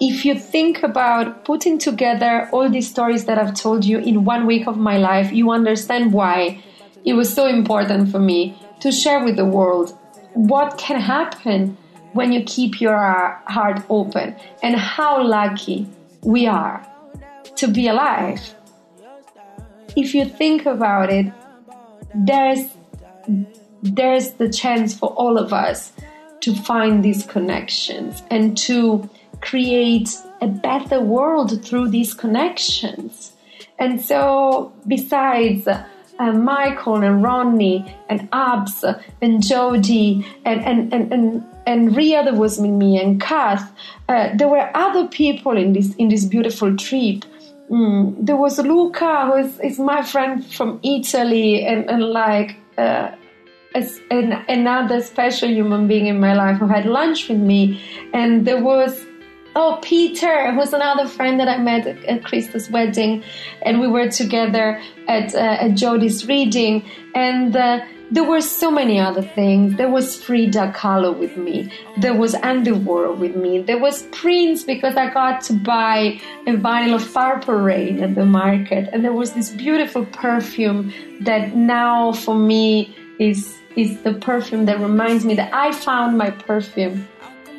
if 0.00 0.24
you 0.24 0.34
think 0.34 0.82
about 0.82 1.44
putting 1.44 1.78
together 1.78 2.48
all 2.52 2.70
these 2.70 2.88
stories 2.88 3.26
that 3.26 3.38
I've 3.38 3.54
told 3.54 3.84
you 3.84 3.98
in 3.98 4.24
one 4.24 4.46
week 4.46 4.66
of 4.66 4.78
my 4.78 4.96
life, 4.96 5.30
you 5.30 5.50
understand 5.50 6.12
why 6.14 6.62
it 7.04 7.12
was 7.12 7.32
so 7.32 7.46
important 7.46 8.10
for 8.10 8.18
me 8.18 8.58
to 8.80 8.90
share 8.90 9.22
with 9.22 9.36
the 9.36 9.44
world 9.44 9.96
what 10.32 10.78
can 10.78 11.00
happen 11.00 11.76
when 12.14 12.32
you 12.32 12.42
keep 12.44 12.80
your 12.80 12.96
uh, 12.96 13.38
heart 13.52 13.82
open 13.90 14.34
and 14.62 14.74
how 14.74 15.22
lucky 15.22 15.86
we 16.22 16.46
are 16.46 16.84
to 17.56 17.68
be 17.68 17.86
alive. 17.86 18.54
If 19.96 20.14
you 20.14 20.24
think 20.24 20.64
about 20.66 21.10
it, 21.10 21.32
there's 22.14 22.64
there's 23.82 24.32
the 24.32 24.48
chance 24.48 24.94
for 24.94 25.10
all 25.10 25.38
of 25.38 25.52
us 25.52 25.92
to 26.40 26.54
find 26.54 27.02
these 27.04 27.24
connections 27.24 28.22
and 28.30 28.56
to 28.56 29.08
create 29.40 30.10
a 30.40 30.46
better 30.46 31.00
world 31.00 31.64
through 31.64 31.88
these 31.88 32.14
connections. 32.14 33.32
And 33.78 34.00
so, 34.00 34.72
besides 34.86 35.66
uh, 35.66 36.32
Michael 36.32 36.96
and 36.96 37.22
Ronny 37.22 37.94
and 38.08 38.28
Abs 38.32 38.84
and 39.22 39.42
Jodie 39.42 40.26
and, 40.44 40.60
and, 40.64 40.92
and, 40.92 41.12
and, 41.12 41.44
and 41.66 41.96
Ria 41.96 42.22
that 42.24 42.34
was 42.34 42.58
with 42.58 42.70
me 42.70 43.00
and 43.00 43.20
Kath, 43.20 43.72
uh, 44.08 44.30
there 44.36 44.48
were 44.48 44.70
other 44.74 45.08
people 45.08 45.56
in 45.56 45.72
this, 45.72 45.94
in 45.96 46.08
this 46.08 46.24
beautiful 46.26 46.76
trip. 46.76 47.24
Mm, 47.70 48.14
there 48.18 48.36
was 48.36 48.58
Luca, 48.58 49.26
who 49.26 49.36
is, 49.36 49.60
is 49.60 49.78
my 49.78 50.02
friend 50.02 50.44
from 50.44 50.80
Italy, 50.82 51.64
and, 51.64 51.88
and 51.88 52.02
like 52.02 52.56
uh, 52.76 53.12
as 53.74 54.00
an, 54.10 54.32
another 54.48 55.00
special 55.00 55.48
human 55.48 55.86
being 55.86 56.06
in 56.06 56.18
my 56.20 56.34
life 56.34 56.58
who 56.58 56.66
had 56.66 56.86
lunch 56.86 57.28
with 57.28 57.38
me. 57.38 57.80
And 58.12 58.44
there 58.46 58.62
was 58.62 59.06
Oh, 59.56 59.78
Peter, 59.82 60.52
who's 60.52 60.72
another 60.72 61.08
friend 61.08 61.40
that 61.40 61.48
I 61.48 61.58
met 61.58 61.86
at 61.86 62.22
Krista's 62.22 62.70
wedding, 62.70 63.24
and 63.62 63.80
we 63.80 63.88
were 63.88 64.08
together 64.08 64.80
at, 65.08 65.34
uh, 65.34 65.38
at 65.38 65.70
Jodie's 65.72 66.28
reading, 66.28 66.84
and 67.14 67.56
uh, 67.56 67.80
there 68.12 68.24
were 68.24 68.40
so 68.40 68.70
many 68.70 68.98
other 68.98 69.22
things. 69.22 69.76
There 69.76 69.90
was 69.90 70.20
Frida 70.20 70.72
Kahlo 70.76 71.16
with 71.16 71.36
me. 71.36 71.72
There 71.96 72.14
was 72.14 72.34
Andy 72.34 72.72
Warhol 72.72 73.16
with 73.18 73.36
me. 73.36 73.62
There 73.62 73.78
was 73.78 74.02
Prince 74.12 74.64
because 74.64 74.96
I 74.96 75.12
got 75.12 75.42
to 75.42 75.52
buy 75.52 76.20
a 76.46 76.52
vinyl 76.52 76.94
of 76.94 77.12
Purple 77.12 77.54
Rain 77.54 78.02
at 78.02 78.14
the 78.14 78.24
market, 78.24 78.88
and 78.92 79.04
there 79.04 79.12
was 79.12 79.32
this 79.32 79.50
beautiful 79.50 80.06
perfume 80.06 80.92
that 81.20 81.56
now 81.56 82.12
for 82.12 82.34
me 82.34 82.96
is 83.18 83.56
is 83.76 84.02
the 84.02 84.14
perfume 84.14 84.66
that 84.66 84.80
reminds 84.80 85.24
me 85.24 85.34
that 85.34 85.54
I 85.54 85.70
found 85.72 86.18
my 86.18 86.30
perfume 86.30 87.06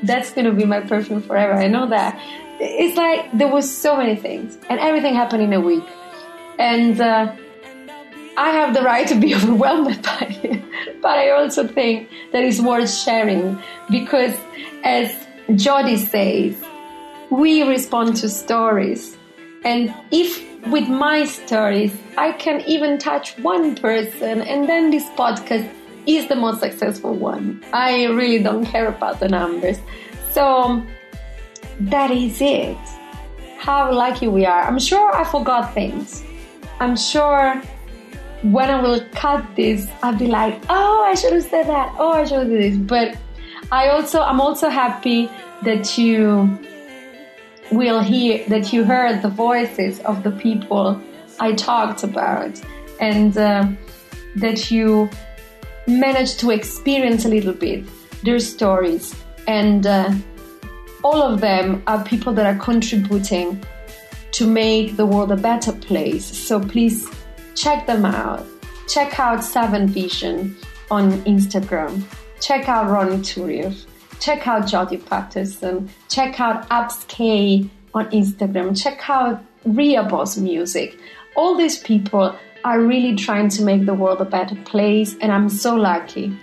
that's 0.04 0.32
to 0.34 0.52
be 0.52 0.66
my 0.66 0.82
perfume 0.82 1.22
forever. 1.22 1.54
I 1.54 1.68
know 1.68 1.88
that. 1.89 2.20
It's 2.60 2.97
like 2.97 3.32
there 3.34 3.47
was 3.47 3.66
so 3.76 3.97
many 3.97 4.16
things, 4.16 4.58
and 4.70 4.80
everything 4.80 5.16
happened 5.16 5.43
in 5.43 5.54
a 5.54 5.60
week. 5.60 5.84
And 6.60 6.99
uh, 6.99 7.36
I 8.38 8.49
have 8.52 8.74
the 8.74 8.82
right 8.82 9.08
to 9.08 9.16
be 9.16 9.34
overwhelmed 9.39 10.02
by 10.04 10.39
it, 10.43 11.02
but 11.02 11.18
I 11.18 11.32
also 11.32 11.68
think 11.68 12.10
that 12.32 12.43
it's 12.43 12.62
worth 12.62 12.91
sharing 12.93 13.60
because, 13.89 14.36
as 14.84 15.12
Jodie 15.49 15.97
says, 15.97 16.56
we 17.30 17.64
respond 17.64 18.18
to 18.18 18.30
stories. 18.30 19.18
And 19.64 19.93
if 20.12 20.47
with 20.68 20.88
my 20.88 21.26
stories 21.26 21.95
I 22.18 22.34
can 22.34 22.62
even 22.62 22.99
touch 22.99 23.38
one 23.39 23.76
person, 23.76 24.41
and 24.41 24.70
then 24.70 24.91
this 24.91 25.06
podcast 25.12 25.70
is 26.08 26.28
the 26.28 26.36
most 26.36 26.60
successful 26.60 27.14
one. 27.14 27.64
I 27.74 28.06
really 28.06 28.41
don't 28.41 28.66
care 28.66 28.88
about 28.88 29.20
the 29.20 29.30
numbers. 29.30 29.80
So 30.32 30.84
that 31.80 32.12
is 32.12 32.41
it. 32.41 32.78
How 33.58 33.91
lucky 33.93 34.28
we 34.28 34.45
are. 34.45 34.64
I'm 34.64 34.80
sure 34.80 35.16
I 35.16 35.24
forgot 35.24 35.74
things. 35.74 36.24
I'm 36.80 36.95
sure 36.95 37.62
when 38.43 38.70
I 38.70 38.82
will 38.82 39.06
cut 39.12 39.45
this, 39.56 39.88
I'll 40.02 40.18
be 40.18 40.28
like, 40.28 40.60
oh, 40.70 41.04
I 41.04 41.14
should 41.14 41.34
have 41.34 41.43
said 41.43 41.68
that. 41.68 41.95
Oh, 41.99 42.14
I 42.14 42.24
should 42.24 42.39
have 42.39 42.49
this. 42.49 42.76
But 42.78 43.18
I 43.72 43.89
also, 43.89 44.22
I'm 44.22 44.41
also 44.41 44.70
happy 44.70 45.30
that 45.64 45.97
you 45.97 46.60
will 47.72 48.02
hear, 48.02 48.43
that 48.49 48.74
you 48.74 48.84
heard 48.84 49.22
the 49.22 49.30
voices 49.30 49.99
of 50.02 50.24
the 50.24 50.32
people 50.32 50.99
I 51.39 51.54
talked 51.54 52.04
about 52.04 52.60
and 52.99 53.38
uh, 53.38 53.68
that 54.36 54.72
you 54.72 55.10
managed 56.00 56.39
to 56.39 56.52
experience 56.52 57.26
a 57.26 57.30
little 57.30 57.54
bit 57.54 57.86
their 58.24 58.39
stories. 58.39 59.16
And 59.48 59.86
uh, 59.86 60.14
all 61.04 61.22
of 61.22 61.42
them 61.42 61.84
are 61.88 62.04
people 62.04 62.34
that 62.34 62.46
are 62.46 62.60
contributing 62.60 63.64
to 64.34 64.48
make 64.48 64.96
the 64.96 65.06
world 65.06 65.32
a 65.32 65.38
better 65.38 65.74
place. 65.74 66.26
So 66.26 66.60
please 66.60 67.10
check 67.56 67.88
them 67.88 68.06
out. 68.06 68.46
Check 68.88 69.20
out 69.20 69.44
Seven 69.44 69.88
Vision 69.88 70.56
on 70.89 71.12
Instagram. 71.24 72.04
Check 72.39 72.68
out 72.68 72.89
Ronny 72.89 73.18
Turiev. 73.18 73.86
Check 74.20 74.48
out 74.48 74.64
Jodie 74.64 75.04
Patterson. 75.06 75.89
Check 76.10 76.39
out 76.39 76.68
Abs 76.70 77.06
on 77.94 78.10
Instagram. 78.12 78.80
Check 78.82 79.10
out 79.10 79.44
Ria 79.66 80.04
Boss 80.04 80.38
Music. 80.38 80.98
All 81.36 81.56
these 81.56 81.80
people 81.80 82.36
are 82.64 82.82
really 82.82 83.16
trying 83.16 83.49
to 83.49 83.64
make 83.64 83.86
the 83.86 83.93
world 83.93 84.22
a 84.22 84.26
better 84.26 84.55
place, 84.64 85.16
and 85.22 85.32
I'm 85.32 85.49
so 85.49 85.76
lucky 85.76 86.38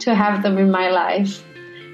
to 0.00 0.14
have 0.14 0.42
them 0.42 0.58
in 0.58 0.70
my 0.70 0.90
life. 0.90 1.42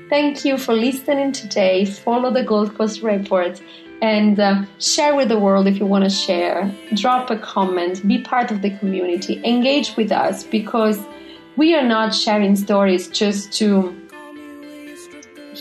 Thank 0.09 0.45
you 0.45 0.57
for 0.57 0.73
listening 0.73 1.33
today. 1.33 1.85
Follow 1.85 2.33
the 2.33 2.45
Gold 2.45 2.77
Coast 2.77 3.03
Report 3.03 3.61
and 4.01 4.39
uh, 4.39 4.65
share 4.79 5.17
with 5.17 5.29
the 5.29 5.39
world 5.39 5.67
if 5.67 5.79
you 5.79 5.87
want 5.87 6.05
to 6.05 6.11
share. 6.11 6.73
Drop 6.95 7.31
a 7.31 7.39
comment, 7.39 8.07
be 8.07 8.23
part 8.23 8.51
of 8.51 8.63
the 8.63 8.71
community, 8.79 9.41
engage 9.45 9.97
with 9.97 10.13
us 10.13 10.45
because 10.45 11.01
we 11.57 11.75
are 11.75 11.87
not 11.87 12.15
sharing 12.15 12.55
stories 12.55 13.09
just 13.09 13.53
to 13.55 13.95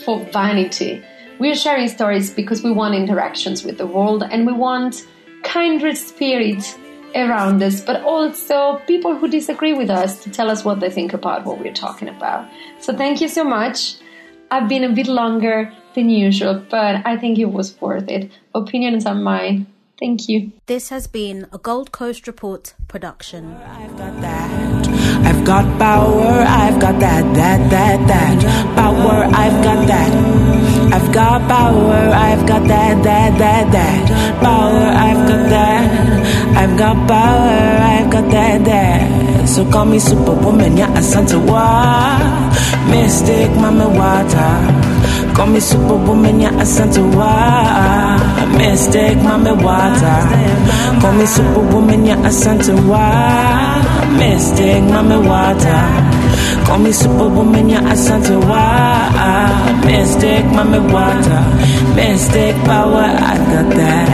for 0.04 0.20
vanity. 0.26 1.02
We 1.40 1.50
are 1.50 1.56
sharing 1.56 1.88
stories 1.88 2.30
because 2.30 2.62
we 2.62 2.70
want 2.70 2.94
interactions 2.94 3.64
with 3.64 3.78
the 3.78 3.86
world 3.86 4.22
and 4.22 4.46
we 4.46 4.52
want 4.52 5.06
kindred 5.42 5.96
spirits 5.96 6.76
around 7.16 7.62
us, 7.62 7.80
but 7.80 8.02
also 8.02 8.80
people 8.86 9.16
who 9.16 9.28
disagree 9.28 9.72
with 9.72 9.90
us 9.90 10.22
to 10.22 10.30
tell 10.30 10.50
us 10.50 10.64
what 10.64 10.80
they 10.80 10.90
think 10.90 11.12
about 11.12 11.44
what 11.44 11.58
we're 11.58 11.72
talking 11.72 12.08
about. 12.08 12.48
So 12.80 12.96
thank 12.96 13.20
you 13.20 13.28
so 13.28 13.44
much. 13.44 13.96
I've 14.50 14.68
been 14.68 14.84
a 14.84 14.92
bit 14.92 15.08
longer 15.08 15.72
than 15.94 16.10
usual, 16.10 16.62
but 16.70 17.04
I 17.04 17.16
think 17.16 17.38
it 17.38 17.46
was 17.46 17.80
worth 17.80 18.08
it. 18.08 18.30
Opinions 18.54 19.06
are 19.06 19.14
mine. 19.14 19.66
Thank 19.98 20.28
you. 20.28 20.52
This 20.66 20.90
has 20.90 21.06
been 21.06 21.46
a 21.52 21.58
Gold 21.58 21.90
Coast 21.90 22.26
Report 22.26 22.74
production. 22.86 23.54
I've 23.54 23.96
got 23.96 24.20
that. 24.20 24.88
I've 25.24 25.44
got 25.44 25.78
power. 25.78 26.44
I've 26.46 26.78
got 26.78 27.00
that, 27.00 27.24
that, 27.34 27.70
that, 27.70 28.06
that. 28.06 28.76
Power. 28.76 29.24
I've 29.24 29.64
got 29.64 29.86
that. 29.86 30.92
I've 30.92 31.12
got 31.12 31.48
power. 31.48 31.94
I've 32.12 32.46
got 32.46 32.68
that, 32.68 33.02
that, 33.04 33.38
that, 33.38 33.72
that. 33.72 34.42
Power. 34.42 34.84
I've 35.06 35.28
got 35.28 35.48
that. 35.48 36.45
I've 36.66 36.76
got 36.76 36.96
power. 37.06 37.78
I've 37.94 38.10
got 38.10 38.28
that, 38.30 38.64
that. 38.64 39.48
So 39.48 39.70
call 39.70 39.84
me 39.84 40.00
Superwoman. 40.00 40.76
Yeah, 40.76 40.90
Asante 40.98 41.38
Wa. 41.46 42.18
Mystic, 42.90 43.54
Mama 43.54 43.86
Water. 43.88 44.54
Call 45.36 45.46
me 45.46 45.60
Superwoman. 45.60 46.40
Yeah, 46.40 46.50
Asante 46.58 46.98
Wa. 47.14 48.18
Mystic, 48.58 49.16
Mama 49.22 49.54
Water. 49.54 50.18
Call 51.00 51.12
me 51.12 51.26
Superwoman. 51.26 52.04
Yeah, 52.04 52.16
Asante 52.26 52.74
Wa. 52.90 53.06
Mystic, 54.18 54.82
Mama 54.90 55.20
Water. 55.20 56.25
Call 56.66 56.78
me 56.78 56.90
Superwoman. 56.92 57.68
Yeah, 57.68 57.92
Asante 57.92 58.36
Wa. 58.48 58.66
Mystic, 59.86 60.44
Mama 60.46 60.80
Water. 60.92 61.42
Mystic 61.94 62.56
power. 62.66 63.06
I've 63.30 63.46
got 63.54 63.68
that. 63.78 64.08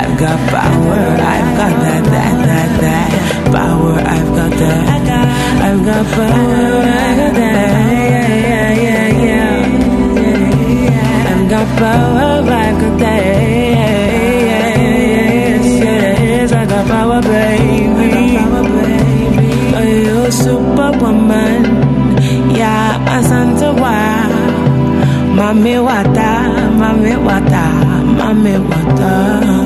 I've 0.00 0.16
got 0.16 0.38
power. 0.48 1.02
I've 1.34 1.50
got 1.58 1.74
that, 1.84 2.02
that, 2.14 2.34
that, 2.46 2.70
that. 2.82 3.10
Power. 3.52 3.94
I've 3.98 4.30
got 4.38 4.50
that. 4.62 4.84
I've 5.66 5.84
got 5.84 6.06
power. 6.14 6.82
I've 7.02 7.18
got 7.18 7.34
that. 7.34 7.62
Yeah, 8.46 8.70
yeah, 8.86 9.08
yeah, 9.26 9.66
yeah. 10.86 11.32
I've 11.34 11.46
got 11.50 11.66
power. 11.78 12.46
I've 12.46 12.78
got 12.80 12.94
that. 13.00 13.22
Yes, 14.52 15.64
yes, 15.84 16.52
I 16.52 16.64
got 16.64 16.86
power, 16.86 17.20
baby. 17.22 17.81
Superwoman. 20.32 21.60
Yeah, 22.56 22.96
Asante 23.16 23.68
Wa. 23.80 24.00
Mami 25.36 25.76
wata, 25.78 26.48
mami 26.80 27.12
wata, 27.16 27.64
mami 28.18 28.52
wata. 28.68 29.61